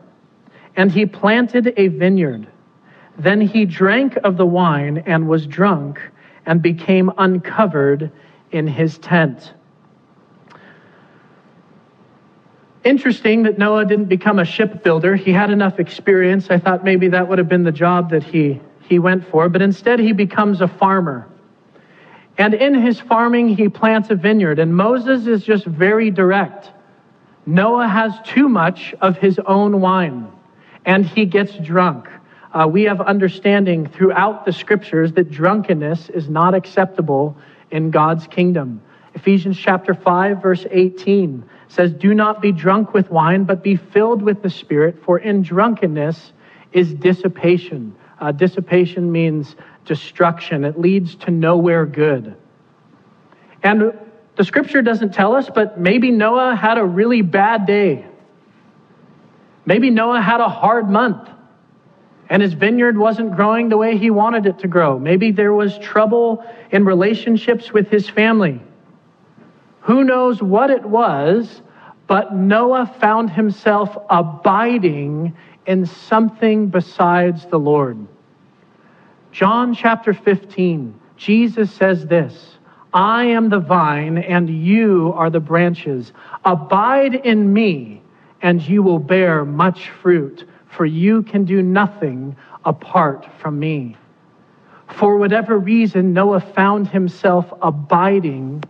and 0.78 0.92
he 0.92 1.04
planted 1.04 1.74
a 1.76 1.88
vineyard. 1.88 2.46
Then 3.18 3.40
he 3.40 3.64
drank 3.64 4.16
of 4.22 4.37
the 4.37 4.46
wine 4.46 5.02
and 5.07 5.28
was 5.28 5.44
drunk 5.44 6.00
and 6.46 6.62
became 6.62 7.11
uncovered 7.18 8.12
in 8.52 8.68
his 8.68 8.96
tent. 8.98 9.52
Interesting 12.84 13.42
that 13.42 13.58
Noah 13.58 13.84
didn't 13.84 14.06
become 14.06 14.38
a 14.38 14.44
shipbuilder. 14.44 15.16
He 15.16 15.32
had 15.32 15.50
enough 15.50 15.80
experience. 15.80 16.48
I 16.50 16.58
thought 16.58 16.84
maybe 16.84 17.08
that 17.08 17.28
would 17.28 17.38
have 17.38 17.48
been 17.48 17.64
the 17.64 17.72
job 17.72 18.10
that 18.10 18.22
he, 18.22 18.60
he 18.82 18.98
went 18.98 19.28
for, 19.28 19.48
but 19.48 19.62
instead 19.62 19.98
he 19.98 20.12
becomes 20.12 20.60
a 20.60 20.68
farmer. 20.68 21.28
And 22.38 22.54
in 22.54 22.74
his 22.74 23.00
farming, 23.00 23.48
he 23.48 23.68
plants 23.68 24.10
a 24.10 24.14
vineyard. 24.14 24.60
And 24.60 24.76
Moses 24.76 25.26
is 25.26 25.42
just 25.42 25.64
very 25.66 26.10
direct. 26.10 26.70
Noah 27.46 27.88
has 27.88 28.12
too 28.24 28.48
much 28.48 28.94
of 29.00 29.16
his 29.16 29.40
own 29.46 29.80
wine 29.80 30.30
and 30.84 31.04
he 31.04 31.26
gets 31.26 31.58
drunk. 31.58 32.08
Uh, 32.52 32.66
we 32.70 32.84
have 32.84 33.00
understanding 33.00 33.86
throughout 33.86 34.46
the 34.46 34.52
scriptures 34.52 35.12
that 35.14 35.30
drunkenness 35.30 36.10
is 36.10 36.28
not 36.28 36.54
acceptable 36.54 37.36
in 37.70 37.90
God's 37.90 38.26
kingdom. 38.26 38.80
Ephesians 39.14 39.58
chapter 39.58 39.94
5, 39.94 40.40
verse 40.40 40.64
18 40.70 41.44
says, 41.68 41.92
Do 41.92 42.14
not 42.14 42.42
be 42.42 42.52
drunk 42.52 42.92
with 42.94 43.11
wine, 43.11 43.44
but 43.44 43.62
be 43.62 43.76
filled 43.76 44.22
with 44.22 44.42
the 44.42 44.50
Spirit, 44.50 45.02
for 45.04 45.18
in 45.18 45.42
drunkenness 45.42 46.33
is 46.72 46.92
dissipation. 46.94 47.94
Uh, 48.20 48.33
dissipation 48.33 49.11
means 49.12 49.54
destruction, 49.85 50.64
it 50.64 50.78
leads 50.78 51.14
to 51.14 51.31
nowhere 51.31 51.87
good. 51.87 52.37
And 53.62 53.92
the 54.37 54.44
scripture 54.44 54.83
doesn't 54.83 55.14
tell 55.14 55.35
us, 55.35 55.50
but 55.52 55.81
maybe 55.81 56.11
Noah 56.11 56.54
had 56.54 56.78
a 56.78 56.85
really 56.85 57.22
bad 57.22 57.66
day. 57.66 58.07
Maybe 59.64 59.90
Noah 59.90 60.20
had 60.20 60.40
a 60.40 60.48
hard 60.48 60.88
month 60.88 61.28
and 62.31 62.42
his 62.42 62.52
vineyard 62.52 62.98
wasn't 62.98 63.35
growing 63.35 63.68
the 63.68 63.76
way 63.76 63.96
he 63.96 64.11
wanted 64.11 64.46
it 64.46 64.59
to 64.61 64.68
grow. 64.68 64.98
Maybe 64.98 65.31
there 65.31 65.52
was 65.52 65.78
trouble 65.78 66.44
in 66.70 66.85
relationships 66.85 67.72
with 67.72 67.88
his 67.88 68.09
family. 68.09 68.61
Who 69.88 70.05
knows 70.05 70.42
what 70.42 70.68
it 70.68 70.85
was, 70.85 71.62
but 72.07 72.35
Noah 72.35 72.94
found 73.01 73.31
himself 73.31 73.96
abiding 74.11 75.35
in 75.66 75.87
something 75.87 76.66
besides 76.68 77.46
the 77.46 77.59
Lord. 77.59 78.07
John 79.33 79.74
chapter 79.74 80.12
15, 80.12 80.94
Jesus 81.16 81.72
says 81.72 82.05
this 82.05 82.59
I 82.92 83.24
am 83.24 83.48
the 83.48 83.61
vine, 83.61 84.18
and 84.18 84.51
you 84.51 85.14
are 85.16 85.31
the 85.31 85.40
branches. 85.40 86.12
Abide 86.44 87.14
in 87.14 87.51
me 87.51 88.03
and 88.42 88.61
you 88.61 88.83
will 88.83 88.98
bear 88.98 89.46
much 89.46 89.88
fruit, 89.88 90.46
for 90.68 90.85
you 90.85 91.22
can 91.22 91.46
do 91.46 91.62
nothing 91.62 92.37
apart 92.66 93.27
from 93.40 93.59
me. 93.59 93.96
For 94.96 95.16
whatever 95.16 95.59
reason, 95.59 96.12
Noah 96.12 96.40
found 96.40 96.88
himself 96.88 97.51
abiding 97.62 98.64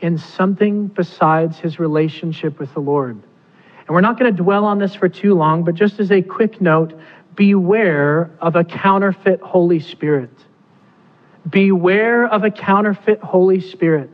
in 0.00 0.18
something 0.18 0.86
besides 0.88 1.58
his 1.58 1.78
relationship 1.78 2.58
with 2.58 2.72
the 2.74 2.80
Lord. 2.80 3.16
And 3.16 3.94
we're 3.94 4.00
not 4.00 4.18
going 4.18 4.34
to 4.34 4.42
dwell 4.42 4.64
on 4.64 4.78
this 4.78 4.94
for 4.94 5.08
too 5.08 5.34
long, 5.34 5.64
but 5.64 5.74
just 5.74 5.98
as 5.98 6.10
a 6.10 6.22
quick 6.22 6.60
note, 6.60 6.98
beware 7.34 8.30
of 8.40 8.56
a 8.56 8.64
counterfeit 8.64 9.40
Holy 9.40 9.80
Spirit. 9.80 10.30
Beware 11.48 12.26
of 12.26 12.44
a 12.44 12.50
counterfeit 12.50 13.20
Holy 13.20 13.60
Spirit. 13.60 14.10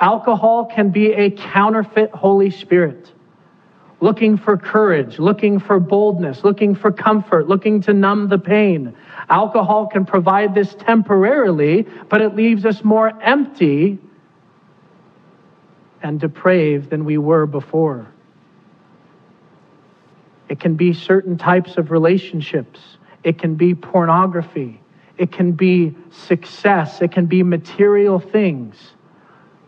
Alcohol 0.00 0.66
can 0.66 0.90
be 0.90 1.12
a 1.12 1.30
counterfeit 1.30 2.10
Holy 2.10 2.50
Spirit 2.50 3.12
looking 4.04 4.36
for 4.36 4.58
courage, 4.58 5.18
looking 5.18 5.58
for 5.58 5.80
boldness, 5.80 6.44
looking 6.44 6.74
for 6.74 6.92
comfort, 6.92 7.48
looking 7.48 7.80
to 7.80 7.94
numb 7.94 8.28
the 8.28 8.38
pain. 8.38 8.94
Alcohol 9.30 9.86
can 9.86 10.04
provide 10.04 10.54
this 10.54 10.74
temporarily, 10.74 11.86
but 12.10 12.20
it 12.20 12.36
leaves 12.36 12.66
us 12.66 12.84
more 12.84 13.10
empty 13.22 13.98
and 16.04 16.20
depraved 16.20 16.90
than 16.90 17.04
we 17.04 17.18
were 17.18 17.46
before. 17.46 18.06
It 20.48 20.60
can 20.60 20.76
be 20.76 20.92
certain 20.92 21.38
types 21.38 21.78
of 21.78 21.90
relationships. 21.90 22.78
It 23.24 23.38
can 23.38 23.54
be 23.54 23.74
pornography. 23.74 24.80
It 25.16 25.32
can 25.32 25.52
be 25.52 25.96
success. 26.10 27.00
It 27.00 27.10
can 27.10 27.24
be 27.24 27.42
material 27.42 28.20
things. 28.20 28.76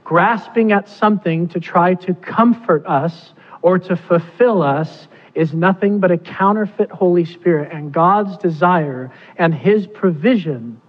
Grasping 0.04 0.72
at 0.72 0.88
something 0.88 1.48
to 1.48 1.58
try 1.58 1.94
to 1.94 2.14
comfort 2.14 2.84
us 2.86 3.32
or 3.62 3.78
to 3.78 3.96
fulfill 3.96 4.62
us 4.62 5.08
is 5.34 5.54
nothing 5.54 6.00
but 6.00 6.10
a 6.10 6.18
counterfeit 6.18 6.90
Holy 6.90 7.24
Spirit. 7.24 7.72
And 7.72 7.92
God's 7.92 8.36
desire 8.36 9.10
and 9.38 9.54
His 9.54 9.86
provision 9.86 10.82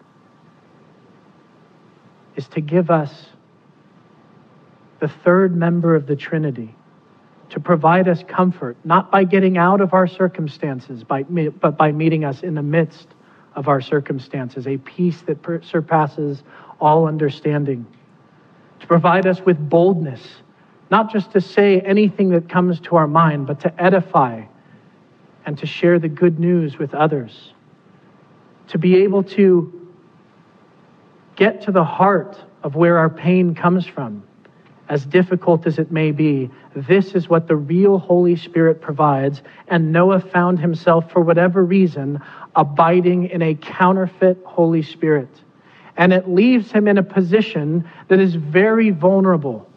is 2.36 2.48
to 2.50 2.62
give 2.62 2.92
us 2.92 3.28
the 5.00 5.08
third 5.08 5.56
member 5.56 5.96
of 5.96 6.08
the 6.08 6.16
Trinity, 6.16 6.76
to 7.50 7.60
provide 7.60 8.08
us 8.08 8.24
comfort, 8.28 8.78
not 8.84 9.12
by 9.12 9.24
getting 9.24 9.58
out 9.58 9.82
of 9.82 9.94
our 9.94 10.08
circumstances, 10.08 11.04
but 11.04 11.78
by 11.78 11.92
meeting 11.92 12.26
us 12.26 12.44
in 12.44 12.56
the 12.56 12.64
midst 12.64 13.08
of 13.56 13.68
our 13.68 13.82
circumstances, 13.82 14.68
a 14.68 14.78
peace 14.78 15.22
that 15.22 15.38
surpasses 15.64 16.44
all 16.80 17.08
understanding, 17.08 17.86
to 18.80 18.88
provide 18.88 19.26
us 19.26 19.42
with 19.42 19.58
boldness 19.70 20.22
not 20.90 21.12
just 21.12 21.32
to 21.32 21.42
say 21.42 21.82
anything 21.82 22.30
that 22.30 22.48
comes 22.50 22.80
to 22.80 22.96
our 22.96 23.08
mind, 23.08 23.48
but 23.48 23.60
to 23.62 23.82
edify 23.82 24.44
and 25.46 25.58
to 25.58 25.66
share 25.66 26.00
the 26.00 26.08
good 26.08 26.40
news 26.40 26.78
with 26.78 26.94
others. 26.94 27.54
To 28.70 28.78
be 28.78 28.98
able 28.98 29.24
to 29.24 29.90
get 31.36 31.62
to 31.64 31.72
the 31.72 31.84
heart 31.84 32.38
of 32.64 32.76
where 32.76 32.98
our 32.98 33.10
pain 33.10 33.54
comes 33.54 33.86
from, 33.86 34.24
as 34.90 35.06
difficult 35.06 35.68
as 35.68 35.80
it 35.80 35.92
may 35.92 36.12
be. 36.12 36.50
This 36.76 37.14
is 37.14 37.30
what 37.30 37.48
the 37.48 37.56
real 37.56 37.98
Holy 37.98 38.36
Spirit 38.36 38.82
provides. 38.82 39.42
And 39.68 39.92
Noah 39.92 40.20
found 40.20 40.60
himself, 40.60 41.12
for 41.12 41.22
whatever 41.22 41.64
reason, 41.64 42.22
abiding 42.56 43.30
in 43.30 43.42
a 43.42 43.56
counterfeit 43.56 44.38
Holy 44.46 44.82
Spirit. 44.82 45.30
And 45.98 46.14
it 46.14 46.30
leaves 46.30 46.72
him 46.72 46.88
in 46.88 46.98
a 46.98 47.04
position 47.04 47.90
that 48.08 48.20
is 48.20 48.36
very 48.36 48.92
vulnerable 48.92 49.68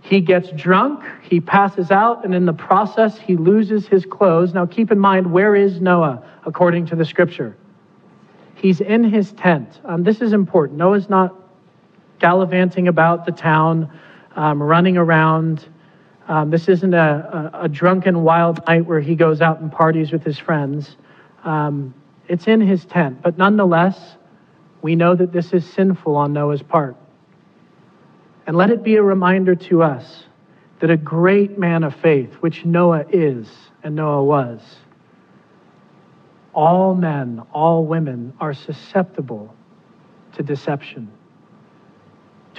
he 0.00 0.20
gets 0.20 0.50
drunk, 0.52 1.04
he 1.22 1.40
passes 1.40 1.90
out, 1.90 2.24
and 2.24 2.34
in 2.34 2.46
the 2.46 2.52
process, 2.52 3.18
he 3.18 3.36
loses 3.36 3.86
his 3.86 4.04
clothes. 4.04 4.54
Now, 4.54 4.66
keep 4.66 4.90
in 4.90 4.98
mind, 4.98 5.30
where 5.30 5.54
is 5.54 5.80
Noah 5.80 6.24
according 6.46 6.86
to 6.86 6.96
the 6.96 7.04
scripture? 7.04 7.56
He's 8.54 8.80
in 8.80 9.04
his 9.04 9.32
tent. 9.32 9.80
Um, 9.84 10.02
this 10.02 10.20
is 10.20 10.32
important. 10.32 10.78
Noah's 10.78 11.08
not 11.08 11.39
gallivanting 12.20 12.86
about 12.86 13.26
the 13.26 13.32
town, 13.32 13.90
um, 14.36 14.62
running 14.62 14.96
around. 14.96 15.66
Um, 16.28 16.50
this 16.50 16.68
isn't 16.68 16.94
a, 16.94 17.50
a, 17.54 17.64
a, 17.64 17.68
drunken 17.68 18.22
wild 18.22 18.64
night 18.68 18.86
where 18.86 19.00
he 19.00 19.16
goes 19.16 19.40
out 19.40 19.60
and 19.60 19.72
parties 19.72 20.12
with 20.12 20.22
his 20.22 20.38
friends. 20.38 20.96
Um, 21.42 21.92
it's 22.28 22.46
in 22.46 22.60
his 22.60 22.84
tent. 22.84 23.20
But 23.22 23.36
nonetheless, 23.36 23.98
we 24.82 24.94
know 24.94 25.16
that 25.16 25.32
this 25.32 25.52
is 25.52 25.68
sinful 25.68 26.14
on 26.14 26.32
Noah's 26.32 26.62
part. 26.62 26.96
And 28.46 28.56
let 28.56 28.70
it 28.70 28.84
be 28.84 28.96
a 28.96 29.02
reminder 29.02 29.56
to 29.56 29.82
us 29.82 30.24
that 30.80 30.90
a 30.90 30.96
great 30.96 31.58
man 31.58 31.82
of 31.82 31.94
faith, 31.96 32.32
which 32.34 32.64
Noah 32.64 33.04
is 33.12 33.48
and 33.82 33.96
Noah 33.96 34.24
was, 34.24 34.60
all 36.52 36.94
men, 36.94 37.42
all 37.52 37.84
women 37.84 38.32
are 38.40 38.54
susceptible 38.54 39.54
to 40.34 40.42
deception, 40.42 41.10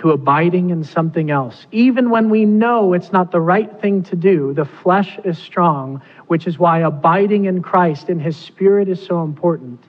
to 0.02 0.10
abiding 0.10 0.72
in 0.72 0.84
something 0.84 1.30
else. 1.30 1.68
Even 1.72 2.10
when 2.10 2.32
we 2.32 2.44
know 2.44 2.94
it's 2.94 3.12
not 3.12 3.32
the 3.32 3.40
right 3.40 3.80
thing 3.82 4.02
to 4.02 4.16
do, 4.16 4.52
the 4.52 4.66
flesh 4.66 5.20
is 5.24 5.38
strong, 5.38 6.02
which 6.26 6.48
is 6.48 6.58
why 6.58 6.80
abiding 6.80 7.46
in 7.46 7.62
Christ 7.62 8.10
in 8.10 8.20
his 8.20 8.36
spirit 8.36 8.90
is 8.90 9.00
so 9.00 9.24
important. 9.24 9.80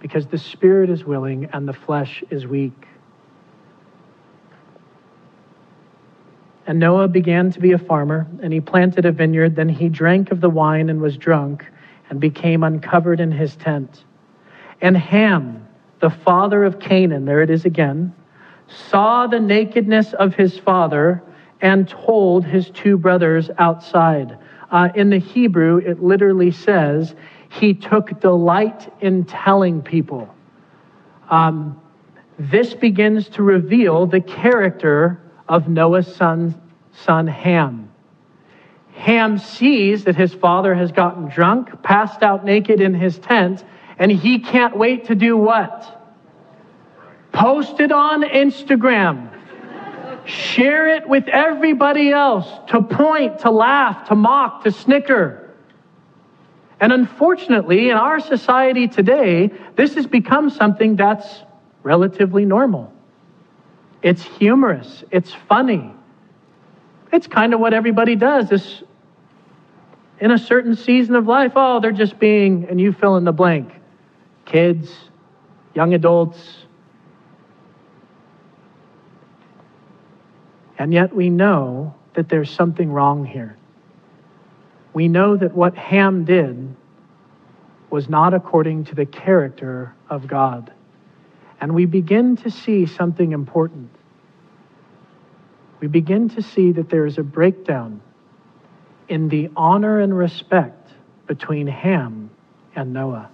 Because 0.00 0.26
the 0.26 0.38
spirit 0.38 0.88
is 0.88 1.04
willing 1.04 1.50
and 1.52 1.68
the 1.68 1.74
flesh 1.74 2.24
is 2.30 2.46
weak. 2.46 2.86
And 6.66 6.78
Noah 6.78 7.08
began 7.08 7.50
to 7.52 7.60
be 7.60 7.72
a 7.72 7.78
farmer, 7.78 8.26
and 8.42 8.54
he 8.54 8.60
planted 8.60 9.04
a 9.04 9.12
vineyard. 9.12 9.54
Then 9.54 9.68
he 9.68 9.90
drank 9.90 10.30
of 10.30 10.40
the 10.40 10.50
wine 10.50 10.88
and 10.88 11.00
was 11.00 11.18
drunk, 11.18 11.66
and 12.08 12.20
became 12.20 12.62
uncovered 12.62 13.20
in 13.20 13.32
his 13.32 13.54
tent. 13.56 14.04
And 14.80 14.96
Ham, 14.96 15.68
the 16.00 16.10
father 16.10 16.64
of 16.64 16.78
Canaan, 16.78 17.26
there 17.26 17.42
it 17.42 17.50
is 17.50 17.66
again, 17.66 18.14
saw 18.68 19.26
the 19.26 19.40
nakedness 19.40 20.12
of 20.14 20.34
his 20.34 20.58
father 20.58 21.22
and 21.60 21.88
told 21.88 22.44
his 22.44 22.70
two 22.70 22.96
brothers 22.96 23.50
outside. 23.58 24.38
Uh, 24.70 24.90
in 24.94 25.10
the 25.10 25.18
Hebrew, 25.18 25.78
it 25.78 26.02
literally 26.02 26.50
says, 26.50 27.14
he 27.50 27.74
took 27.74 28.20
delight 28.20 28.92
in 29.00 29.24
telling 29.24 29.82
people. 29.82 30.32
Um, 31.30 31.80
this 32.38 32.74
begins 32.74 33.28
to 33.30 33.42
reveal 33.42 34.06
the 34.06 34.20
character 34.20 35.20
of 35.48 35.68
Noah's 35.68 36.14
son, 36.14 36.60
son 36.92 37.26
Ham. 37.26 37.90
Ham 38.92 39.38
sees 39.38 40.04
that 40.04 40.16
his 40.16 40.34
father 40.34 40.74
has 40.74 40.92
gotten 40.92 41.28
drunk, 41.28 41.82
passed 41.82 42.22
out 42.22 42.44
naked 42.44 42.80
in 42.80 42.94
his 42.94 43.18
tent, 43.18 43.64
and 43.98 44.10
he 44.12 44.38
can't 44.38 44.76
wait 44.76 45.06
to 45.06 45.14
do 45.14 45.36
what? 45.36 45.97
Post 47.38 47.78
it 47.78 47.92
on 47.92 48.24
Instagram. 48.24 49.30
Share 50.26 50.88
it 50.88 51.08
with 51.08 51.28
everybody 51.28 52.10
else 52.10 52.48
to 52.70 52.82
point, 52.82 53.38
to 53.40 53.50
laugh, 53.52 54.08
to 54.08 54.16
mock, 54.16 54.64
to 54.64 54.72
snicker. 54.72 55.54
And 56.80 56.92
unfortunately, 56.92 57.90
in 57.90 57.96
our 57.96 58.18
society 58.18 58.88
today, 58.88 59.52
this 59.76 59.94
has 59.94 60.04
become 60.08 60.50
something 60.50 60.96
that's 60.96 61.44
relatively 61.84 62.44
normal. 62.44 62.92
It's 64.02 64.22
humorous, 64.22 65.04
it's 65.12 65.32
funny. 65.48 65.94
It's 67.12 67.28
kind 67.28 67.54
of 67.54 67.60
what 67.60 67.72
everybody 67.72 68.16
does. 68.16 68.48
This 68.48 68.82
in 70.18 70.32
a 70.32 70.38
certain 70.38 70.74
season 70.74 71.14
of 71.14 71.28
life, 71.28 71.52
oh, 71.54 71.78
they're 71.78 71.92
just 71.92 72.18
being, 72.18 72.66
and 72.68 72.80
you 72.80 72.92
fill 72.92 73.16
in 73.16 73.22
the 73.22 73.32
blank. 73.32 73.72
Kids, 74.44 74.92
young 75.74 75.94
adults. 75.94 76.64
And 80.78 80.92
yet 80.92 81.14
we 81.14 81.28
know 81.28 81.94
that 82.14 82.28
there's 82.28 82.50
something 82.50 82.90
wrong 82.90 83.24
here. 83.24 83.56
We 84.94 85.08
know 85.08 85.36
that 85.36 85.54
what 85.54 85.76
Ham 85.76 86.24
did 86.24 86.74
was 87.90 88.08
not 88.08 88.32
according 88.32 88.84
to 88.84 88.94
the 88.94 89.06
character 89.06 89.94
of 90.08 90.28
God. 90.28 90.72
And 91.60 91.74
we 91.74 91.84
begin 91.84 92.36
to 92.38 92.50
see 92.50 92.86
something 92.86 93.32
important. 93.32 93.90
We 95.80 95.88
begin 95.88 96.28
to 96.30 96.42
see 96.42 96.72
that 96.72 96.90
there 96.90 97.06
is 97.06 97.18
a 97.18 97.22
breakdown 97.22 98.00
in 99.08 99.28
the 99.28 99.50
honor 99.56 100.00
and 100.00 100.16
respect 100.16 100.90
between 101.26 101.66
Ham 101.66 102.30
and 102.76 102.92
Noah. 102.92 103.30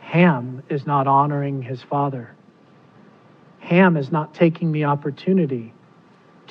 Ham 0.00 0.62
is 0.68 0.86
not 0.86 1.06
honoring 1.06 1.62
his 1.62 1.82
father. 1.82 2.34
Ham 3.60 3.96
is 3.96 4.10
not 4.10 4.34
taking 4.34 4.72
the 4.72 4.84
opportunity 4.84 5.72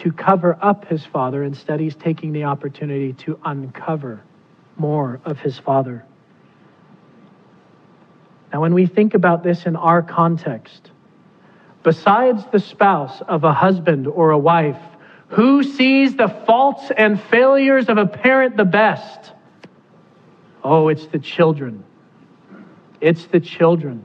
to 0.02 0.12
cover 0.12 0.58
up 0.62 0.86
his 0.88 1.06
father. 1.06 1.44
Instead, 1.44 1.80
he's 1.80 1.96
taking 1.96 2.32
the 2.32 2.44
opportunity 2.44 3.14
to 3.14 3.40
uncover 3.46 4.22
more 4.76 5.22
of 5.26 5.40
his 5.40 5.60
father. 5.60 6.04
Now, 8.52 8.62
when 8.62 8.74
we 8.74 8.88
think 8.88 9.14
about 9.14 9.44
this 9.44 9.66
in 9.66 9.76
our 9.76 10.02
context, 10.02 10.92
besides 11.84 12.44
the 12.52 12.60
spouse 12.60 13.22
of 13.28 13.44
a 13.44 13.54
husband 13.54 14.08
or 14.08 14.32
a 14.32 14.38
wife 14.38 14.82
who 15.30 15.64
sees 15.64 16.16
the 16.16 16.28
faults 16.28 16.92
and 16.98 17.22
failures 17.22 17.88
of 17.88 17.98
a 17.98 18.06
parent 18.06 18.58
the 18.58 18.66
best? 18.66 19.32
Oh, 20.64 20.88
it's 20.88 21.06
the 21.08 21.20
children. 21.20 21.84
It's 23.00 23.28
the 23.28 23.40
children. 23.40 24.04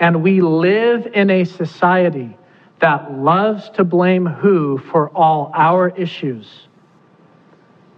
And 0.00 0.22
we 0.22 0.40
live 0.40 1.06
in 1.12 1.30
a 1.30 1.44
society 1.44 2.36
that 2.80 3.12
loves 3.18 3.70
to 3.70 3.84
blame 3.84 4.26
who 4.26 4.78
for 4.78 5.08
all 5.10 5.50
our 5.54 5.90
issues. 5.90 6.68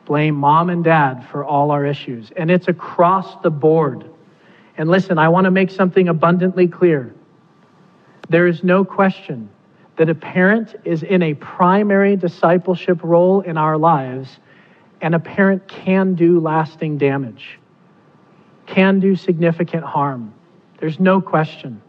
Blame 0.05 0.37
mom 0.37 0.71
and 0.71 0.85
dad 0.85 1.27
for 1.31 1.45
all 1.45 1.71
our 1.71 1.85
issues. 1.85 2.31
And 2.37 2.51
it's 2.51 2.69
across 2.69 3.43
the 3.43 3.51
board. 3.51 4.09
And 4.77 4.89
listen, 4.89 5.19
I 5.19 5.29
want 5.29 5.47
to 5.47 5.51
make 5.51 5.71
something 5.71 6.09
abundantly 6.09 6.69
clear. 6.69 7.15
There 8.29 8.47
is 8.47 8.63
no 8.63 8.85
question 8.85 9.49
that 9.97 10.09
a 10.09 10.15
parent 10.15 10.77
is 10.85 11.03
in 11.03 11.23
a 11.23 11.35
primary 11.35 12.17
discipleship 12.17 13.03
role 13.03 13.41
in 13.41 13.57
our 13.57 13.79
lives, 13.79 14.39
and 15.01 15.15
a 15.15 15.19
parent 15.19 15.67
can 15.67 16.15
do 16.15 16.39
lasting 16.39 16.99
damage, 16.99 17.59
can 18.67 19.01
do 19.01 19.17
significant 19.17 19.85
harm. 19.85 20.35
There's 20.79 21.01
no 21.01 21.21
question. 21.21 21.81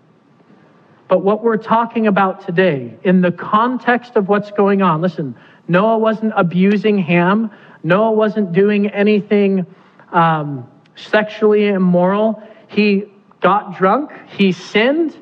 But 1.08 1.20
what 1.20 1.44
we're 1.44 1.58
talking 1.58 2.08
about 2.08 2.46
today, 2.46 2.98
in 3.04 3.22
the 3.22 3.32
context 3.32 4.16
of 4.16 4.28
what's 4.28 4.52
going 4.52 4.82
on, 4.82 5.02
listen, 5.02 5.36
Noah 5.68 5.98
wasn't 5.98 6.34
abusing 6.36 6.98
Ham, 7.00 7.52
Noah 7.84 8.12
wasn't 8.12 8.52
doing 8.52 8.88
anything 8.90 9.66
um, 10.12 10.70
sexually 10.96 11.68
immoral. 11.68 12.42
He 12.68 13.06
got 13.40 13.78
drunk, 13.78 14.12
he 14.28 14.52
sinned 14.52 15.16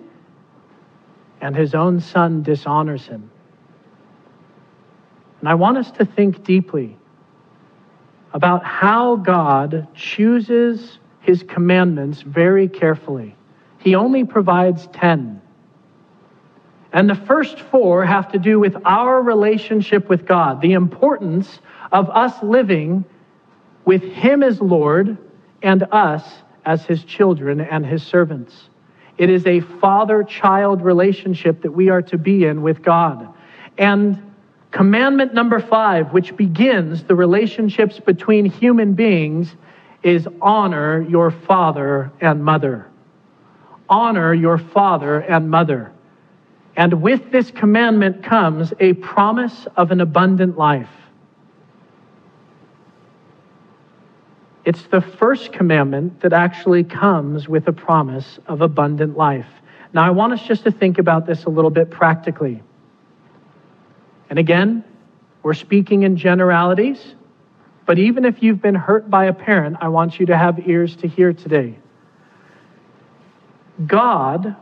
and 1.41 1.55
his 1.55 1.75
own 1.75 1.99
son 1.99 2.41
dishonors 2.41 3.05
him. 3.05 3.29
And 5.39 5.49
I 5.49 5.53
want 5.53 5.77
us 5.77 5.91
to 5.91 6.05
think 6.05 6.43
deeply 6.43 6.97
about 8.33 8.63
how 8.63 9.17
God 9.17 9.87
chooses 9.93 10.97
his 11.21 11.43
commandments 11.43 12.21
very 12.21 12.67
carefully. 12.67 13.35
He 13.77 13.93
only 13.93 14.23
provides 14.23 14.87
10. 14.93 15.41
And 16.95 17.09
the 17.09 17.15
first 17.15 17.59
four 17.59 18.05
have 18.05 18.31
to 18.31 18.39
do 18.39 18.57
with 18.57 18.77
our 18.85 19.21
relationship 19.21 20.07
with 20.07 20.25
God, 20.25 20.61
the 20.61 20.71
importance 20.71 21.59
of 21.91 22.09
us 22.09 22.41
living 22.41 23.03
with 23.83 24.01
Him 24.01 24.41
as 24.41 24.61
Lord 24.61 25.17
and 25.61 25.83
us 25.91 26.23
as 26.63 26.85
His 26.85 27.03
children 27.03 27.59
and 27.59 27.85
His 27.85 28.01
servants. 28.01 28.69
It 29.17 29.29
is 29.29 29.45
a 29.45 29.59
father 29.59 30.23
child 30.23 30.81
relationship 30.81 31.63
that 31.63 31.71
we 31.71 31.89
are 31.89 32.01
to 32.03 32.17
be 32.17 32.45
in 32.45 32.61
with 32.61 32.81
God. 32.81 33.27
And 33.77 34.31
commandment 34.71 35.33
number 35.33 35.59
five, 35.59 36.13
which 36.13 36.37
begins 36.37 37.03
the 37.03 37.15
relationships 37.15 37.99
between 37.99 38.45
human 38.45 38.93
beings, 38.93 39.53
is 40.01 40.29
honor 40.41 41.01
your 41.01 41.29
father 41.29 42.13
and 42.21 42.41
mother. 42.41 42.87
Honor 43.89 44.33
your 44.33 44.57
father 44.57 45.19
and 45.19 45.51
mother. 45.51 45.91
And 46.77 47.01
with 47.01 47.31
this 47.31 47.51
commandment 47.51 48.23
comes 48.23 48.73
a 48.79 48.93
promise 48.93 49.67
of 49.77 49.91
an 49.91 50.01
abundant 50.01 50.57
life. 50.57 50.89
It's 54.65 54.81
the 54.87 54.99
first 54.99 55.53
commandment 55.53 56.21
that 56.21 56.33
actually 56.33 56.83
comes 56.83 57.47
with 57.47 57.67
a 57.67 57.73
promise 57.73 58.39
of 58.47 58.61
abundant 58.61 59.15
life. 59.15 59.47
Now, 59.93 60.03
I 60.03 60.09
want 60.09 60.33
us 60.33 60.41
just 60.41 60.63
to 60.63 60.71
think 60.71 60.97
about 60.97 61.25
this 61.27 61.45
a 61.45 61.49
little 61.49 61.69
bit 61.69 61.91
practically. 61.91 62.61
And 64.29 64.39
again, 64.39 64.83
we're 65.43 65.53
speaking 65.53 66.03
in 66.03 66.17
generalities, 66.17 67.13
but 67.85 67.99
even 67.99 68.25
if 68.25 68.41
you've 68.41 68.61
been 68.61 68.75
hurt 68.75 69.09
by 69.09 69.25
a 69.25 69.33
parent, 69.33 69.77
I 69.79 69.87
want 69.89 70.19
you 70.19 70.25
to 70.25 70.37
have 70.37 70.67
ears 70.67 70.95
to 70.97 71.07
hear 71.07 71.31
today. 71.31 71.77
God 73.85 74.55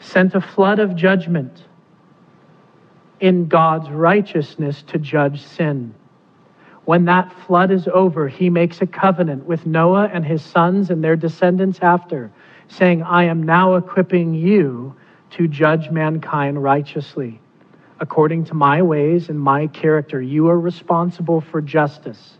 sent 0.00 0.34
a 0.34 0.40
flood 0.40 0.78
of 0.78 0.96
judgment 0.96 1.64
in 3.20 3.46
God's 3.46 3.88
righteousness 3.90 4.82
to 4.88 4.98
judge 4.98 5.42
sin. 5.42 5.94
When 6.86 7.04
that 7.04 7.32
flood 7.46 7.70
is 7.70 7.86
over, 7.92 8.26
he 8.26 8.50
makes 8.50 8.80
a 8.80 8.86
covenant 8.86 9.44
with 9.44 9.66
Noah 9.66 10.10
and 10.12 10.24
his 10.24 10.42
sons 10.42 10.90
and 10.90 11.04
their 11.04 11.16
descendants 11.16 11.78
after, 11.82 12.32
saying, 12.68 13.02
I 13.02 13.24
am 13.24 13.42
now 13.42 13.76
equipping 13.76 14.34
you 14.34 14.96
to 15.32 15.46
judge 15.46 15.90
mankind 15.90 16.62
righteously. 16.62 17.40
According 18.00 18.44
to 18.46 18.54
my 18.54 18.80
ways 18.80 19.28
and 19.28 19.38
my 19.38 19.66
character, 19.66 20.22
you 20.22 20.48
are 20.48 20.58
responsible 20.58 21.42
for 21.42 21.60
justice. 21.60 22.38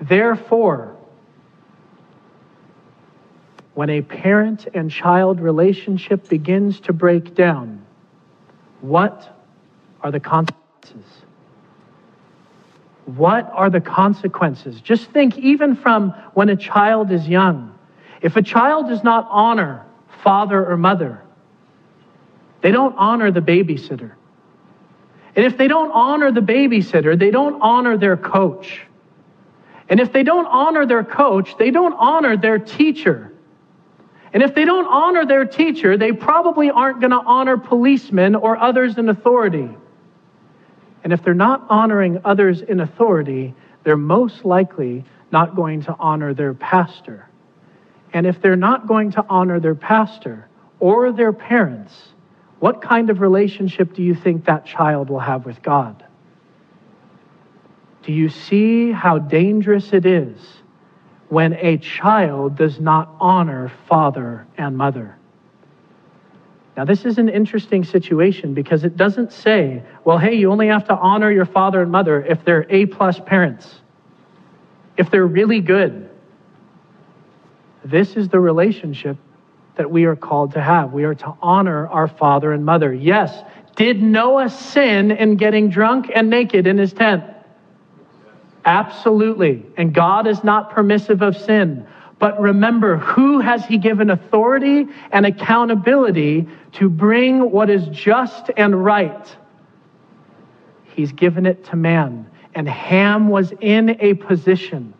Therefore, 0.00 0.95
when 3.76 3.90
a 3.90 4.00
parent 4.00 4.66
and 4.72 4.90
child 4.90 5.38
relationship 5.38 6.30
begins 6.30 6.80
to 6.80 6.94
break 6.94 7.34
down, 7.34 7.84
what 8.80 9.38
are 10.00 10.10
the 10.10 10.18
consequences? 10.18 11.04
What 13.04 13.50
are 13.52 13.68
the 13.68 13.82
consequences? 13.82 14.80
Just 14.80 15.10
think, 15.10 15.36
even 15.36 15.76
from 15.76 16.12
when 16.32 16.48
a 16.48 16.56
child 16.56 17.12
is 17.12 17.28
young. 17.28 17.78
If 18.22 18.36
a 18.36 18.42
child 18.42 18.88
does 18.88 19.04
not 19.04 19.28
honor 19.30 19.84
father 20.22 20.64
or 20.64 20.78
mother, 20.78 21.22
they 22.62 22.70
don't 22.70 22.96
honor 22.96 23.30
the 23.30 23.40
babysitter. 23.40 24.12
And 25.36 25.44
if 25.44 25.58
they 25.58 25.68
don't 25.68 25.90
honor 25.90 26.32
the 26.32 26.40
babysitter, 26.40 27.16
they 27.18 27.30
don't 27.30 27.60
honor 27.60 27.98
their 27.98 28.16
coach. 28.16 28.80
And 29.90 30.00
if 30.00 30.14
they 30.14 30.22
don't 30.22 30.46
honor 30.46 30.86
their 30.86 31.04
coach, 31.04 31.58
they 31.58 31.70
don't 31.70 31.92
honor 31.92 32.38
their 32.38 32.58
teacher. 32.58 33.34
And 34.36 34.42
if 34.42 34.54
they 34.54 34.66
don't 34.66 34.86
honor 34.86 35.24
their 35.24 35.46
teacher, 35.46 35.96
they 35.96 36.12
probably 36.12 36.70
aren't 36.70 37.00
going 37.00 37.12
to 37.12 37.22
honor 37.24 37.56
policemen 37.56 38.34
or 38.34 38.58
others 38.58 38.98
in 38.98 39.08
authority. 39.08 39.70
And 41.02 41.10
if 41.14 41.22
they're 41.22 41.32
not 41.32 41.64
honoring 41.70 42.20
others 42.22 42.60
in 42.60 42.80
authority, 42.80 43.54
they're 43.82 43.96
most 43.96 44.44
likely 44.44 45.06
not 45.32 45.56
going 45.56 45.84
to 45.84 45.96
honor 45.98 46.34
their 46.34 46.52
pastor. 46.52 47.26
And 48.12 48.26
if 48.26 48.42
they're 48.42 48.56
not 48.56 48.86
going 48.86 49.12
to 49.12 49.24
honor 49.26 49.58
their 49.58 49.74
pastor 49.74 50.46
or 50.80 51.12
their 51.12 51.32
parents, 51.32 51.94
what 52.58 52.82
kind 52.82 53.08
of 53.08 53.22
relationship 53.22 53.94
do 53.94 54.02
you 54.02 54.14
think 54.14 54.44
that 54.44 54.66
child 54.66 55.08
will 55.08 55.18
have 55.18 55.46
with 55.46 55.62
God? 55.62 56.04
Do 58.02 58.12
you 58.12 58.28
see 58.28 58.92
how 58.92 59.18
dangerous 59.18 59.94
it 59.94 60.04
is 60.04 60.38
when 61.28 61.54
a 61.54 61.78
child 61.78 62.56
does 62.56 62.78
not 62.78 63.14
honor 63.20 63.72
father 63.88 64.46
and 64.56 64.76
mother? 64.76 65.16
Now, 66.76 66.84
this 66.84 67.06
is 67.06 67.16
an 67.16 67.30
interesting 67.30 67.84
situation 67.84 68.52
because 68.52 68.84
it 68.84 68.96
doesn't 68.96 69.32
say, 69.32 69.82
well, 70.04 70.18
hey, 70.18 70.34
you 70.34 70.50
only 70.50 70.68
have 70.68 70.86
to 70.88 70.94
honor 70.94 71.30
your 71.30 71.46
father 71.46 71.80
and 71.80 71.90
mother 71.90 72.22
if 72.22 72.44
they're 72.44 72.66
A 72.68 72.84
plus 72.86 73.18
parents, 73.18 73.80
if 74.96 75.10
they're 75.10 75.26
really 75.26 75.60
good. 75.60 76.10
This 77.82 78.16
is 78.16 78.28
the 78.28 78.40
relationship 78.40 79.16
that 79.76 79.90
we 79.90 80.04
are 80.04 80.16
called 80.16 80.52
to 80.52 80.60
have. 80.60 80.92
We 80.92 81.04
are 81.04 81.14
to 81.14 81.34
honor 81.40 81.86
our 81.88 82.08
father 82.08 82.52
and 82.52 82.64
mother. 82.64 82.92
Yes, 82.92 83.42
did 83.76 84.02
Noah 84.02 84.50
sin 84.50 85.10
in 85.10 85.36
getting 85.36 85.70
drunk 85.70 86.10
and 86.14 86.28
naked 86.28 86.66
in 86.66 86.76
his 86.76 86.92
tent? 86.92 87.24
Absolutely. 88.66 89.64
And 89.76 89.94
God 89.94 90.26
is 90.26 90.42
not 90.42 90.70
permissive 90.70 91.22
of 91.22 91.36
sin. 91.36 91.86
But 92.18 92.40
remember, 92.40 92.96
who 92.96 93.40
has 93.40 93.64
he 93.64 93.78
given 93.78 94.10
authority 94.10 94.86
and 95.12 95.24
accountability 95.24 96.48
to 96.72 96.88
bring 96.88 97.50
what 97.50 97.70
is 97.70 97.86
just 97.88 98.50
and 98.56 98.84
right? 98.84 99.36
He's 100.84 101.12
given 101.12 101.46
it 101.46 101.64
to 101.66 101.76
man. 101.76 102.28
And 102.54 102.68
Ham 102.68 103.28
was 103.28 103.52
in 103.60 103.98
a 104.00 104.14
position 104.14 104.94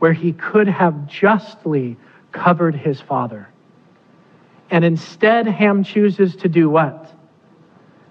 where 0.00 0.12
he 0.12 0.32
could 0.32 0.66
have 0.66 1.06
justly 1.06 1.96
covered 2.32 2.74
his 2.74 3.00
father. 3.00 3.48
And 4.70 4.84
instead, 4.84 5.46
Ham 5.46 5.84
chooses 5.84 6.34
to 6.36 6.48
do 6.48 6.68
what? 6.68 7.12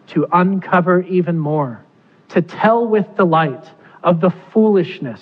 To 0.10 0.28
uncover 0.32 1.02
even 1.02 1.40
more, 1.40 1.84
to 2.30 2.42
tell 2.42 2.88
with 2.88 3.16
delight 3.18 3.66
of 4.04 4.22
the 4.22 4.30
foolishness 4.52 5.22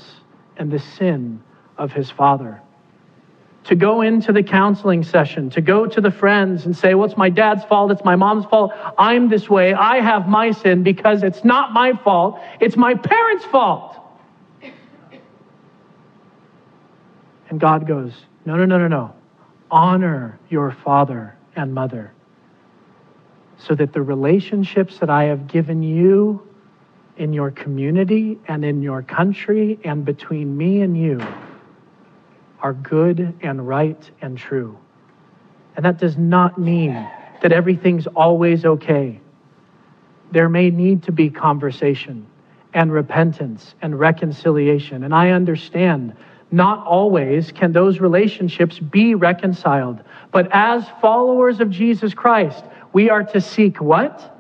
and 0.58 0.72
the 0.72 0.80
sin 0.80 1.42
of 1.78 1.92
his 1.92 2.10
father. 2.10 2.62
To 3.66 3.76
go 3.76 4.02
into 4.02 4.32
the 4.32 4.42
counseling 4.42 5.04
session, 5.04 5.50
to 5.52 5.62
go 5.62 5.86
to 5.86 6.02
the 6.02 6.12
friends 6.12 6.66
and 6.66 6.76
say, 6.76 6.94
Well, 6.94 7.08
it's 7.08 7.18
my 7.18 7.30
dad's 7.30 7.64
fault, 7.66 7.92
it's 7.92 8.04
my 8.04 8.16
mom's 8.16 8.46
fault, 8.46 8.72
I'm 8.98 9.30
this 9.30 9.50
way, 9.50 9.74
I 9.74 9.98
have 9.98 10.28
my 10.28 10.52
sin 10.52 10.82
because 10.84 11.24
it's 11.24 11.44
not 11.44 11.72
my 11.72 11.94
fault, 11.94 12.40
it's 12.60 12.78
my 12.78 12.96
parents' 12.96 13.46
fault. 13.46 13.98
And 17.50 17.60
God 17.60 17.88
goes, 17.88 18.14
No, 18.46 18.56
no, 18.56 18.66
no, 18.66 18.78
no, 18.78 18.88
no. 18.88 19.14
Honor 19.70 20.40
your 20.50 20.72
father 20.72 21.36
and 21.56 21.74
mother 21.74 22.12
so 23.60 23.76
that 23.76 23.94
the 23.94 24.02
relationships 24.02 25.00
that 25.00 25.10
I 25.10 25.26
have 25.26 25.48
given 25.48 25.84
you 25.84 26.48
in 27.20 27.34
your 27.34 27.52
community 27.52 28.40
and 28.48 28.66
in 28.66 28.82
your 28.82 29.04
country 29.04 29.78
and 29.84 30.06
between 30.06 30.58
me 30.58 30.82
and 30.82 30.98
you 30.98 31.22
are 32.62 32.74
good 32.74 33.34
and 33.42 33.68
right 33.68 34.10
and 34.22 34.38
true. 34.38 34.78
And 35.76 35.86
that 35.86 36.00
does 36.00 36.18
not 36.18 36.58
mean 36.58 36.94
that 37.42 37.52
everything's 37.52 38.08
always 38.08 38.66
okay. 38.66 39.20
There 40.32 40.50
may 40.50 40.70
need 40.70 41.04
to 41.04 41.12
be 41.12 41.30
conversation 41.30 42.26
and 42.74 42.92
repentance 42.92 43.76
and 43.82 44.00
reconciliation. 44.00 45.04
And 45.04 45.14
I 45.14 45.32
understand 45.32 46.16
not 46.52 46.86
always 46.86 47.52
can 47.52 47.72
those 47.74 48.00
relationships 48.00 48.80
be 48.80 49.16
reconciled. 49.16 50.02
But 50.32 50.50
as 50.52 50.86
followers 51.02 51.60
of 51.60 51.70
Jesus 51.70 52.14
Christ, 52.14 52.64
we 52.94 53.10
are 53.10 53.24
to 53.24 53.42
seek 53.42 53.80
what? 53.82 54.39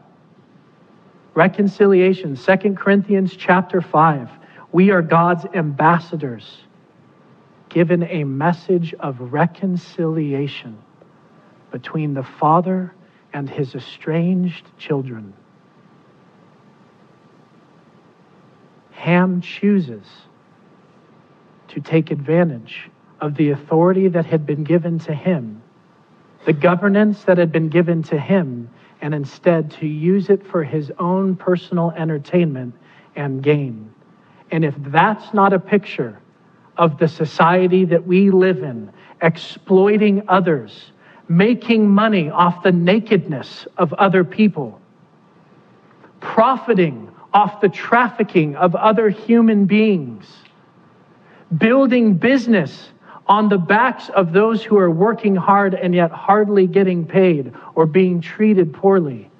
Reconciliation. 1.33 2.35
2 2.35 2.73
Corinthians 2.75 3.35
chapter 3.35 3.81
5. 3.81 4.29
We 4.71 4.91
are 4.91 5.01
God's 5.01 5.45
ambassadors 5.53 6.63
given 7.69 8.03
a 8.03 8.23
message 8.23 8.93
of 8.95 9.19
reconciliation 9.31 10.77
between 11.71 12.15
the 12.15 12.23
father 12.23 12.93
and 13.31 13.49
his 13.49 13.75
estranged 13.75 14.65
children. 14.77 15.33
Ham 18.91 19.41
chooses 19.41 20.05
to 21.69 21.79
take 21.79 22.11
advantage 22.11 22.89
of 23.21 23.35
the 23.35 23.51
authority 23.51 24.07
that 24.07 24.25
had 24.25 24.45
been 24.45 24.63
given 24.63 24.97
to 24.99 25.13
him, 25.13 25.61
the 26.45 26.53
governance 26.53 27.23
that 27.25 27.37
had 27.37 27.51
been 27.51 27.69
given 27.69 28.01
to 28.03 28.19
him, 28.19 28.69
and 29.01 29.13
instead 29.13 29.71
to 29.71 29.87
use 29.87 30.29
it 30.29 30.45
for 30.45 30.63
his 30.63 30.91
own 30.99 31.35
personal 31.35 31.91
entertainment 31.91 32.73
and 33.15 33.41
gain. 33.41 33.93
And 34.51 34.65
if 34.65 34.75
that's 34.77 35.33
not 35.33 35.53
a 35.53 35.59
picture 35.59 36.19
of 36.77 36.97
the 36.97 37.07
society 37.07 37.85
that 37.85 38.05
we 38.05 38.31
live 38.31 38.63
in, 38.63 38.91
exploiting 39.21 40.23
others, 40.27 40.91
making 41.27 41.87
money 41.87 42.29
off 42.29 42.63
the 42.63 42.71
nakedness 42.71 43.67
of 43.77 43.93
other 43.93 44.23
people, 44.23 44.79
profiting 46.19 47.11
off 47.33 47.61
the 47.61 47.69
trafficking 47.69 48.55
of 48.55 48.75
other 48.75 49.09
human 49.09 49.65
beings, 49.65 50.25
building 51.57 52.15
business 52.15 52.89
on 53.29 53.47
the 53.47 53.57
backs 53.57 54.09
of 54.09 54.33
those 54.33 54.61
who 54.63 54.77
are 54.77 54.91
working 54.91 55.35
hard 55.35 55.73
and 55.73 55.95
yet 55.95 56.11
hardly 56.11 56.67
getting 56.67 57.05
paid 57.05 57.53
or 57.75 57.85
being 57.85 58.19
treated 58.19 58.73
poorly. 58.73 59.31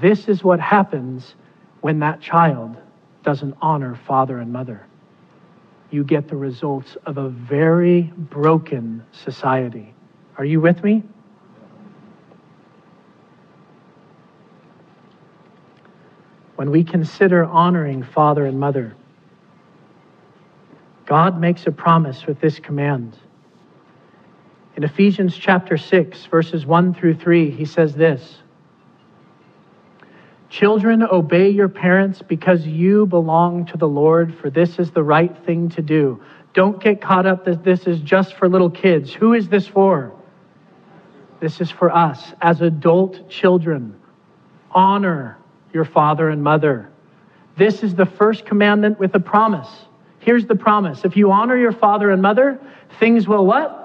This 0.00 0.28
is 0.28 0.42
what 0.42 0.60
happens 0.60 1.34
when 1.82 1.98
that 1.98 2.22
child 2.22 2.76
doesn't 3.22 3.54
honor 3.60 3.96
father 4.06 4.38
and 4.38 4.50
mother 4.50 4.86
you 5.90 6.04
get 6.04 6.28
the 6.28 6.36
results 6.36 6.96
of 7.06 7.18
a 7.18 7.28
very 7.28 8.02
broken 8.16 9.04
society. 9.12 9.94
Are 10.36 10.44
you 10.44 10.60
with 10.60 10.82
me? 10.82 11.02
When 16.56 16.70
we 16.70 16.84
consider 16.84 17.44
honoring 17.44 18.02
father 18.02 18.46
and 18.46 18.58
mother, 18.58 18.96
God 21.06 21.40
makes 21.40 21.66
a 21.66 21.72
promise 21.72 22.26
with 22.26 22.40
this 22.40 22.58
command. 22.58 23.16
In 24.76 24.82
Ephesians 24.84 25.36
chapter 25.36 25.78
6, 25.78 26.26
verses 26.26 26.66
1 26.66 26.94
through 26.94 27.14
3, 27.14 27.50
he 27.50 27.64
says 27.64 27.94
this 27.94 28.38
Children, 30.50 31.02
obey 31.02 31.48
your 31.48 31.68
parents 31.68 32.22
because 32.22 32.66
you 32.66 33.06
belong 33.06 33.66
to 33.66 33.76
the 33.76 33.88
Lord, 33.88 34.34
for 34.34 34.50
this 34.50 34.78
is 34.78 34.90
the 34.90 35.02
right 35.02 35.36
thing 35.44 35.68
to 35.70 35.82
do. 35.82 36.20
Don't 36.54 36.82
get 36.82 37.00
caught 37.00 37.26
up 37.26 37.44
that 37.44 37.64
this 37.64 37.86
is 37.86 38.00
just 38.00 38.34
for 38.34 38.48
little 38.48 38.70
kids. 38.70 39.12
Who 39.12 39.34
is 39.34 39.48
this 39.48 39.66
for? 39.66 40.12
This 41.40 41.60
is 41.60 41.70
for 41.70 41.94
us 41.94 42.32
as 42.40 42.62
adult 42.62 43.28
children. 43.28 43.94
Honor 44.70 45.38
your 45.72 45.84
father 45.84 46.30
and 46.30 46.42
mother. 46.42 46.90
This 47.56 47.82
is 47.82 47.94
the 47.94 48.06
first 48.06 48.46
commandment 48.46 48.98
with 48.98 49.14
a 49.14 49.20
promise. 49.20 49.85
Here's 50.26 50.44
the 50.44 50.56
promise. 50.56 51.06
If 51.06 51.16
you 51.16 51.32
honor 51.32 51.56
your 51.56 51.72
father 51.72 52.10
and 52.10 52.20
mother, 52.20 52.60
things 53.00 53.26
will 53.26 53.46
what? 53.46 53.84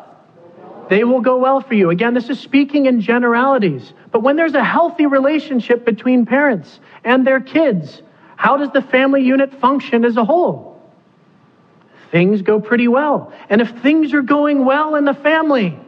they 0.92 1.06
will 1.06 1.22
go 1.22 1.38
well 1.38 1.62
for 1.62 1.74
you. 1.74 1.90
Again, 1.90 2.14
this 2.14 2.30
is 2.30 2.38
speaking 2.38 2.86
in 2.86 3.00
generalities. 3.00 3.94
But 4.12 4.24
when 4.24 4.36
there's 4.36 4.56
a 4.56 4.64
healthy 4.64 5.06
relationship 5.06 5.86
between 5.86 6.26
parents 6.26 6.82
and 7.06 7.26
their 7.26 7.40
kids, 7.40 8.02
how 8.36 8.58
does 8.58 8.72
the 8.72 8.82
family 8.82 9.24
unit 9.24 9.54
function 9.62 10.04
as 10.04 10.18
a 10.18 10.26
whole? 10.26 10.82
Things 12.12 12.42
go 12.42 12.60
pretty 12.60 12.90
well. 12.90 13.32
And 13.50 13.62
if 13.62 13.70
things 13.82 14.14
are 14.14 14.22
going 14.22 14.66
well 14.66 14.96
in 14.96 15.06
the 15.06 15.14
family, 15.14 15.80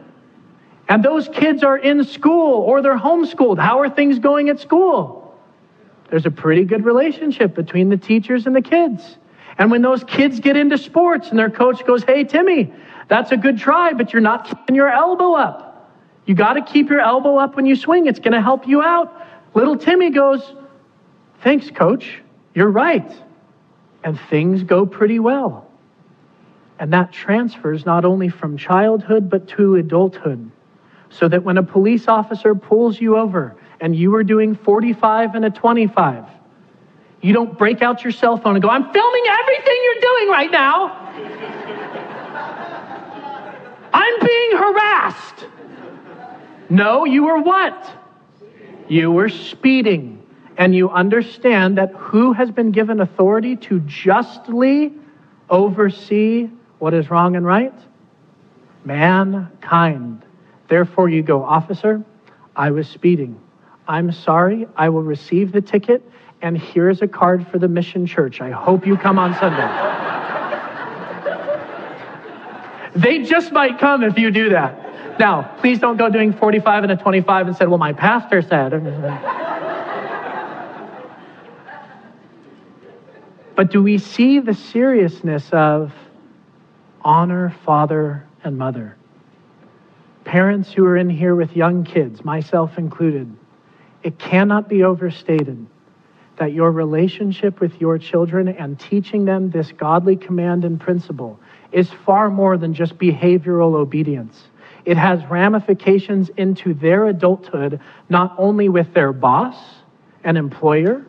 and 0.88 1.04
those 1.04 1.28
kids 1.28 1.62
are 1.62 1.76
in 1.76 2.02
school 2.04 2.62
or 2.62 2.80
they're 2.80 2.98
homeschooled, 2.98 3.58
how 3.58 3.80
are 3.80 3.90
things 3.90 4.18
going 4.18 4.48
at 4.48 4.58
school? 4.58 5.36
There's 6.08 6.24
a 6.24 6.30
pretty 6.30 6.64
good 6.64 6.86
relationship 6.86 7.54
between 7.54 7.90
the 7.90 7.98
teachers 7.98 8.46
and 8.46 8.56
the 8.56 8.62
kids. 8.62 9.18
And 9.58 9.70
when 9.70 9.82
those 9.82 10.02
kids 10.04 10.40
get 10.40 10.56
into 10.56 10.78
sports 10.78 11.28
and 11.28 11.38
their 11.38 11.50
coach 11.50 11.84
goes, 11.86 12.02
Hey, 12.02 12.24
Timmy, 12.24 12.72
that's 13.08 13.32
a 13.32 13.36
good 13.36 13.58
try, 13.58 13.92
but 13.92 14.12
you're 14.12 14.22
not 14.22 14.46
keeping 14.46 14.74
your 14.74 14.88
elbow 14.88 15.34
up. 15.34 15.92
You 16.26 16.34
got 16.34 16.54
to 16.54 16.62
keep 16.62 16.88
your 16.88 17.00
elbow 17.00 17.36
up 17.36 17.54
when 17.54 17.66
you 17.66 17.76
swing. 17.76 18.06
It's 18.06 18.18
going 18.18 18.32
to 18.32 18.40
help 18.40 18.66
you 18.66 18.82
out. 18.82 19.26
Little 19.54 19.76
Timmy 19.76 20.10
goes, 20.10 20.54
Thanks, 21.42 21.70
coach. 21.70 22.22
You're 22.54 22.70
right. 22.70 23.12
And 24.02 24.18
things 24.30 24.62
go 24.62 24.86
pretty 24.86 25.18
well. 25.18 25.70
And 26.78 26.92
that 26.92 27.12
transfers 27.12 27.86
not 27.86 28.04
only 28.04 28.28
from 28.28 28.56
childhood, 28.56 29.30
but 29.30 29.48
to 29.48 29.76
adulthood. 29.76 30.50
So 31.10 31.28
that 31.28 31.44
when 31.44 31.58
a 31.58 31.62
police 31.62 32.08
officer 32.08 32.54
pulls 32.54 33.00
you 33.00 33.16
over 33.16 33.56
and 33.80 33.94
you 33.94 34.14
are 34.16 34.24
doing 34.24 34.54
45 34.56 35.34
and 35.34 35.44
a 35.44 35.50
25, 35.50 36.24
you 37.24 37.32
don't 37.32 37.56
break 37.56 37.80
out 37.80 38.04
your 38.04 38.12
cell 38.12 38.36
phone 38.36 38.54
and 38.54 38.62
go, 38.62 38.68
I'm 38.68 38.92
filming 38.92 39.24
everything 39.26 39.76
you're 39.84 40.00
doing 40.00 40.28
right 40.28 40.50
now. 40.50 40.90
I'm 43.94 44.20
being 44.20 44.50
harassed. 44.58 45.46
No, 46.68 47.06
you 47.06 47.24
were 47.24 47.40
what? 47.40 47.90
You 48.88 49.10
were 49.10 49.30
speeding. 49.30 50.20
and 50.56 50.74
you 50.74 50.90
understand 50.90 51.78
that 51.78 51.90
who 51.92 52.32
has 52.32 52.50
been 52.50 52.70
given 52.70 53.00
authority 53.00 53.56
to 53.56 53.80
justly 53.80 54.92
oversee 55.50 56.48
what 56.78 56.94
is 56.94 57.10
wrong 57.10 57.36
and 57.36 57.44
right? 57.44 57.74
Mankind. 58.84 60.24
Therefore, 60.68 61.08
you 61.08 61.22
go, 61.22 61.42
Officer, 61.42 62.04
I 62.54 62.70
was 62.70 62.88
speeding. 62.88 63.40
I'm 63.88 64.12
sorry. 64.12 64.66
I 64.76 64.88
will 64.90 65.02
receive 65.02 65.52
the 65.52 65.60
ticket, 65.60 66.08
and 66.44 66.58
here's 66.58 67.00
a 67.00 67.08
card 67.08 67.46
for 67.48 67.58
the 67.58 67.68
Mission 67.68 68.04
Church. 68.04 68.42
I 68.42 68.50
hope 68.50 68.86
you 68.86 68.98
come 68.98 69.18
on 69.18 69.32
Sunday. 69.32 69.66
they 72.94 73.22
just 73.22 73.50
might 73.50 73.78
come 73.78 74.04
if 74.04 74.18
you 74.18 74.30
do 74.30 74.50
that. 74.50 75.18
Now, 75.18 75.56
please 75.60 75.78
don't 75.78 75.96
go 75.96 76.10
doing 76.10 76.34
45 76.34 76.82
and 76.82 76.92
a 76.92 76.96
25 76.96 77.46
and 77.46 77.56
say, 77.56 77.64
Well, 77.64 77.78
my 77.78 77.94
pastor 77.94 78.42
said. 78.42 78.72
but 83.56 83.70
do 83.70 83.82
we 83.82 83.96
see 83.96 84.38
the 84.38 84.52
seriousness 84.52 85.48
of 85.50 85.94
honor 87.00 87.56
father 87.64 88.26
and 88.42 88.58
mother? 88.58 88.98
Parents 90.24 90.70
who 90.70 90.84
are 90.84 90.98
in 90.98 91.08
here 91.08 91.34
with 91.34 91.56
young 91.56 91.84
kids, 91.84 92.22
myself 92.22 92.76
included, 92.76 93.34
it 94.02 94.18
cannot 94.18 94.68
be 94.68 94.82
overstated 94.82 95.66
that 96.36 96.52
your 96.52 96.70
relationship 96.70 97.60
with 97.60 97.80
your 97.80 97.98
children 97.98 98.48
and 98.48 98.78
teaching 98.78 99.24
them 99.24 99.50
this 99.50 99.72
godly 99.72 100.16
command 100.16 100.64
and 100.64 100.80
principle 100.80 101.38
is 101.72 101.90
far 102.04 102.30
more 102.30 102.56
than 102.56 102.74
just 102.74 102.98
behavioral 102.98 103.74
obedience. 103.74 104.48
It 104.84 104.96
has 104.96 105.24
ramifications 105.26 106.30
into 106.36 106.74
their 106.74 107.06
adulthood, 107.06 107.80
not 108.08 108.34
only 108.36 108.68
with 108.68 108.92
their 108.94 109.12
boss 109.12 109.56
and 110.22 110.36
employer, 110.36 111.06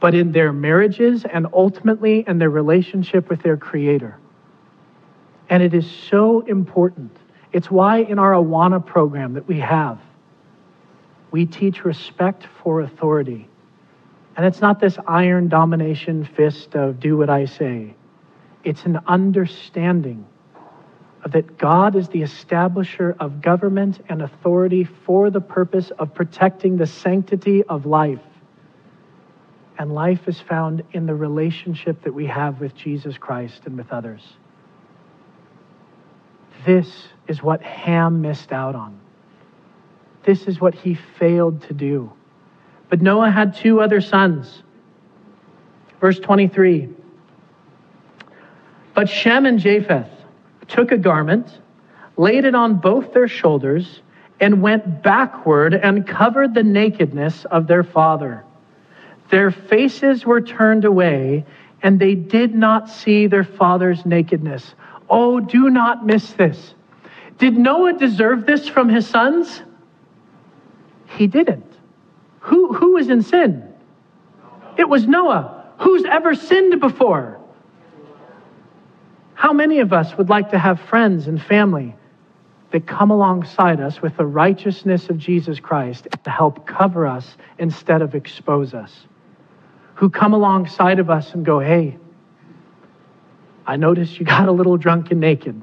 but 0.00 0.14
in 0.14 0.32
their 0.32 0.52
marriages 0.52 1.24
and 1.24 1.46
ultimately 1.52 2.24
in 2.26 2.38
their 2.38 2.50
relationship 2.50 3.28
with 3.28 3.42
their 3.42 3.56
Creator. 3.56 4.16
And 5.48 5.62
it 5.62 5.74
is 5.74 5.90
so 5.90 6.40
important. 6.42 7.16
It's 7.52 7.70
why 7.70 7.98
in 7.98 8.18
our 8.18 8.32
Awana 8.32 8.84
program 8.84 9.34
that 9.34 9.46
we 9.46 9.60
have, 9.60 9.98
we 11.30 11.46
teach 11.46 11.84
respect 11.84 12.46
for 12.62 12.80
authority. 12.80 13.48
And 14.36 14.44
it's 14.44 14.60
not 14.60 14.80
this 14.80 14.98
iron 15.06 15.48
domination 15.48 16.24
fist 16.24 16.74
of 16.74 17.00
do 17.00 17.16
what 17.16 17.30
I 17.30 17.46
say. 17.46 17.94
It's 18.64 18.84
an 18.84 19.00
understanding 19.06 20.26
of 21.24 21.32
that 21.32 21.56
God 21.56 21.96
is 21.96 22.08
the 22.08 22.20
establisher 22.20 23.16
of 23.18 23.40
government 23.40 24.00
and 24.08 24.20
authority 24.20 24.84
for 24.84 25.30
the 25.30 25.40
purpose 25.40 25.90
of 25.98 26.14
protecting 26.14 26.76
the 26.76 26.86
sanctity 26.86 27.64
of 27.64 27.86
life. 27.86 28.20
And 29.78 29.92
life 29.92 30.28
is 30.28 30.38
found 30.40 30.82
in 30.92 31.06
the 31.06 31.14
relationship 31.14 32.02
that 32.04 32.12
we 32.12 32.26
have 32.26 32.60
with 32.60 32.74
Jesus 32.74 33.16
Christ 33.18 33.62
and 33.64 33.76
with 33.76 33.90
others. 33.90 34.22
This 36.64 37.08
is 37.26 37.42
what 37.42 37.62
Ham 37.62 38.20
missed 38.22 38.52
out 38.52 38.74
on. 38.74 38.98
This 40.24 40.42
is 40.42 40.60
what 40.60 40.74
he 40.74 40.94
failed 40.94 41.62
to 41.62 41.74
do. 41.74 42.12
But 42.88 43.02
Noah 43.02 43.30
had 43.30 43.54
two 43.54 43.80
other 43.80 44.00
sons. 44.00 44.62
Verse 46.00 46.18
23 46.18 46.88
But 48.94 49.08
Shem 49.08 49.46
and 49.46 49.58
Japheth 49.58 50.10
took 50.68 50.92
a 50.92 50.98
garment, 50.98 51.48
laid 52.16 52.44
it 52.44 52.54
on 52.54 52.76
both 52.76 53.12
their 53.12 53.28
shoulders, 53.28 54.02
and 54.40 54.62
went 54.62 55.02
backward 55.02 55.74
and 55.74 56.06
covered 56.06 56.54
the 56.54 56.62
nakedness 56.62 57.44
of 57.46 57.66
their 57.66 57.82
father. 57.82 58.44
Their 59.30 59.50
faces 59.50 60.24
were 60.24 60.40
turned 60.40 60.84
away, 60.84 61.44
and 61.82 61.98
they 61.98 62.14
did 62.14 62.54
not 62.54 62.88
see 62.88 63.26
their 63.26 63.44
father's 63.44 64.04
nakedness. 64.06 64.74
Oh, 65.08 65.40
do 65.40 65.70
not 65.70 66.06
miss 66.06 66.32
this. 66.32 66.74
Did 67.38 67.56
Noah 67.56 67.94
deserve 67.94 68.46
this 68.46 68.68
from 68.68 68.88
his 68.88 69.06
sons? 69.06 69.62
He 71.06 71.26
didn't. 71.26 71.65
Who, 72.46 72.72
who 72.72 72.94
was 72.94 73.08
in 73.08 73.22
sin? 73.22 73.74
It 74.78 74.88
was 74.88 75.06
Noah. 75.06 75.64
Who's 75.80 76.04
ever 76.04 76.34
sinned 76.36 76.80
before? 76.80 77.40
How 79.34 79.52
many 79.52 79.80
of 79.80 79.92
us 79.92 80.16
would 80.16 80.28
like 80.28 80.50
to 80.50 80.58
have 80.58 80.80
friends 80.80 81.26
and 81.26 81.42
family 81.42 81.96
that 82.70 82.86
come 82.86 83.10
alongside 83.10 83.80
us 83.80 84.00
with 84.00 84.16
the 84.16 84.24
righteousness 84.24 85.08
of 85.08 85.18
Jesus 85.18 85.58
Christ 85.58 86.06
to 86.22 86.30
help 86.30 86.68
cover 86.68 87.04
us 87.04 87.36
instead 87.58 88.00
of 88.00 88.14
expose 88.14 88.74
us? 88.74 88.92
Who 89.96 90.08
come 90.08 90.32
alongside 90.32 91.00
of 91.00 91.10
us 91.10 91.34
and 91.34 91.44
go, 91.44 91.58
hey, 91.58 91.98
I 93.66 93.74
noticed 93.74 94.20
you 94.20 94.24
got 94.24 94.46
a 94.46 94.52
little 94.52 94.76
drunk 94.76 95.10
and 95.10 95.18
naked. 95.18 95.60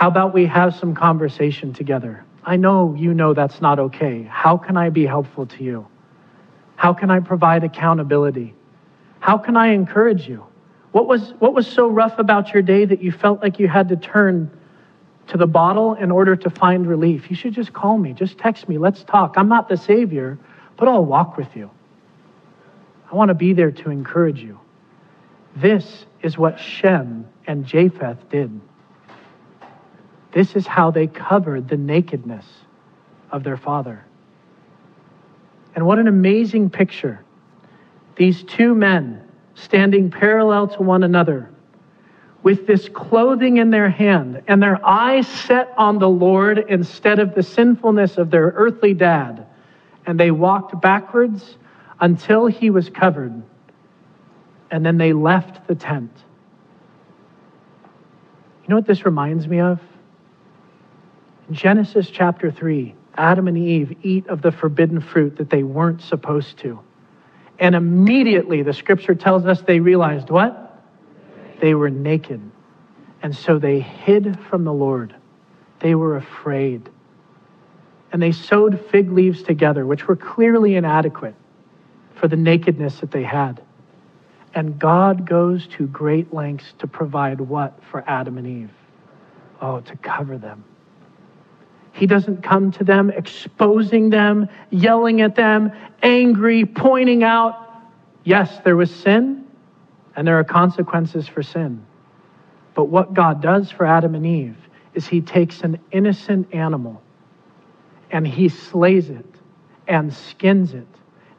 How 0.00 0.08
about 0.08 0.32
we 0.32 0.46
have 0.46 0.74
some 0.74 0.94
conversation 0.94 1.74
together? 1.74 2.24
I 2.42 2.56
know 2.56 2.94
you 2.94 3.12
know 3.12 3.34
that's 3.34 3.60
not 3.60 3.78
okay. 3.78 4.22
How 4.22 4.56
can 4.56 4.78
I 4.78 4.88
be 4.88 5.04
helpful 5.04 5.44
to 5.44 5.62
you? 5.62 5.86
How 6.76 6.94
can 6.94 7.10
I 7.10 7.20
provide 7.20 7.64
accountability? 7.64 8.54
How 9.18 9.36
can 9.36 9.58
I 9.58 9.72
encourage 9.72 10.26
you? 10.26 10.46
What 10.92 11.06
was, 11.06 11.34
what 11.38 11.52
was 11.52 11.66
so 11.66 11.86
rough 11.86 12.18
about 12.18 12.54
your 12.54 12.62
day 12.62 12.86
that 12.86 13.02
you 13.02 13.12
felt 13.12 13.42
like 13.42 13.58
you 13.58 13.68
had 13.68 13.90
to 13.90 13.96
turn 13.96 14.50
to 15.26 15.36
the 15.36 15.46
bottle 15.46 15.92
in 15.92 16.10
order 16.10 16.34
to 16.34 16.48
find 16.48 16.86
relief? 16.86 17.28
You 17.28 17.36
should 17.36 17.52
just 17.52 17.74
call 17.74 17.98
me, 17.98 18.14
just 18.14 18.38
text 18.38 18.70
me, 18.70 18.78
let's 18.78 19.04
talk. 19.04 19.34
I'm 19.36 19.50
not 19.50 19.68
the 19.68 19.76
Savior, 19.76 20.38
but 20.78 20.88
I'll 20.88 21.04
walk 21.04 21.36
with 21.36 21.54
you. 21.54 21.70
I 23.12 23.16
want 23.16 23.28
to 23.28 23.34
be 23.34 23.52
there 23.52 23.70
to 23.70 23.90
encourage 23.90 24.40
you. 24.40 24.58
This 25.56 26.06
is 26.22 26.38
what 26.38 26.58
Shem 26.58 27.28
and 27.46 27.66
Japheth 27.66 28.30
did. 28.30 28.62
This 30.32 30.54
is 30.54 30.66
how 30.66 30.90
they 30.90 31.06
covered 31.06 31.68
the 31.68 31.76
nakedness 31.76 32.46
of 33.30 33.42
their 33.42 33.56
father. 33.56 34.04
And 35.74 35.86
what 35.86 35.98
an 35.98 36.08
amazing 36.08 36.70
picture. 36.70 37.24
These 38.16 38.42
two 38.44 38.74
men 38.74 39.26
standing 39.54 40.10
parallel 40.10 40.68
to 40.68 40.82
one 40.82 41.02
another 41.02 41.50
with 42.42 42.66
this 42.66 42.88
clothing 42.88 43.58
in 43.58 43.70
their 43.70 43.90
hand 43.90 44.42
and 44.48 44.62
their 44.62 44.84
eyes 44.84 45.26
set 45.26 45.72
on 45.76 45.98
the 45.98 46.08
Lord 46.08 46.64
instead 46.68 47.18
of 47.18 47.34
the 47.34 47.42
sinfulness 47.42 48.16
of 48.16 48.30
their 48.30 48.52
earthly 48.56 48.94
dad. 48.94 49.46
And 50.06 50.18
they 50.18 50.30
walked 50.30 50.80
backwards 50.80 51.56
until 52.00 52.46
he 52.46 52.70
was 52.70 52.88
covered. 52.88 53.42
And 54.70 54.86
then 54.86 54.96
they 54.96 55.12
left 55.12 55.66
the 55.68 55.74
tent. 55.74 56.12
You 58.62 58.68
know 58.70 58.76
what 58.76 58.86
this 58.86 59.04
reminds 59.04 59.46
me 59.46 59.60
of? 59.60 59.80
Genesis 61.50 62.08
chapter 62.10 62.50
3, 62.50 62.94
Adam 63.16 63.48
and 63.48 63.58
Eve 63.58 63.96
eat 64.02 64.26
of 64.28 64.40
the 64.40 64.52
forbidden 64.52 65.00
fruit 65.00 65.36
that 65.36 65.50
they 65.50 65.62
weren't 65.62 66.00
supposed 66.00 66.58
to. 66.58 66.80
And 67.58 67.74
immediately 67.74 68.62
the 68.62 68.72
scripture 68.72 69.14
tells 69.14 69.44
us 69.44 69.60
they 69.62 69.80
realized 69.80 70.30
what? 70.30 70.80
They 71.60 71.74
were 71.74 71.90
naked. 71.90 72.40
And 73.22 73.36
so 73.36 73.58
they 73.58 73.80
hid 73.80 74.38
from 74.48 74.64
the 74.64 74.72
Lord. 74.72 75.14
They 75.80 75.94
were 75.94 76.16
afraid. 76.16 76.88
And 78.12 78.22
they 78.22 78.32
sewed 78.32 78.80
fig 78.90 79.10
leaves 79.10 79.42
together, 79.42 79.86
which 79.86 80.08
were 80.08 80.16
clearly 80.16 80.76
inadequate 80.76 81.34
for 82.14 82.28
the 82.28 82.36
nakedness 82.36 83.00
that 83.00 83.10
they 83.10 83.22
had. 83.22 83.60
And 84.54 84.78
God 84.78 85.26
goes 85.26 85.66
to 85.68 85.86
great 85.86 86.32
lengths 86.32 86.74
to 86.78 86.86
provide 86.86 87.40
what 87.40 87.78
for 87.90 88.02
Adam 88.06 88.38
and 88.38 88.46
Eve? 88.46 88.70
Oh, 89.60 89.80
to 89.80 89.96
cover 89.98 90.38
them. 90.38 90.64
He 91.92 92.06
doesn't 92.06 92.42
come 92.42 92.70
to 92.72 92.84
them 92.84 93.10
exposing 93.10 94.10
them, 94.10 94.48
yelling 94.70 95.20
at 95.20 95.34
them, 95.34 95.72
angry, 96.02 96.64
pointing 96.64 97.24
out, 97.24 97.68
yes, 98.24 98.60
there 98.64 98.76
was 98.76 98.94
sin 98.94 99.44
and 100.16 100.26
there 100.26 100.38
are 100.38 100.44
consequences 100.44 101.26
for 101.28 101.42
sin. 101.42 101.84
But 102.74 102.84
what 102.84 103.14
God 103.14 103.42
does 103.42 103.70
for 103.70 103.84
Adam 103.84 104.14
and 104.14 104.24
Eve 104.24 104.56
is 104.94 105.06
he 105.06 105.20
takes 105.20 105.60
an 105.62 105.78
innocent 105.92 106.54
animal 106.54 107.02
and 108.10 108.26
he 108.26 108.48
slays 108.48 109.10
it 109.10 109.26
and 109.86 110.12
skins 110.12 110.74
it 110.74 110.86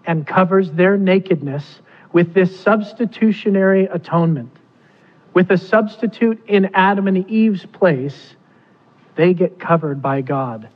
and 0.06 0.26
covers 0.26 0.72
their 0.72 0.98
nakedness 0.98 1.82
with 2.14 2.34
this 2.34 2.60
substitutionary 2.60 3.86
atonement. 3.86 4.52
With 5.34 5.50
a 5.52 5.58
substitute 5.58 6.44
in 6.48 6.70
Adam 6.74 7.08
and 7.08 7.30
Eve's 7.30 7.66
place 7.66 8.36
they 9.22 9.36
get 9.36 9.60
covered 9.60 10.02
by 10.02 10.22
God. 10.22 10.68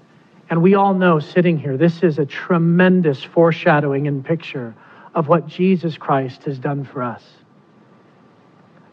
And 0.52 0.62
we 0.62 0.76
all 0.76 0.93
know 0.93 1.20
sitting 1.20 1.58
here, 1.58 1.78
this 1.78 2.04
is 2.04 2.20
a 2.20 2.26
tremendous 2.26 3.24
foreshadowing 3.24 4.08
and 4.08 4.24
picture 4.24 4.76
of 5.16 5.28
what 5.28 5.48
Jesus 5.48 5.98
Christ 5.98 6.43
has 6.43 6.60
done 6.60 6.86
for 6.86 7.02
us. 7.02 7.24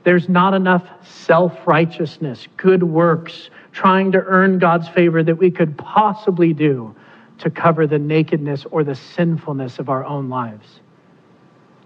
There's 0.05 0.27
not 0.27 0.55
enough 0.55 0.89
self 1.07 1.67
righteousness, 1.67 2.49
good 2.57 2.83
works, 2.83 3.51
trying 3.73 4.13
to 4.13 4.19
earn 4.25 4.59
God's 4.59 4.89
favor 4.89 5.23
that 5.23 5.37
we 5.37 5.51
could 5.51 5.77
possibly 5.77 6.55
do 6.55 6.97
to 7.39 7.51
cover 7.51 7.87
the 7.87 7.99
nakedness 7.99 8.65
or 8.71 8.85
the 8.85 8.95
sinfulness 8.95 9.79
of 9.79 9.91
our 9.91 10.05
own 10.05 10.31
lives. 10.31 10.81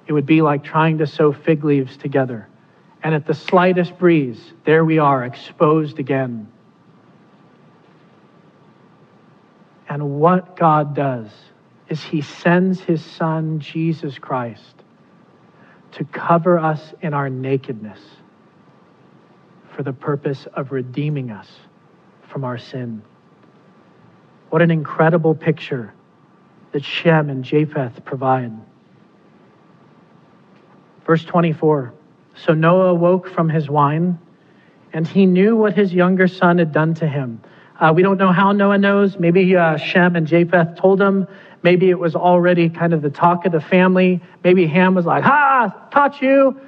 It 0.07 0.13
would 0.13 0.27
be 0.27 0.41
like 0.41 0.63
trying 0.63 0.99
to 0.99 1.07
sew 1.07 1.33
fig 1.33 1.65
leaves 1.65 1.97
together. 1.97 2.49
And 3.03 3.13
at 3.13 3.27
the 3.27 3.35
slightest 3.35 3.99
breeze, 3.99 4.53
there 4.65 4.85
we 4.85 4.99
are, 4.99 5.25
exposed 5.25 5.99
again. 5.99 6.47
And 9.89 10.19
what 10.19 10.57
God 10.57 10.95
does 10.95 11.29
is 11.89 12.03
He 12.03 12.21
sends 12.21 12.81
His 12.81 13.05
Son, 13.05 13.61
Jesus 13.61 14.19
Christ, 14.19 14.75
to 15.93 16.05
cover 16.05 16.59
us 16.59 16.95
in 17.01 17.15
our 17.15 17.31
nakedness 17.31 18.01
for 19.75 19.83
the 19.83 19.93
purpose 19.93 20.47
of 20.55 20.73
redeeming 20.73 21.31
us 21.31 21.49
from 22.29 22.45
our 22.45 22.59
sin. 22.59 23.03
What 24.51 24.63
an 24.63 24.71
incredible 24.71 25.35
picture 25.35 25.93
that 26.73 26.85
Shem 26.85 27.31
and 27.31 27.45
Japheth 27.45 28.05
provide. 28.05 28.53
Verse 31.05 31.25
24 31.25 31.95
So 32.35 32.55
Noah 32.55 32.89
awoke 32.89 33.29
from 33.29 33.49
his 33.49 33.69
wine, 33.71 34.19
and 34.93 35.07
he 35.07 35.27
knew 35.27 35.57
what 35.57 35.75
his 35.75 35.93
younger 35.93 36.29
son 36.29 36.59
had 36.59 36.73
done 36.73 36.95
to 36.95 37.07
him. 37.07 37.41
Uh, 37.79 37.93
we 37.95 38.03
don't 38.03 38.17
know 38.17 38.33
how 38.33 38.53
Noah 38.53 38.79
knows. 38.79 39.19
Maybe 39.19 39.55
uh, 39.57 39.77
Shem 39.77 40.17
and 40.17 40.27
Japheth 40.27 40.77
told 40.77 41.01
him. 41.01 41.27
Maybe 41.63 41.91
it 41.91 41.99
was 41.99 42.15
already 42.15 42.69
kind 42.69 42.93
of 42.93 43.03
the 43.03 43.11
talk 43.11 43.45
of 43.45 43.53
the 43.53 43.61
family. 43.61 44.21
Maybe 44.43 44.67
Ham 44.67 44.95
was 44.95 45.05
like, 45.05 45.25
Ha, 45.25 45.89
taught 45.91 46.23
you. 46.23 46.61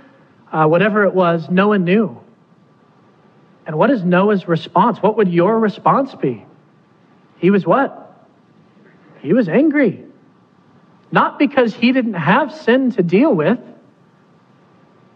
Uh, 0.53 0.67
whatever 0.67 1.05
it 1.05 1.15
was, 1.15 1.49
Noah 1.49 1.79
knew. 1.79 2.21
And 3.67 3.77
what 3.77 3.91
is 3.91 4.03
Noah's 4.03 4.49
response? 4.49 4.99
What 4.99 5.17
would 5.19 5.29
your 5.29 5.59
response 5.59 6.15
be? 6.15 6.45
He 7.39 7.51
was 7.51 7.67
what? 7.67 8.27
He 9.21 9.33
was 9.33 9.49
angry. 9.49 10.05
Not 11.13 11.39
because 11.39 11.75
he 11.75 11.93
didn't 11.93 12.15
have 12.15 12.55
sin 12.55 12.93
to 12.93 13.03
deal 13.03 13.33
with, 13.33 13.59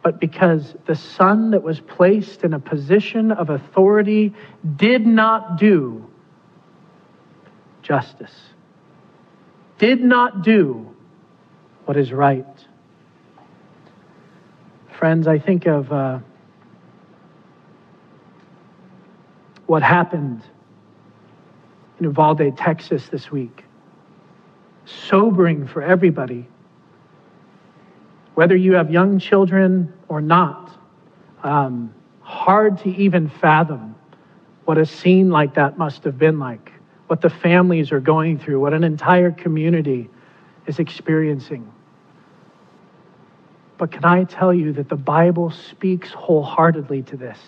but 0.03 0.19
because 0.19 0.75
the 0.87 0.97
son 0.97 1.53
that 1.53 1.63
was 1.63 1.81
placed 1.81 2.43
in 2.43 2.55
a 2.55 2.59
position 2.59 3.31
of 3.31 3.51
authority 3.51 4.35
did 4.77 5.07
not 5.07 5.59
do 5.59 6.05
justice, 7.83 8.35
did 9.79 10.03
not 10.03 10.43
do 10.43 10.89
what 11.85 11.97
is 11.97 12.13
right. 12.13 12.45
Friends, 14.99 15.27
I 15.27 15.39
think 15.39 15.67
of 15.67 15.93
uh, 15.93 16.19
what 19.67 19.83
happened 19.83 20.43
in 21.99 22.05
Uvalde, 22.05 22.57
Texas 22.57 23.09
this 23.09 23.31
week. 23.31 23.65
Sobering 24.85 25.67
for 25.69 25.81
everybody 25.81 26.47
whether 28.35 28.57
you 28.57 28.75
have 28.75 28.91
young 28.91 29.19
children 29.19 29.93
or 30.09 30.21
not, 30.21 30.71
um, 31.43 31.95
hard 32.21 32.79
to 32.79 32.89
even 32.89 33.29
fathom 33.29 33.95
what 34.65 34.79
a 34.79 34.87
scene 34.87 35.31
like 35.31 35.55
that 35.55 35.77
must 35.77 36.05
have 36.05 36.19
been 36.19 36.39
like, 36.39 36.73
what 37.09 37.21
the 37.21 37.31
families 37.31 37.93
are 37.93 38.01
going 38.01 38.39
through, 38.39 38.61
what 38.61 38.73
an 38.73 38.85
entire 38.85 39.31
community 39.31 40.09
is 40.67 40.79
experiencing. 40.79 41.71
But 43.77 43.91
can 43.91 44.05
I 44.05 44.25
tell 44.25 44.55
you 44.55 44.73
that 44.75 44.89
the 44.89 44.97
Bible 44.97 45.51
speaks 45.51 46.11
wholeheartedly 46.13 47.03
to 47.03 47.17
this? 47.17 47.39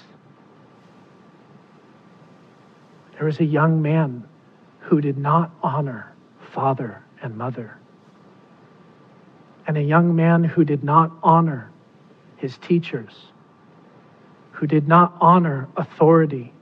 There 3.12 3.26
was 3.26 3.38
a 3.38 3.44
young 3.44 3.80
man 3.80 4.24
who 4.80 5.00
did 5.00 5.16
not 5.16 5.52
honor 5.62 6.12
father 6.52 7.02
and 7.22 7.38
mother 7.38 7.78
and 9.66 9.76
a 9.76 9.82
young 9.82 10.14
man 10.14 10.44
who 10.44 10.64
did 10.64 10.84
not 10.84 11.10
honor 11.22 11.70
his 12.36 12.56
teachers, 12.58 13.12
who 14.52 14.66
did 14.66 14.86
not 14.86 15.16
honor 15.20 15.68
authority. 15.76 16.52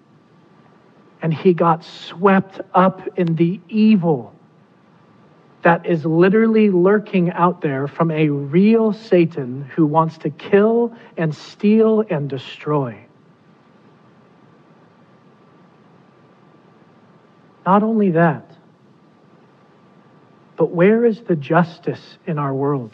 And 1.20 1.32
he 1.32 1.54
got 1.54 1.84
swept 1.84 2.60
up 2.74 3.06
in 3.18 3.36
the 3.36 3.60
evil 3.68 4.34
that 5.62 5.86
is 5.86 6.04
literally 6.04 6.70
lurking 6.70 7.30
out 7.30 7.60
there 7.60 7.86
from 7.86 8.10
a 8.10 8.28
real 8.28 8.92
Satan 8.92 9.62
who 9.76 9.86
wants 9.86 10.18
to 10.18 10.30
kill 10.30 10.92
and 11.16 11.34
steal 11.34 12.04
and 12.10 12.28
destroy. 12.28 12.98
Not 17.64 17.84
only 17.84 18.10
that, 18.10 18.50
but 20.56 20.70
where 20.70 21.04
is 21.04 21.20
the 21.22 21.36
justice 21.36 22.18
in 22.26 22.38
our 22.38 22.54
world? 22.54 22.92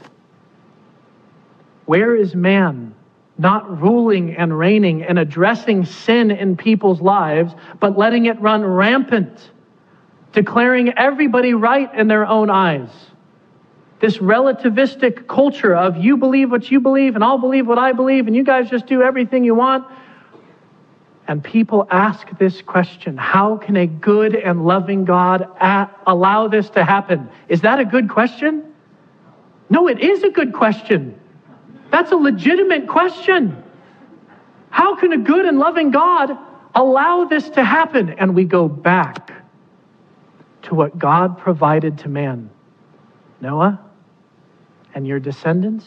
Where 1.86 2.14
is 2.14 2.34
man 2.34 2.94
not 3.38 3.80
ruling 3.80 4.36
and 4.36 4.56
reigning 4.56 5.02
and 5.02 5.18
addressing 5.18 5.84
sin 5.84 6.30
in 6.30 6.56
people's 6.56 7.00
lives, 7.00 7.54
but 7.80 7.96
letting 7.96 8.26
it 8.26 8.40
run 8.40 8.64
rampant, 8.64 9.50
declaring 10.32 10.92
everybody 10.98 11.54
right 11.54 11.92
in 11.94 12.08
their 12.08 12.26
own 12.26 12.50
eyes? 12.50 12.90
This 14.00 14.18
relativistic 14.18 15.26
culture 15.26 15.74
of 15.74 15.96
you 15.96 16.16
believe 16.16 16.50
what 16.50 16.70
you 16.70 16.78
believe 16.78 17.16
and 17.16 17.24
I'll 17.24 17.38
believe 17.38 17.66
what 17.66 17.78
I 17.78 17.92
believe 17.92 18.26
and 18.26 18.36
you 18.36 18.44
guys 18.44 18.70
just 18.70 18.86
do 18.86 19.02
everything 19.02 19.44
you 19.44 19.54
want. 19.54 19.86
And 21.28 21.44
people 21.44 21.86
ask 21.90 22.26
this 22.38 22.62
question 22.62 23.18
How 23.18 23.58
can 23.58 23.76
a 23.76 23.86
good 23.86 24.34
and 24.34 24.64
loving 24.64 25.04
God 25.04 25.46
allow 26.06 26.48
this 26.48 26.70
to 26.70 26.84
happen? 26.84 27.28
Is 27.48 27.60
that 27.60 27.78
a 27.78 27.84
good 27.84 28.08
question? 28.08 28.64
No, 29.70 29.86
it 29.86 30.00
is 30.00 30.24
a 30.24 30.30
good 30.30 30.54
question. 30.54 31.20
That's 31.90 32.10
a 32.12 32.16
legitimate 32.16 32.88
question. 32.88 33.62
How 34.70 34.96
can 34.96 35.12
a 35.12 35.18
good 35.18 35.44
and 35.44 35.58
loving 35.58 35.90
God 35.90 36.36
allow 36.74 37.24
this 37.24 37.50
to 37.50 37.64
happen? 37.64 38.10
And 38.10 38.34
we 38.34 38.44
go 38.44 38.66
back 38.66 39.32
to 40.62 40.74
what 40.74 40.98
God 40.98 41.38
provided 41.38 41.98
to 41.98 42.08
man 42.08 42.50
Noah 43.40 43.80
and 44.94 45.06
your 45.06 45.20
descendants, 45.20 45.86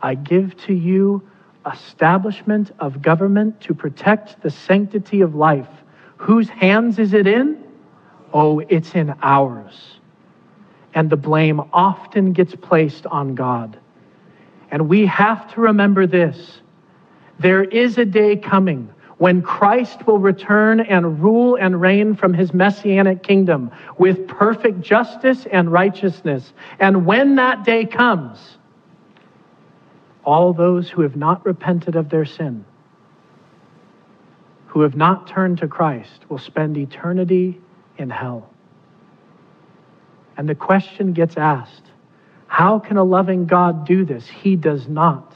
I 0.00 0.14
give 0.14 0.56
to 0.66 0.74
you 0.74 1.22
establishment 1.70 2.72
of 2.78 3.02
government 3.02 3.60
to 3.62 3.74
protect 3.74 4.42
the 4.42 4.50
sanctity 4.50 5.20
of 5.20 5.34
life. 5.34 5.68
Whose 6.16 6.48
hands 6.48 6.98
is 6.98 7.14
it 7.14 7.26
in? 7.26 7.62
Oh, 8.32 8.60
it's 8.60 8.94
in 8.94 9.14
ours. 9.22 9.98
And 10.94 11.10
the 11.10 11.16
blame 11.16 11.60
often 11.72 12.32
gets 12.32 12.54
placed 12.54 13.06
on 13.06 13.34
God. 13.34 13.78
And 14.70 14.88
we 14.88 15.06
have 15.06 15.52
to 15.54 15.60
remember 15.60 16.06
this 16.06 16.60
there 17.38 17.64
is 17.64 17.98
a 17.98 18.04
day 18.04 18.36
coming 18.36 18.88
when 19.18 19.42
Christ 19.42 20.06
will 20.06 20.18
return 20.18 20.80
and 20.80 21.22
rule 21.22 21.56
and 21.56 21.80
reign 21.80 22.14
from 22.14 22.34
his 22.34 22.52
messianic 22.52 23.22
kingdom 23.22 23.70
with 23.98 24.26
perfect 24.26 24.80
justice 24.80 25.46
and 25.52 25.70
righteousness. 25.70 26.52
And 26.80 27.06
when 27.06 27.36
that 27.36 27.64
day 27.64 27.84
comes, 27.84 28.58
all 30.24 30.52
those 30.52 30.88
who 30.88 31.02
have 31.02 31.16
not 31.16 31.44
repented 31.44 31.96
of 31.96 32.08
their 32.08 32.24
sin, 32.24 32.64
who 34.66 34.80
have 34.80 34.96
not 34.96 35.26
turned 35.26 35.58
to 35.58 35.68
Christ, 35.68 36.28
will 36.28 36.38
spend 36.38 36.76
eternity 36.76 37.60
in 37.98 38.10
hell. 38.10 38.48
And 40.36 40.48
the 40.48 40.54
question 40.54 41.12
gets 41.12 41.36
asked 41.36 41.90
how 42.46 42.78
can 42.78 42.98
a 42.98 43.04
loving 43.04 43.46
God 43.46 43.86
do 43.86 44.04
this? 44.04 44.28
He 44.28 44.56
does 44.56 44.86
not. 44.86 45.34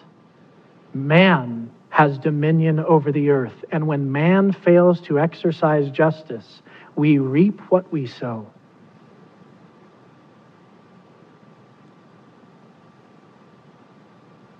Man 0.92 1.70
has 1.88 2.18
dominion 2.18 2.78
over 2.78 3.10
the 3.10 3.30
earth. 3.30 3.64
And 3.72 3.86
when 3.86 4.12
man 4.12 4.52
fails 4.52 5.00
to 5.02 5.18
exercise 5.18 5.90
justice, 5.90 6.60
we 6.94 7.16
reap 7.16 7.58
what 7.70 7.90
we 7.90 8.06
sow. 8.06 8.46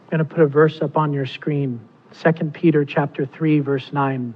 I'm 0.07 0.19
going 0.19 0.29
to 0.29 0.35
put 0.37 0.45
a 0.45 0.47
verse 0.47 0.81
up 0.83 0.97
on 0.97 1.13
your 1.13 1.27
screen 1.27 1.81
2 2.23 2.33
Peter 2.51 2.85
chapter 2.85 3.27
3 3.27 3.59
verse 3.59 3.93
9 3.93 4.35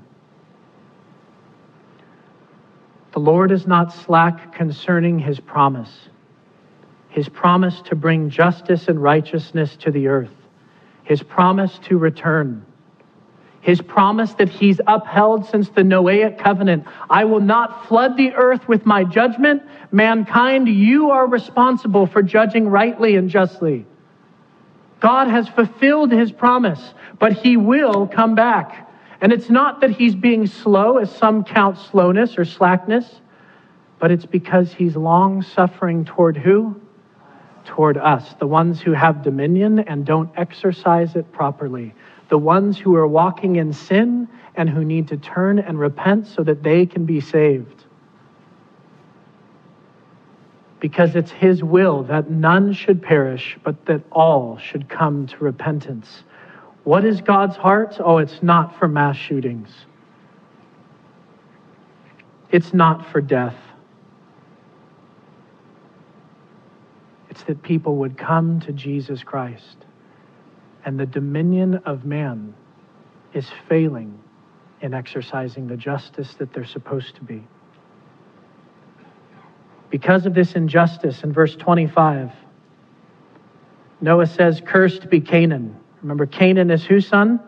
The 3.12 3.20
Lord 3.20 3.52
is 3.52 3.68
not 3.68 3.92
slack 3.92 4.52
concerning 4.52 5.20
his 5.20 5.38
promise 5.38 6.08
his 7.08 7.28
promise 7.28 7.80
to 7.82 7.94
bring 7.94 8.30
justice 8.30 8.88
and 8.88 9.00
righteousness 9.00 9.76
to 9.76 9.92
the 9.92 10.08
earth 10.08 10.34
his 11.04 11.22
promise 11.22 11.78
to 11.84 11.98
return 11.98 12.66
his 13.60 13.80
promise 13.80 14.34
that 14.34 14.48
he's 14.48 14.80
upheld 14.88 15.46
since 15.46 15.68
the 15.68 15.82
Noahic 15.82 16.38
covenant. 16.38 16.86
I 17.10 17.26
will 17.26 17.42
not 17.42 17.86
flood 17.88 18.16
the 18.16 18.32
earth 18.32 18.66
with 18.66 18.86
my 18.86 19.04
judgment. 19.04 19.62
Mankind, 19.92 20.66
you 20.66 21.10
are 21.10 21.26
responsible 21.26 22.06
for 22.06 22.22
judging 22.22 22.68
rightly 22.68 23.16
and 23.16 23.28
justly. 23.28 23.84
God 25.01 25.28
has 25.28 25.48
fulfilled 25.48 26.12
his 26.12 26.30
promise, 26.30 26.94
but 27.18 27.32
he 27.32 27.57
will 27.57 28.07
come 28.07 28.34
back. 28.34 28.88
And 29.20 29.32
it's 29.32 29.51
not 29.51 29.80
that 29.80 29.90
he's 29.90 30.14
being 30.14 30.46
slow, 30.46 30.98
as 30.98 31.14
some 31.14 31.44
count 31.44 31.78
slowness 31.78 32.38
or 32.38 32.44
slackness, 32.44 33.20
but 33.98 34.11
it's 34.11 34.26
because 34.26 34.72
he's 34.72 34.96
long 34.96 35.42
suffering 35.42 36.05
toward 36.05 36.36
who? 36.36 36.80
Toward 37.64 37.98
us, 37.98 38.34
the 38.38 38.46
ones 38.46 38.80
who 38.80 38.92
have 38.92 39.22
dominion 39.22 39.80
and 39.80 40.07
don't 40.07 40.30
exercise 40.36 41.16
it 41.16 41.30
properly, 41.32 41.94
the 42.30 42.38
ones 42.38 42.78
who 42.78 42.94
are 42.96 43.07
walking 43.07 43.57
in 43.57 43.72
sin 43.72 44.28
and 44.55 44.68
who 44.68 44.84
need 44.84 45.09
to 45.09 45.16
turn 45.16 45.59
and 45.59 45.78
repent 45.78 46.26
so 46.26 46.42
that 46.42 46.62
they 46.62 46.86
can 46.86 47.05
be 47.05 47.20
saved. 47.20 47.80
Because 50.81 51.14
it's 51.14 51.31
his 51.31 51.62
will 51.62 52.05
that 52.05 52.31
none 52.31 52.72
should 52.72 53.03
perish, 53.03 53.59
but 53.62 53.87
that 53.87 54.03
all 54.11 54.59
should 54.59 54.89
come 54.89 55.26
to 55.26 55.37
repentance. 55.39 56.24
What 56.85 57.05
is 57.05 57.20
God's 57.20 57.57
heart? 57.57 57.97
Oh, 58.01 58.18
it's 58.18 58.43
not 58.43 58.78
for 58.78 58.89
mass 58.89 59.16
shootings. 59.16 59.68
It's 62.51 62.72
not 62.72 63.11
for 63.12 63.20
death. 63.20 63.57
It's 67.28 67.43
that 67.45 67.62
people 67.62 67.97
would 67.97 68.18
come 68.18 68.61
to 68.61 68.72
Jesus 68.72 69.22
Christ. 69.22 69.76
And 70.85 70.99
the 70.99 71.07
dominion 71.07 71.76
of 71.85 72.05
man 72.05 72.55
is 73.35 73.47
failing 73.68 74.18
in 74.81 74.95
exercising 74.95 75.68
the 75.68 75.76
justice 75.76 76.35
that 76.35 76.53
they're 76.53 76.64
supposed 76.64 77.14
to 77.16 77.22
be. 77.22 77.45
Because 79.91 80.24
of 80.24 80.34
this 80.34 80.55
injustice, 80.55 81.22
in 81.22 81.32
verse 81.32 81.57
25, 81.57 82.30
Noah 84.01 84.26
says, 84.26 84.62
Cursed 84.64 85.11
be 85.11 85.20
Canaan 85.20 85.76
Remember, 86.03 86.26
Canaan 86.26 86.70
is 86.70 86.84
whose 86.84 87.07
son? 87.07 87.41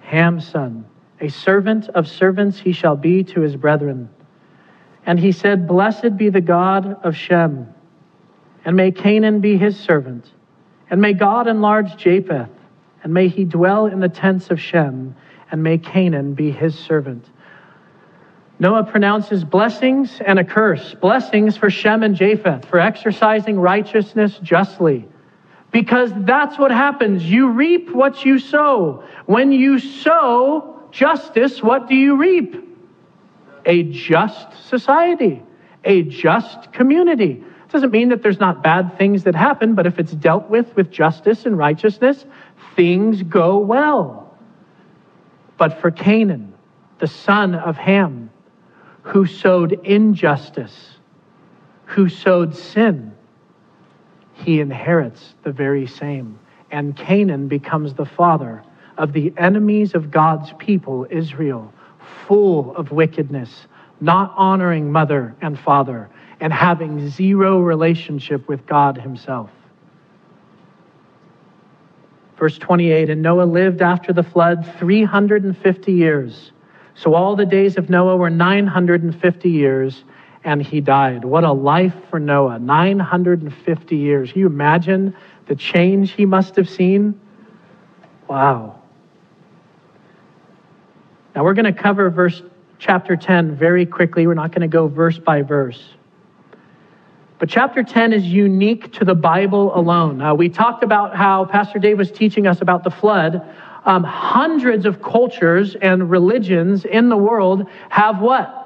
Ham's 0.00 0.46
son. 0.46 0.84
A 1.20 1.28
servant 1.28 1.88
of 1.90 2.08
servants 2.08 2.58
he 2.58 2.72
shall 2.72 2.96
be 2.96 3.24
to 3.24 3.40
his 3.40 3.56
brethren. 3.56 4.08
And 5.06 5.18
he 5.18 5.32
said, 5.32 5.66
Blessed 5.66 6.16
be 6.16 6.30
the 6.30 6.40
God 6.40 6.98
of 7.04 7.16
Shem, 7.16 7.68
and 8.64 8.76
may 8.76 8.90
Canaan 8.90 9.40
be 9.40 9.56
his 9.56 9.78
servant, 9.78 10.30
and 10.90 11.00
may 11.00 11.12
God 11.12 11.46
enlarge 11.46 11.96
Japheth, 11.96 12.50
and 13.02 13.14
may 13.14 13.28
he 13.28 13.44
dwell 13.44 13.86
in 13.86 14.00
the 14.00 14.08
tents 14.08 14.50
of 14.50 14.60
Shem, 14.60 15.14
and 15.50 15.62
may 15.62 15.78
Canaan 15.78 16.34
be 16.34 16.50
his 16.50 16.78
servant. 16.78 17.24
Noah 18.60 18.84
pronounces 18.84 19.44
blessings 19.44 20.20
and 20.24 20.38
a 20.38 20.44
curse. 20.44 20.94
Blessings 21.00 21.56
for 21.56 21.70
Shem 21.70 22.02
and 22.02 22.16
Japheth, 22.16 22.64
for 22.64 22.80
exercising 22.80 23.58
righteousness 23.58 24.38
justly 24.42 25.08
because 25.70 26.10
that's 26.16 26.58
what 26.58 26.70
happens. 26.70 27.24
You 27.24 27.50
reap 27.50 27.90
what 27.90 28.24
you 28.24 28.38
sow. 28.38 29.04
When 29.26 29.52
you 29.52 29.78
sow 29.78 30.88
justice, 30.90 31.62
what 31.62 31.88
do 31.88 31.94
you 31.94 32.16
reap? 32.16 32.64
A 33.66 33.82
just 33.84 34.68
society, 34.68 35.42
a 35.84 36.02
just 36.02 36.72
community. 36.72 37.44
It 37.66 37.72
doesn't 37.72 37.90
mean 37.90 38.08
that 38.08 38.22
there's 38.22 38.40
not 38.40 38.62
bad 38.62 38.96
things 38.96 39.24
that 39.24 39.34
happen, 39.34 39.74
but 39.74 39.86
if 39.86 39.98
it's 39.98 40.12
dealt 40.12 40.48
with 40.48 40.74
with 40.74 40.90
justice 40.90 41.44
and 41.44 41.58
righteousness, 41.58 42.24
things 42.74 43.22
go 43.22 43.58
well. 43.58 44.36
But 45.58 45.80
for 45.80 45.90
Canaan, 45.90 46.54
the 46.98 47.06
son 47.06 47.54
of 47.54 47.76
Ham, 47.76 48.30
who 49.08 49.24
sowed 49.24 49.72
injustice, 49.86 50.90
who 51.86 52.10
sowed 52.10 52.54
sin, 52.54 53.10
he 54.34 54.60
inherits 54.60 55.34
the 55.44 55.50
very 55.50 55.86
same. 55.86 56.38
And 56.70 56.94
Canaan 56.94 57.48
becomes 57.48 57.94
the 57.94 58.04
father 58.04 58.62
of 58.98 59.14
the 59.14 59.32
enemies 59.38 59.94
of 59.94 60.10
God's 60.10 60.52
people, 60.58 61.06
Israel, 61.10 61.72
full 62.26 62.76
of 62.76 62.92
wickedness, 62.92 63.66
not 64.02 64.34
honoring 64.36 64.92
mother 64.92 65.34
and 65.40 65.58
father, 65.58 66.10
and 66.40 66.52
having 66.52 67.08
zero 67.08 67.60
relationship 67.60 68.46
with 68.46 68.66
God 68.66 68.98
Himself. 68.98 69.48
Verse 72.38 72.58
28 72.58 73.08
And 73.08 73.22
Noah 73.22 73.44
lived 73.44 73.80
after 73.80 74.12
the 74.12 74.22
flood 74.22 74.70
350 74.78 75.92
years. 75.92 76.52
So 76.98 77.14
all 77.14 77.36
the 77.36 77.46
days 77.46 77.76
of 77.76 77.88
Noah 77.88 78.16
were 78.16 78.28
950 78.28 79.48
years 79.48 80.02
and 80.42 80.60
he 80.60 80.80
died. 80.80 81.24
What 81.24 81.44
a 81.44 81.52
life 81.52 81.94
for 82.10 82.18
Noah 82.18 82.58
950 82.58 83.96
years. 83.96 84.32
Can 84.32 84.40
you 84.40 84.46
imagine 84.46 85.14
the 85.46 85.54
change 85.54 86.12
he 86.12 86.26
must 86.26 86.56
have 86.56 86.68
seen? 86.68 87.20
Wow. 88.26 88.80
Now 91.36 91.44
we're 91.44 91.54
going 91.54 91.72
to 91.72 91.72
cover 91.72 92.10
verse 92.10 92.42
chapter 92.80 93.16
10 93.16 93.54
very 93.54 93.86
quickly. 93.86 94.26
We're 94.26 94.34
not 94.34 94.50
going 94.50 94.62
to 94.62 94.68
go 94.68 94.88
verse 94.88 95.18
by 95.18 95.42
verse. 95.42 95.80
But 97.38 97.48
chapter 97.48 97.84
10 97.84 98.12
is 98.12 98.24
unique 98.24 98.92
to 98.94 99.04
the 99.04 99.14
Bible 99.14 99.72
alone. 99.78 100.20
Uh, 100.20 100.34
we 100.34 100.48
talked 100.48 100.82
about 100.82 101.14
how 101.14 101.44
Pastor 101.44 101.78
Dave 101.78 101.96
was 101.96 102.10
teaching 102.10 102.48
us 102.48 102.60
about 102.60 102.82
the 102.82 102.90
flood. 102.90 103.46
Um, 103.84 104.04
hundreds 104.04 104.86
of 104.86 105.02
cultures 105.02 105.74
and 105.74 106.10
religions 106.10 106.84
in 106.84 107.08
the 107.08 107.16
world 107.16 107.66
have 107.88 108.20
what? 108.20 108.58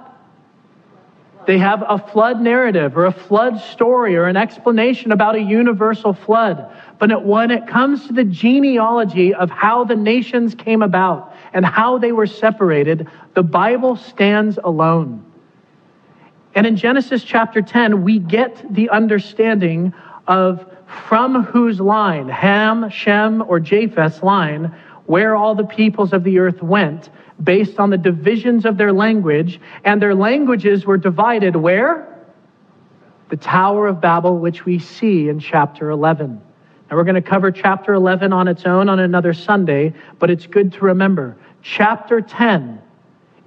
They 1.47 1.59
have 1.59 1.83
a 1.87 1.99
flood 1.99 2.41
narrative 2.41 2.97
or 2.97 3.07
a 3.07 3.13
flood 3.13 3.61
story 3.61 4.17
or 4.17 4.27
an 4.27 4.37
explanation 4.37 5.11
about 5.11 5.35
a 5.35 5.41
universal 5.41 6.13
flood. 6.13 6.71
But 6.99 7.25
when 7.25 7.51
it 7.51 7.67
comes 7.67 8.07
to 8.07 8.13
the 8.13 8.25
genealogy 8.25 9.35
of 9.35 9.51
how 9.51 9.85
the 9.85 9.97
nations 9.97 10.55
came 10.55 10.83
about 10.83 11.35
and 11.53 11.67
how 11.67 11.99
they 11.99 12.13
were 12.13 12.27
separated, 12.27 13.09
the 13.35 13.43
Bible 13.43 13.97
stands 13.97 14.59
alone. 14.63 15.25
And 16.55 16.67
in 16.67 16.77
Genesis 16.77 17.25
chapter 17.25 17.61
10, 17.61 18.05
we 18.05 18.19
get 18.19 18.73
the 18.73 18.91
understanding 18.91 19.93
of 20.29 20.65
from 21.09 21.43
whose 21.43 21.81
line, 21.81 22.29
Ham, 22.29 22.91
Shem, 22.91 23.43
or 23.49 23.59
Japheth's 23.59 24.23
line, 24.23 24.75
where 25.07 25.35
all 25.35 25.55
the 25.55 25.65
peoples 25.65 26.13
of 26.13 26.25
the 26.25 26.39
earth 26.39 26.63
went 26.63 27.11
based 27.43 27.79
on 27.79 27.91
the 27.91 27.99
divisions 27.99 28.65
of 28.65 28.77
their 28.77 28.93
language, 28.93 29.61
and 29.85 30.01
their 30.01 30.15
languages 30.15 30.85
were 30.85 30.97
divided 30.97 31.57
where? 31.57 32.09
The 33.31 33.37
Tower 33.37 33.89
of 33.89 34.01
Babel, 34.01 34.39
which 34.39 34.65
we 34.65 34.79
see 34.79 35.29
in 35.29 35.41
chapter 35.41 35.91
11. 35.91 36.41
Now, 36.91 36.97
we're 36.97 37.05
going 37.05 37.15
to 37.15 37.23
cover 37.23 37.51
chapter 37.51 37.95
11 37.95 38.33
on 38.33 38.49
its 38.49 38.65
own 38.65 38.89
on 38.89 39.01
another 39.01 39.33
Sunday, 39.33 39.95
but 40.19 40.31
it's 40.31 40.47
good 40.47 40.73
to 40.75 40.81
remember. 40.81 41.37
Chapter 41.63 42.21
10 42.21 42.81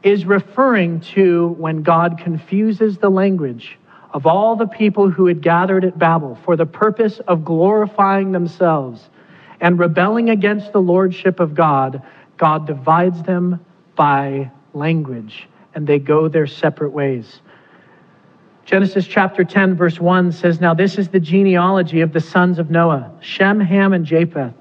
is 0.04 0.26
referring 0.26 1.00
to 1.02 1.50
when 1.58 1.84
God 1.84 2.18
confuses 2.18 2.98
the 2.98 3.10
language 3.10 3.78
of 4.14 4.26
all 4.26 4.56
the 4.56 4.68
people 4.68 5.10
who 5.10 5.28
had 5.28 5.42
gathered 5.42 5.84
at 5.84 6.00
Babel 6.00 6.38
for 6.44 6.56
the 6.56 6.66
purpose 6.66 7.20
of 7.28 7.44
glorifying 7.44 8.32
themselves 8.32 9.10
and 9.62 9.80
rebelling 9.80 10.30
against 10.30 10.72
the 10.74 10.82
lordship 10.82 11.40
of 11.40 11.54
God. 11.56 12.02
God 12.38 12.68
divides 12.68 13.24
them 13.24 13.64
by 13.96 14.52
language, 14.74 15.48
and 15.74 15.88
they 15.88 16.00
go 16.00 16.28
their 16.28 16.48
separate 16.48 16.92
ways. 16.92 17.42
Genesis 18.66 19.06
chapter 19.06 19.44
10, 19.44 19.76
verse 19.76 20.00
1 20.00 20.32
says, 20.32 20.60
Now 20.60 20.74
this 20.74 20.98
is 20.98 21.10
the 21.10 21.20
genealogy 21.20 22.02
of 22.02 22.14
the 22.14 22.20
sons 22.20 22.58
of 22.58 22.72
Noah 22.72 23.12
Shem, 23.22 23.60
Ham, 23.60 23.94
and 23.94 24.06
Japheth. 24.06 24.54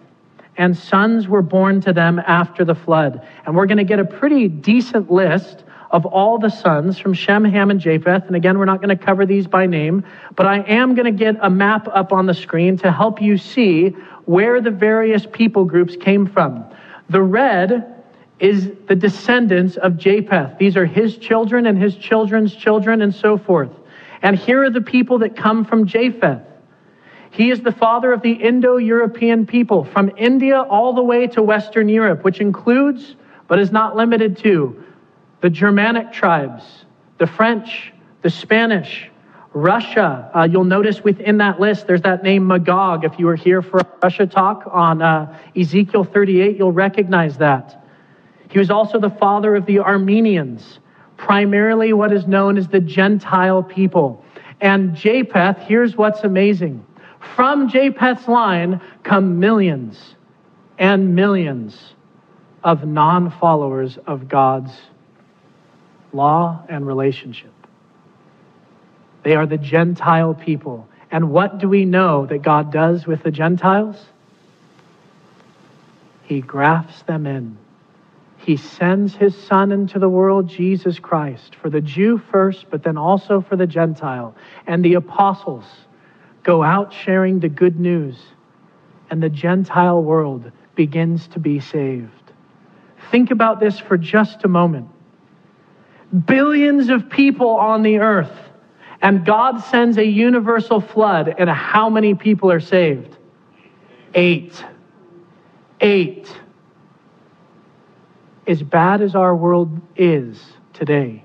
And 0.56 0.76
sons 0.76 1.26
were 1.26 1.42
born 1.42 1.80
to 1.80 1.92
them 1.92 2.20
after 2.20 2.64
the 2.64 2.74
flood. 2.74 3.26
And 3.44 3.56
we're 3.56 3.66
going 3.66 3.78
to 3.78 3.84
get 3.84 3.98
a 3.98 4.04
pretty 4.04 4.46
decent 4.46 5.10
list 5.10 5.64
of 5.90 6.04
all 6.06 6.38
the 6.38 6.50
sons 6.50 6.98
from 6.98 7.14
Shem, 7.14 7.44
Ham, 7.44 7.70
and 7.70 7.80
Japheth. 7.80 8.26
And 8.26 8.36
again, 8.36 8.58
we're 8.58 8.64
not 8.64 8.82
going 8.82 8.96
to 8.96 9.04
cover 9.04 9.24
these 9.24 9.46
by 9.46 9.66
name, 9.66 10.04
but 10.36 10.46
I 10.46 10.60
am 10.62 10.94
going 10.94 11.06
to 11.06 11.16
get 11.16 11.36
a 11.40 11.48
map 11.48 11.88
up 11.88 12.12
on 12.12 12.26
the 12.26 12.34
screen 12.34 12.76
to 12.78 12.92
help 12.92 13.22
you 13.22 13.38
see 13.38 13.96
where 14.26 14.60
the 14.60 14.70
various 14.70 15.26
people 15.32 15.64
groups 15.64 15.96
came 15.96 16.26
from. 16.26 16.64
The 17.10 17.22
red 17.22 18.02
is 18.40 18.70
the 18.88 18.96
descendants 18.96 19.76
of 19.76 19.96
Japheth. 19.96 20.58
These 20.58 20.76
are 20.76 20.86
his 20.86 21.16
children 21.16 21.66
and 21.66 21.80
his 21.80 21.96
children's 21.96 22.54
children 22.54 23.02
and 23.02 23.14
so 23.14 23.38
forth. 23.38 23.70
And 24.22 24.36
here 24.36 24.64
are 24.64 24.70
the 24.70 24.80
people 24.80 25.18
that 25.18 25.36
come 25.36 25.64
from 25.64 25.86
Japheth. 25.86 26.42
He 27.30 27.50
is 27.50 27.60
the 27.60 27.72
father 27.72 28.12
of 28.12 28.22
the 28.22 28.32
Indo 28.32 28.76
European 28.76 29.44
people 29.44 29.84
from 29.84 30.12
India 30.16 30.60
all 30.62 30.94
the 30.94 31.02
way 31.02 31.26
to 31.28 31.42
Western 31.42 31.88
Europe, 31.88 32.22
which 32.22 32.40
includes, 32.40 33.16
but 33.48 33.58
is 33.58 33.72
not 33.72 33.96
limited 33.96 34.38
to, 34.38 34.82
the 35.40 35.50
Germanic 35.50 36.12
tribes, 36.12 36.62
the 37.18 37.26
French, 37.26 37.92
the 38.22 38.30
Spanish, 38.30 39.10
Russia. 39.54 40.30
Uh, 40.34 40.48
you'll 40.50 40.64
notice 40.64 41.02
within 41.02 41.38
that 41.38 41.60
list, 41.60 41.86
there's 41.86 42.02
that 42.02 42.24
name 42.24 42.46
Magog. 42.46 43.04
If 43.04 43.18
you 43.18 43.26
were 43.26 43.36
here 43.36 43.62
for 43.62 43.78
a 43.78 43.86
Russia 44.02 44.26
talk 44.26 44.64
on 44.70 45.00
uh, 45.00 45.38
Ezekiel 45.56 46.04
38, 46.04 46.56
you'll 46.56 46.72
recognize 46.72 47.38
that. 47.38 47.80
He 48.50 48.58
was 48.58 48.70
also 48.70 48.98
the 48.98 49.10
father 49.10 49.54
of 49.54 49.64
the 49.64 49.78
Armenians, 49.78 50.80
primarily 51.16 51.92
what 51.92 52.12
is 52.12 52.26
known 52.26 52.58
as 52.58 52.68
the 52.68 52.80
Gentile 52.80 53.62
people. 53.62 54.24
And 54.60 54.94
Japheth, 54.94 55.58
here's 55.58 55.96
what's 55.96 56.24
amazing. 56.24 56.84
From 57.36 57.68
Japheth's 57.68 58.26
line 58.26 58.80
come 59.04 59.38
millions 59.38 60.16
and 60.78 61.14
millions 61.14 61.94
of 62.64 62.84
non 62.84 63.30
followers 63.30 63.98
of 64.06 64.28
God's 64.28 64.72
law 66.12 66.64
and 66.68 66.86
relationship. 66.86 67.53
They 69.24 69.34
are 69.34 69.46
the 69.46 69.58
Gentile 69.58 70.34
people. 70.34 70.88
And 71.10 71.30
what 71.30 71.58
do 71.58 71.68
we 71.68 71.84
know 71.84 72.26
that 72.26 72.42
God 72.42 72.70
does 72.70 73.06
with 73.06 73.22
the 73.22 73.30
Gentiles? 73.30 73.96
He 76.22 76.40
grafts 76.40 77.02
them 77.02 77.26
in. 77.26 77.58
He 78.38 78.56
sends 78.58 79.14
his 79.14 79.34
Son 79.34 79.72
into 79.72 79.98
the 79.98 80.08
world, 80.08 80.48
Jesus 80.48 80.98
Christ, 80.98 81.54
for 81.56 81.70
the 81.70 81.80
Jew 81.80 82.18
first, 82.30 82.66
but 82.70 82.82
then 82.82 82.98
also 82.98 83.40
for 83.40 83.56
the 83.56 83.66
Gentile. 83.66 84.34
And 84.66 84.84
the 84.84 84.94
apostles 84.94 85.64
go 86.42 86.62
out 86.62 86.92
sharing 86.92 87.40
the 87.40 87.48
good 87.48 87.80
news, 87.80 88.18
and 89.08 89.22
the 89.22 89.30
Gentile 89.30 90.02
world 90.02 90.52
begins 90.74 91.26
to 91.28 91.38
be 91.38 91.60
saved. 91.60 92.10
Think 93.10 93.30
about 93.30 93.60
this 93.60 93.78
for 93.78 93.96
just 93.96 94.44
a 94.44 94.48
moment. 94.48 94.88
Billions 96.26 96.90
of 96.90 97.08
people 97.08 97.50
on 97.50 97.82
the 97.82 97.98
earth, 97.98 98.43
and 99.04 99.22
God 99.22 99.58
sends 99.58 99.98
a 99.98 100.06
universal 100.06 100.80
flood, 100.80 101.34
and 101.38 101.50
how 101.50 101.90
many 101.90 102.14
people 102.14 102.50
are 102.50 102.58
saved? 102.58 103.18
Eight. 104.14 104.64
Eight. 105.78 106.34
As 108.46 108.62
bad 108.62 109.02
as 109.02 109.14
our 109.14 109.36
world 109.36 109.78
is 109.94 110.42
today, 110.72 111.22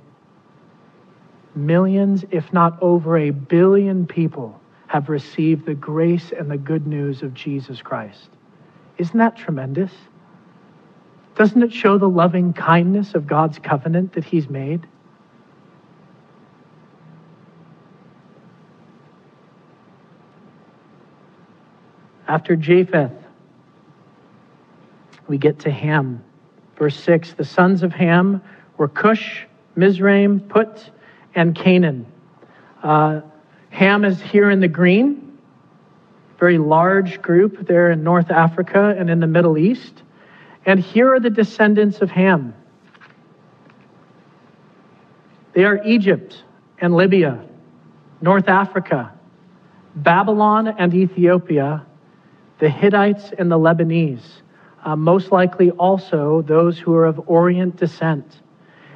millions, 1.56 2.26
if 2.32 2.52
not 2.52 2.78
over 2.82 3.18
a 3.18 3.30
billion 3.30 4.06
people, 4.06 4.60
have 4.88 5.08
received 5.08 5.66
the 5.66 5.74
grace 5.74 6.34
and 6.38 6.52
the 6.52 6.58
good 6.58 6.86
news 6.86 7.22
of 7.22 7.34
Jesus 7.34 7.82
Christ. 7.82 8.30
Isn't 8.98 9.20
that 9.20 9.38
tremendous? 9.38 9.94
Doesn't 11.38 11.64
it 11.64 11.72
show 11.72 11.98
the 11.98 12.10
loving 12.10 12.52
kindness 12.52 13.16
of 13.16 13.26
God's 13.26 13.58
covenant 13.58 14.12
that 14.14 14.26
He's 14.26 14.50
made? 14.50 14.86
After 22.30 22.56
Japheth, 22.56 23.12
we 25.28 25.40
get 25.40 25.58
to 25.62 25.72
Ham. 25.72 26.24
Verse 26.78 26.96
6 27.00 27.34
The 27.34 27.44
sons 27.44 27.82
of 27.82 27.92
Ham 27.92 28.44
were 28.78 28.88
Cush, 28.88 29.48
Mizraim, 29.76 30.40
Put, 30.40 30.92
and 31.34 31.56
Canaan. 31.56 32.06
Uh, 32.84 33.22
Ham 33.72 34.06
is 34.06 34.22
here 34.22 34.52
in 34.52 34.60
the 34.60 34.68
green, 34.68 35.40
very 36.38 36.60
large 36.60 37.20
group 37.20 37.66
there 37.66 37.90
in 37.90 38.04
North 38.04 38.30
Africa 38.30 38.96
and 38.96 39.10
in 39.10 39.20
the 39.20 39.28
Middle 39.28 39.58
East. 39.58 40.04
And 40.68 40.80
here 40.80 41.12
are 41.12 41.20
the 41.20 41.32
descendants 41.32 42.00
of 42.00 42.12
Ham. 42.12 42.54
They 45.54 45.64
are 45.66 45.84
Egypt 45.84 46.44
and 46.78 46.94
Libya, 46.96 47.44
North 48.22 48.48
Africa, 48.48 49.12
Babylon 49.96 50.68
and 50.68 50.94
Ethiopia, 50.94 51.88
the 52.60 52.70
Hittites 52.70 53.32
and 53.38 53.52
the 53.52 53.58
Lebanese, 53.58 54.24
uh, 54.84 54.96
most 54.96 55.32
likely 55.32 55.72
also 55.72 56.42
those 56.42 56.78
who 56.78 56.94
are 56.94 57.06
of 57.06 57.22
Orient 57.28 57.78
descent. 57.78 58.42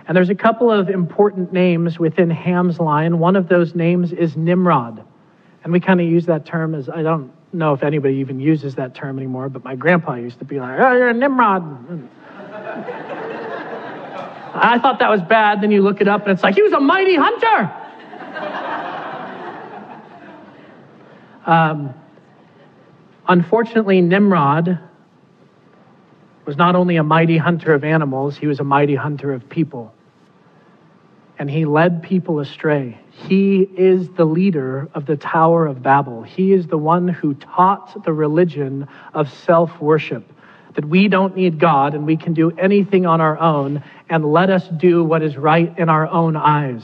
And 0.07 0.15
there's 0.15 0.29
a 0.29 0.35
couple 0.35 0.69
of 0.69 0.89
important 0.89 1.53
names 1.53 1.97
within 1.97 2.29
Ham's 2.29 2.79
line. 2.79 3.19
One 3.19 3.35
of 3.35 3.47
those 3.47 3.73
names 3.73 4.11
is 4.11 4.35
Nimrod. 4.35 5.03
And 5.63 5.71
we 5.71 5.79
kind 5.79 6.01
of 6.01 6.07
use 6.07 6.25
that 6.25 6.45
term 6.45 6.75
as 6.75 6.89
I 6.89 7.01
don't 7.01 7.31
know 7.53 7.73
if 7.73 7.83
anybody 7.83 8.15
even 8.15 8.39
uses 8.39 8.75
that 8.75 8.95
term 8.95 9.17
anymore, 9.17 9.47
but 9.47 9.63
my 9.63 9.75
grandpa 9.75 10.15
used 10.15 10.39
to 10.39 10.45
be 10.45 10.59
like, 10.59 10.77
oh, 10.79 10.93
you're 10.93 11.09
a 11.09 11.13
Nimrod. 11.13 11.63
I 14.55 14.77
thought 14.79 14.99
that 14.99 15.09
was 15.09 15.21
bad. 15.21 15.61
Then 15.61 15.71
you 15.71 15.81
look 15.81 16.01
it 16.01 16.07
up 16.07 16.23
and 16.23 16.31
it's 16.31 16.43
like, 16.43 16.55
he 16.55 16.61
was 16.61 16.73
a 16.73 16.79
mighty 16.79 17.15
hunter. 17.15 17.71
um, 21.45 21.93
unfortunately, 23.27 24.01
Nimrod 24.01 24.79
was 26.45 26.57
not 26.57 26.75
only 26.75 26.97
a 26.97 27.03
mighty 27.03 27.37
hunter 27.37 27.73
of 27.73 27.83
animals, 27.83 28.37
he 28.37 28.47
was 28.47 28.59
a 28.59 28.63
mighty 28.63 28.95
hunter 28.95 29.33
of 29.33 29.47
people. 29.49 29.93
And 31.39 31.49
he 31.49 31.65
led 31.65 32.03
people 32.03 32.39
astray. 32.39 32.99
He 33.09 33.61
is 33.61 34.09
the 34.09 34.25
leader 34.25 34.89
of 34.93 35.05
the 35.05 35.17
Tower 35.17 35.65
of 35.65 35.81
Babel. 35.81 36.23
He 36.23 36.53
is 36.53 36.67
the 36.67 36.77
one 36.77 37.07
who 37.07 37.33
taught 37.35 38.03
the 38.03 38.13
religion 38.13 38.87
of 39.13 39.31
self 39.31 39.81
worship 39.81 40.31
that 40.75 40.85
we 40.85 41.07
don't 41.07 41.35
need 41.35 41.59
God 41.59 41.93
and 41.93 42.05
we 42.05 42.17
can 42.17 42.33
do 42.33 42.51
anything 42.51 43.05
on 43.05 43.21
our 43.21 43.37
own 43.39 43.83
and 44.09 44.25
let 44.25 44.49
us 44.49 44.67
do 44.69 45.03
what 45.03 45.21
is 45.21 45.37
right 45.37 45.77
in 45.77 45.89
our 45.89 46.07
own 46.07 46.35
eyes. 46.35 46.83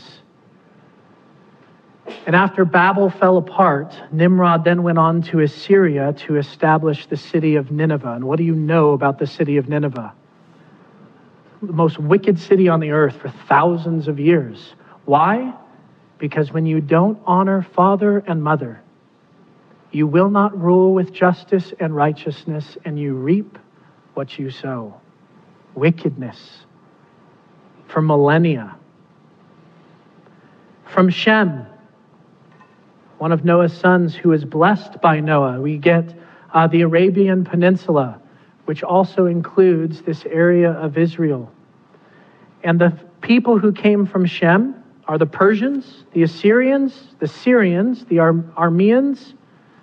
And 2.25 2.35
after 2.35 2.65
Babel 2.65 3.09
fell 3.09 3.37
apart, 3.37 3.93
Nimrod 4.11 4.63
then 4.63 4.83
went 4.83 4.97
on 4.97 5.21
to 5.23 5.39
Assyria 5.39 6.13
to 6.13 6.37
establish 6.37 7.05
the 7.07 7.17
city 7.17 7.55
of 7.55 7.71
Nineveh. 7.71 8.13
And 8.13 8.25
what 8.25 8.37
do 8.37 8.43
you 8.43 8.55
know 8.55 8.91
about 8.91 9.19
the 9.19 9.27
city 9.27 9.57
of 9.57 9.69
Nineveh? 9.69 10.13
The 11.61 11.73
most 11.73 11.99
wicked 11.99 12.39
city 12.39 12.69
on 12.69 12.79
the 12.79 12.91
earth 12.91 13.17
for 13.17 13.29
thousands 13.29 14.07
of 14.07 14.19
years. 14.19 14.73
Why? 15.05 15.53
Because 16.17 16.51
when 16.51 16.65
you 16.65 16.81
don't 16.81 17.19
honor 17.25 17.61
father 17.61 18.19
and 18.19 18.43
mother, 18.43 18.81
you 19.91 20.05
will 20.05 20.29
not 20.29 20.57
rule 20.59 20.93
with 20.93 21.11
justice 21.11 21.73
and 21.79 21.95
righteousness, 21.95 22.77
and 22.85 22.99
you 22.99 23.15
reap 23.15 23.57
what 24.13 24.37
you 24.37 24.51
sow 24.51 24.99
wickedness 25.75 26.65
for 27.87 28.01
millennia. 28.01 28.75
From 30.85 31.09
Shem, 31.09 31.65
one 33.19 33.33
of 33.33 33.43
Noah's 33.43 33.73
sons 33.73 34.15
who 34.15 34.31
is 34.31 34.45
blessed 34.45 35.01
by 35.01 35.19
Noah. 35.19 35.59
We 35.59 35.77
get 35.77 36.15
uh, 36.53 36.67
the 36.67 36.81
Arabian 36.81 37.43
Peninsula, 37.43 38.19
which 38.63 38.81
also 38.81 39.25
includes 39.25 40.01
this 40.01 40.25
area 40.25 40.71
of 40.71 40.97
Israel. 40.97 41.51
And 42.63 42.79
the 42.79 42.97
people 43.21 43.59
who 43.59 43.73
came 43.73 44.05
from 44.05 44.25
Shem 44.25 44.81
are 45.05 45.17
the 45.17 45.25
Persians, 45.25 46.05
the 46.13 46.23
Assyrians, 46.23 47.15
the 47.19 47.27
Syrians, 47.27 48.05
the 48.05 48.19
Ar- 48.19 48.33
Armeans, 48.57 49.33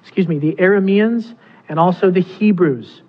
excuse 0.03 0.27
me, 0.27 0.39
the 0.39 0.55
Arameans, 0.55 1.35
and 1.69 1.79
also 1.79 2.11
the 2.11 2.23
Hebrews. 2.23 3.03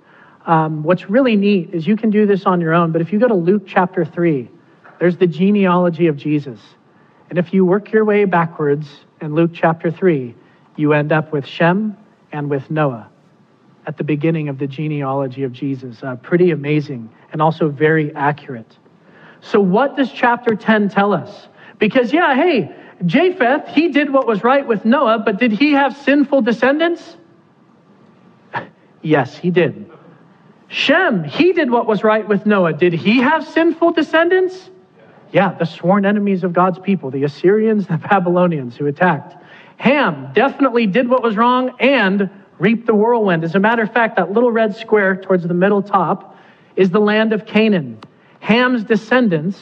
Um, 0.46 0.84
what's 0.84 1.10
really 1.10 1.38
neat 1.38 1.74
is 1.74 1.88
you 1.88 1.96
can 1.96 2.10
do 2.10 2.26
this 2.26 2.46
on 2.46 2.60
your 2.60 2.74
own, 2.74 2.92
but 2.92 3.02
if 3.02 3.14
you 3.14 3.20
go 3.20 3.30
to 3.30 3.34
Luke 3.34 3.64
chapter 3.66 4.04
3, 4.04 4.50
there's 5.00 5.16
the 5.18 5.28
genealogy 5.28 6.08
of 6.08 6.18
Jesus. 6.18 6.60
And 7.30 7.38
if 7.38 7.54
you 7.54 7.66
work 7.66 7.92
your 7.92 8.06
way 8.06 8.26
backwards 8.26 8.88
in 9.22 9.36
Luke 9.36 9.52
chapter 9.54 9.92
3, 9.92 10.34
you 10.76 10.94
end 10.94 11.12
up 11.12 11.32
with 11.32 11.46
Shem 11.46 11.98
and 12.32 12.50
with 12.50 12.70
Noah 12.70 13.10
at 13.86 13.98
the 13.98 14.04
beginning 14.04 14.50
of 14.50 14.60
the 14.60 14.68
genealogy 14.68 15.44
of 15.44 15.52
Jesus. 15.52 16.04
Uh, 16.04 16.16
pretty 16.18 16.52
amazing 16.52 17.10
and 17.32 17.42
also 17.42 17.70
very 17.70 18.14
accurate. 18.16 18.78
So, 19.42 19.60
what 19.60 19.96
does 19.96 20.12
chapter 20.12 20.56
10 20.56 20.90
tell 20.90 21.14
us? 21.14 21.48
Because, 21.80 22.12
yeah, 22.12 22.36
hey, 22.36 22.76
Japheth, 23.06 23.68
he 23.68 23.90
did 23.90 24.12
what 24.12 24.26
was 24.26 24.44
right 24.44 24.66
with 24.66 24.84
Noah, 24.86 25.20
but 25.20 25.38
did 25.38 25.52
he 25.52 25.74
have 25.74 25.96
sinful 25.96 26.42
descendants? 26.42 27.18
yes, 29.02 29.38
he 29.38 29.52
did. 29.52 29.90
Shem, 30.70 31.24
he 31.24 31.54
did 31.54 31.70
what 31.70 31.86
was 31.86 32.04
right 32.04 32.28
with 32.28 32.46
Noah. 32.46 32.74
Did 32.74 32.94
he 32.94 33.20
have 33.20 33.48
sinful 33.48 33.92
descendants? 33.92 34.70
Yeah, 35.32 35.54
the 35.54 35.66
sworn 35.66 36.06
enemies 36.06 36.44
of 36.44 36.54
God's 36.54 36.80
people, 36.80 37.12
the 37.12 37.24
Assyrians, 37.24 37.88
the 37.88 37.98
Babylonians 37.98 38.78
who 38.78 38.88
attacked. 38.88 39.36
Ham 39.78 40.32
definitely 40.34 40.88
did 40.88 41.10
what 41.10 41.22
was 41.22 41.36
wrong 41.36 41.76
and 41.80 42.30
reaped 42.60 42.88
the 42.88 42.96
whirlwind. 42.96 43.44
As 43.44 43.54
a 43.56 43.60
matter 43.60 43.84
of 43.84 43.94
fact, 43.94 44.16
that 44.16 44.32
little 44.32 44.52
red 44.52 44.76
square 44.76 45.16
towards 45.16 45.44
the 45.44 45.54
middle 45.54 45.82
top 45.82 46.36
is 46.76 46.90
the 46.90 47.00
land 47.00 47.34
of 47.34 47.46
Canaan. 47.46 48.00
Ham's 48.40 48.84
descendants 48.84 49.60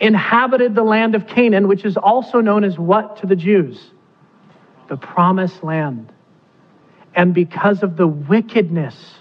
inhabited 0.00 0.74
the 0.74 0.82
land 0.82 1.14
of 1.14 1.26
Canaan, 1.26 1.68
which 1.68 1.84
is 1.84 1.96
also 1.96 2.40
known 2.40 2.64
as 2.64 2.78
what 2.78 3.18
to 3.18 3.26
the 3.26 3.36
Jews? 3.36 3.90
The 4.88 4.96
promised 4.96 5.62
land. 5.62 6.12
And 7.14 7.32
because 7.32 7.82
of 7.82 7.96
the 7.96 8.06
wickedness 8.06 9.14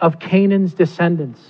of 0.00 0.18
Canaan's 0.18 0.74
descendants, 0.74 1.40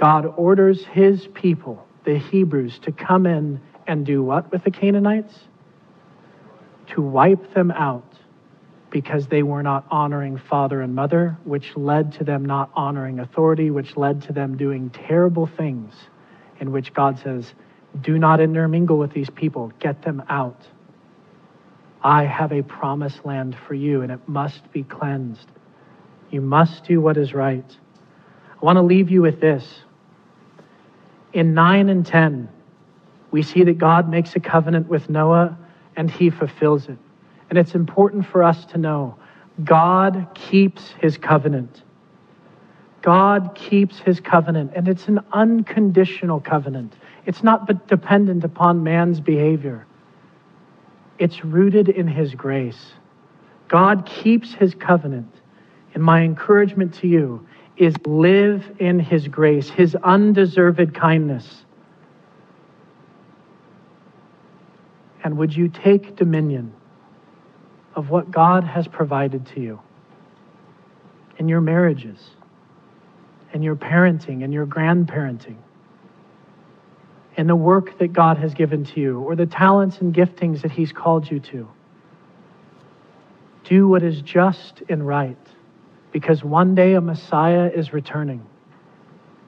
God 0.00 0.24
orders 0.38 0.82
his 0.86 1.26
people, 1.34 1.86
the 2.04 2.16
Hebrews, 2.16 2.78
to 2.84 2.90
come 2.90 3.26
in 3.26 3.60
and 3.86 4.06
do 4.06 4.22
what 4.22 4.50
with 4.50 4.64
the 4.64 4.70
Canaanites? 4.70 5.34
To 6.94 7.02
wipe 7.02 7.52
them 7.52 7.70
out 7.70 8.14
because 8.90 9.26
they 9.26 9.42
were 9.42 9.62
not 9.62 9.84
honoring 9.90 10.38
father 10.38 10.80
and 10.80 10.94
mother, 10.94 11.36
which 11.44 11.76
led 11.76 12.12
to 12.14 12.24
them 12.24 12.46
not 12.46 12.70
honoring 12.74 13.18
authority, 13.18 13.70
which 13.70 13.94
led 13.94 14.22
to 14.22 14.32
them 14.32 14.56
doing 14.56 14.88
terrible 14.88 15.46
things, 15.46 15.92
in 16.60 16.72
which 16.72 16.94
God 16.94 17.18
says, 17.18 17.52
Do 18.00 18.18
not 18.18 18.40
intermingle 18.40 18.96
with 18.96 19.12
these 19.12 19.28
people, 19.28 19.70
get 19.80 20.00
them 20.00 20.22
out. 20.30 20.66
I 22.02 22.24
have 22.24 22.52
a 22.52 22.62
promised 22.62 23.26
land 23.26 23.54
for 23.68 23.74
you, 23.74 24.00
and 24.00 24.10
it 24.10 24.26
must 24.26 24.72
be 24.72 24.82
cleansed. 24.82 25.46
You 26.30 26.40
must 26.40 26.84
do 26.84 27.02
what 27.02 27.18
is 27.18 27.34
right. 27.34 27.76
I 28.60 28.64
want 28.64 28.76
to 28.76 28.82
leave 28.82 29.10
you 29.10 29.20
with 29.20 29.40
this. 29.42 29.82
In 31.32 31.54
9 31.54 31.88
and 31.88 32.04
10, 32.04 32.48
we 33.30 33.42
see 33.42 33.62
that 33.64 33.78
God 33.78 34.08
makes 34.08 34.34
a 34.34 34.40
covenant 34.40 34.88
with 34.88 35.08
Noah 35.08 35.56
and 35.96 36.10
he 36.10 36.30
fulfills 36.30 36.88
it. 36.88 36.98
And 37.48 37.58
it's 37.58 37.74
important 37.74 38.26
for 38.26 38.42
us 38.42 38.64
to 38.66 38.78
know 38.78 39.16
God 39.64 40.28
keeps 40.34 40.90
his 41.00 41.16
covenant. 41.18 41.82
God 43.02 43.54
keeps 43.54 43.98
his 43.98 44.20
covenant, 44.20 44.72
and 44.74 44.86
it's 44.86 45.08
an 45.08 45.20
unconditional 45.32 46.40
covenant. 46.40 46.94
It's 47.24 47.42
not 47.42 47.88
dependent 47.88 48.44
upon 48.44 48.82
man's 48.82 49.20
behavior, 49.20 49.86
it's 51.18 51.44
rooted 51.44 51.88
in 51.88 52.06
his 52.06 52.34
grace. 52.34 52.92
God 53.68 54.04
keeps 54.04 54.52
his 54.52 54.74
covenant. 54.74 55.32
And 55.92 56.02
my 56.02 56.22
encouragement 56.22 56.94
to 56.94 57.08
you 57.08 57.46
is 57.80 57.94
live 58.04 58.64
in 58.78 59.00
his 59.00 59.26
grace, 59.28 59.70
his 59.70 59.94
undeserved 59.96 60.94
kindness. 60.94 61.64
And 65.24 65.36
would 65.38 65.54
you 65.54 65.68
take 65.68 66.16
dominion 66.16 66.72
of 67.94 68.10
what 68.10 68.30
God 68.30 68.64
has 68.64 68.86
provided 68.86 69.46
to 69.48 69.60
you 69.60 69.80
in 71.38 71.48
your 71.48 71.60
marriages? 71.60 72.30
and 73.52 73.64
your 73.64 73.76
parenting 73.76 74.44
and 74.44 74.52
your 74.52 74.66
grandparenting 74.66 75.56
and 77.36 77.48
the 77.48 77.56
work 77.56 77.98
that 77.98 78.12
God 78.12 78.38
has 78.38 78.54
given 78.54 78.84
to 78.84 79.00
you 79.00 79.20
or 79.20 79.34
the 79.34 79.46
talents 79.46 79.98
and 79.98 80.14
giftings 80.14 80.62
that 80.62 80.70
He's 80.70 80.92
called 80.92 81.30
you 81.30 81.40
to. 81.40 81.68
Do 83.64 83.88
what 83.88 84.02
is 84.02 84.20
just 84.20 84.82
and 84.88 85.06
right 85.06 85.36
because 86.12 86.42
one 86.42 86.74
day 86.74 86.94
a 86.94 87.00
Messiah 87.00 87.70
is 87.74 87.92
returning 87.92 88.44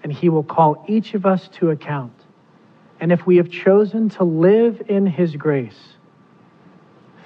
and 0.03 0.13
He 0.13 0.29
will 0.29 0.43
call 0.43 0.85
each 0.89 1.15
of 1.15 1.27
us 1.27 1.49
to 1.55 1.71
account. 1.71 2.13
And 3.01 3.11
if 3.13 3.27
we 3.27 3.37
have 3.37 3.51
chosen 3.51 4.09
to 4.11 4.25
live 4.25 4.83
in 4.89 5.07
His 5.07 5.35
grace, 5.37 5.79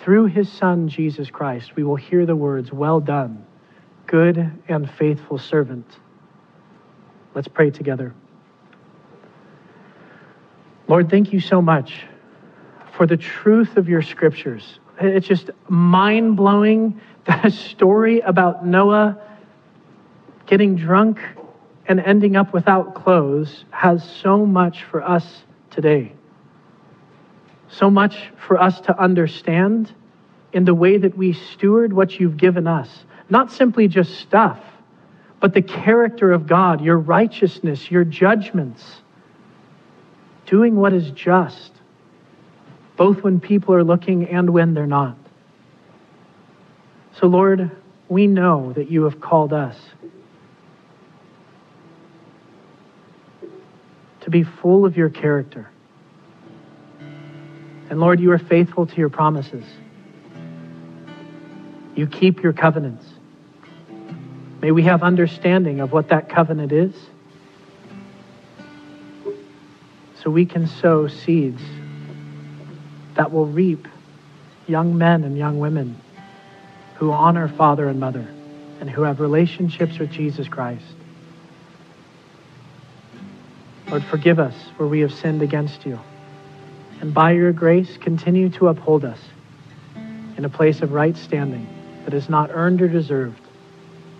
through 0.00 0.26
His 0.26 0.50
Son, 0.50 0.88
Jesus 0.88 1.30
Christ, 1.30 1.74
we 1.74 1.82
will 1.82 1.96
hear 1.96 2.26
the 2.26 2.36
words, 2.36 2.72
Well 2.72 3.00
done, 3.00 3.44
good 4.06 4.52
and 4.68 4.90
faithful 4.90 5.38
servant. 5.38 5.86
Let's 7.34 7.48
pray 7.48 7.70
together. 7.70 8.14
Lord, 10.88 11.10
thank 11.10 11.32
you 11.32 11.40
so 11.40 11.60
much 11.60 12.04
for 12.96 13.06
the 13.06 13.16
truth 13.16 13.76
of 13.76 13.88
your 13.88 14.00
scriptures. 14.00 14.78
It's 15.00 15.26
just 15.26 15.50
mind 15.68 16.36
blowing. 16.36 17.00
The 17.26 17.50
story 17.50 18.20
about 18.20 18.64
Noah 18.64 19.18
getting 20.46 20.76
drunk 20.76 21.20
and 21.86 22.00
ending 22.00 22.36
up 22.36 22.52
without 22.52 22.94
clothes 22.94 23.64
has 23.70 24.08
so 24.22 24.46
much 24.46 24.84
for 24.84 25.02
us 25.02 25.42
today. 25.70 26.12
So 27.68 27.90
much 27.90 28.30
for 28.46 28.60
us 28.60 28.80
to 28.82 28.98
understand 28.98 29.92
in 30.52 30.64
the 30.64 30.74
way 30.74 30.98
that 30.98 31.16
we 31.16 31.32
steward 31.32 31.92
what 31.92 32.18
you've 32.18 32.36
given 32.36 32.66
us. 32.66 33.04
Not 33.28 33.50
simply 33.50 33.88
just 33.88 34.18
stuff, 34.18 34.60
but 35.40 35.52
the 35.52 35.62
character 35.62 36.32
of 36.32 36.46
God, 36.46 36.80
your 36.80 36.98
righteousness, 36.98 37.90
your 37.90 38.04
judgments, 38.04 39.02
doing 40.46 40.76
what 40.76 40.92
is 40.92 41.10
just, 41.10 41.72
both 42.96 43.22
when 43.24 43.40
people 43.40 43.74
are 43.74 43.84
looking 43.84 44.28
and 44.28 44.50
when 44.50 44.74
they're 44.74 44.86
not. 44.86 45.18
So, 47.20 47.28
Lord, 47.28 47.70
we 48.08 48.26
know 48.26 48.74
that 48.74 48.90
you 48.90 49.04
have 49.04 49.20
called 49.20 49.52
us 49.52 49.76
to 54.20 54.30
be 54.30 54.42
full 54.42 54.84
of 54.84 54.96
your 54.96 55.08
character. 55.08 55.70
And 57.88 58.00
Lord, 58.00 58.20
you 58.20 58.32
are 58.32 58.38
faithful 58.38 58.86
to 58.86 58.96
your 58.96 59.08
promises. 59.08 59.64
You 61.94 62.06
keep 62.06 62.42
your 62.42 62.52
covenants. 62.52 63.06
May 64.60 64.70
we 64.70 64.82
have 64.82 65.02
understanding 65.02 65.80
of 65.80 65.92
what 65.92 66.08
that 66.08 66.28
covenant 66.28 66.72
is 66.72 66.94
so 70.22 70.28
we 70.28 70.44
can 70.44 70.66
sow 70.66 71.08
seeds 71.08 71.62
that 73.14 73.32
will 73.32 73.46
reap 73.46 73.88
young 74.66 74.98
men 74.98 75.24
and 75.24 75.38
young 75.38 75.58
women 75.58 76.00
who 76.98 77.12
honor 77.12 77.48
father 77.48 77.88
and 77.88 78.00
mother 78.00 78.26
and 78.80 78.90
who 78.90 79.02
have 79.02 79.20
relationships 79.20 79.98
with 79.98 80.10
Jesus 80.10 80.48
Christ. 80.48 80.84
Lord, 83.88 84.04
forgive 84.04 84.38
us 84.38 84.54
where 84.76 84.88
we 84.88 85.00
have 85.00 85.12
sinned 85.12 85.42
against 85.42 85.86
you. 85.86 85.98
And 87.00 87.14
by 87.14 87.32
your 87.32 87.52
grace, 87.52 87.96
continue 87.98 88.48
to 88.50 88.68
uphold 88.68 89.04
us 89.04 89.20
in 90.36 90.44
a 90.44 90.48
place 90.48 90.82
of 90.82 90.92
right 90.92 91.16
standing 91.16 91.66
that 92.04 92.14
is 92.14 92.28
not 92.28 92.50
earned 92.52 92.82
or 92.82 92.88
deserved 92.88 93.40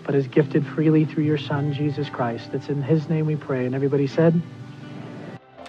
but 0.07 0.15
is 0.15 0.25
gifted 0.27 0.65
freely 0.65 1.03
through 1.03 1.25
your 1.25 1.37
Son, 1.37 1.73
Jesus 1.73 2.09
Christ. 2.09 2.51
It's 2.53 2.69
in 2.69 2.81
His 2.81 3.09
name 3.09 3.25
we 3.25 3.35
pray. 3.35 3.65
And 3.65 3.75
everybody 3.75 4.07
said, 4.07 4.41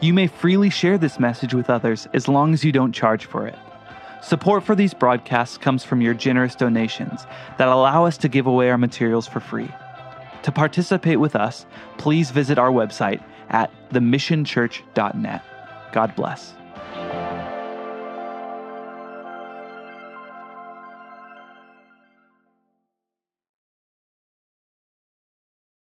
You 0.00 0.14
may 0.14 0.28
freely 0.28 0.70
share 0.70 0.96
this 0.96 1.18
message 1.18 1.52
with 1.52 1.68
others 1.68 2.06
as 2.14 2.28
long 2.28 2.54
as 2.54 2.64
you 2.64 2.70
don't 2.70 2.92
charge 2.92 3.26
for 3.26 3.48
it. 3.48 3.59
Support 4.21 4.64
for 4.64 4.75
these 4.75 4.95
broadcasts 4.95 5.57
comes 5.57 5.85
from 5.85 6.01
your 6.01 6.12
generous 6.12 6.57
donations 6.57 7.25
that 7.57 7.69
allow 7.69 8.05
us 8.05 8.19
to 8.19 8.29
give 8.29 8.47
away 8.47 8.69
our 8.71 8.79
materials 8.79 9.29
for 9.29 9.39
free. 9.41 9.71
To 10.43 10.53
participate 10.53 11.21
with 11.21 11.37
us, 11.37 11.66
please 11.99 12.31
visit 12.31 12.59
our 12.59 12.71
website 12.71 13.23
at 13.49 13.71
themissionchurch.net. 13.91 15.45
God 15.93 16.16
bless. 16.16 16.55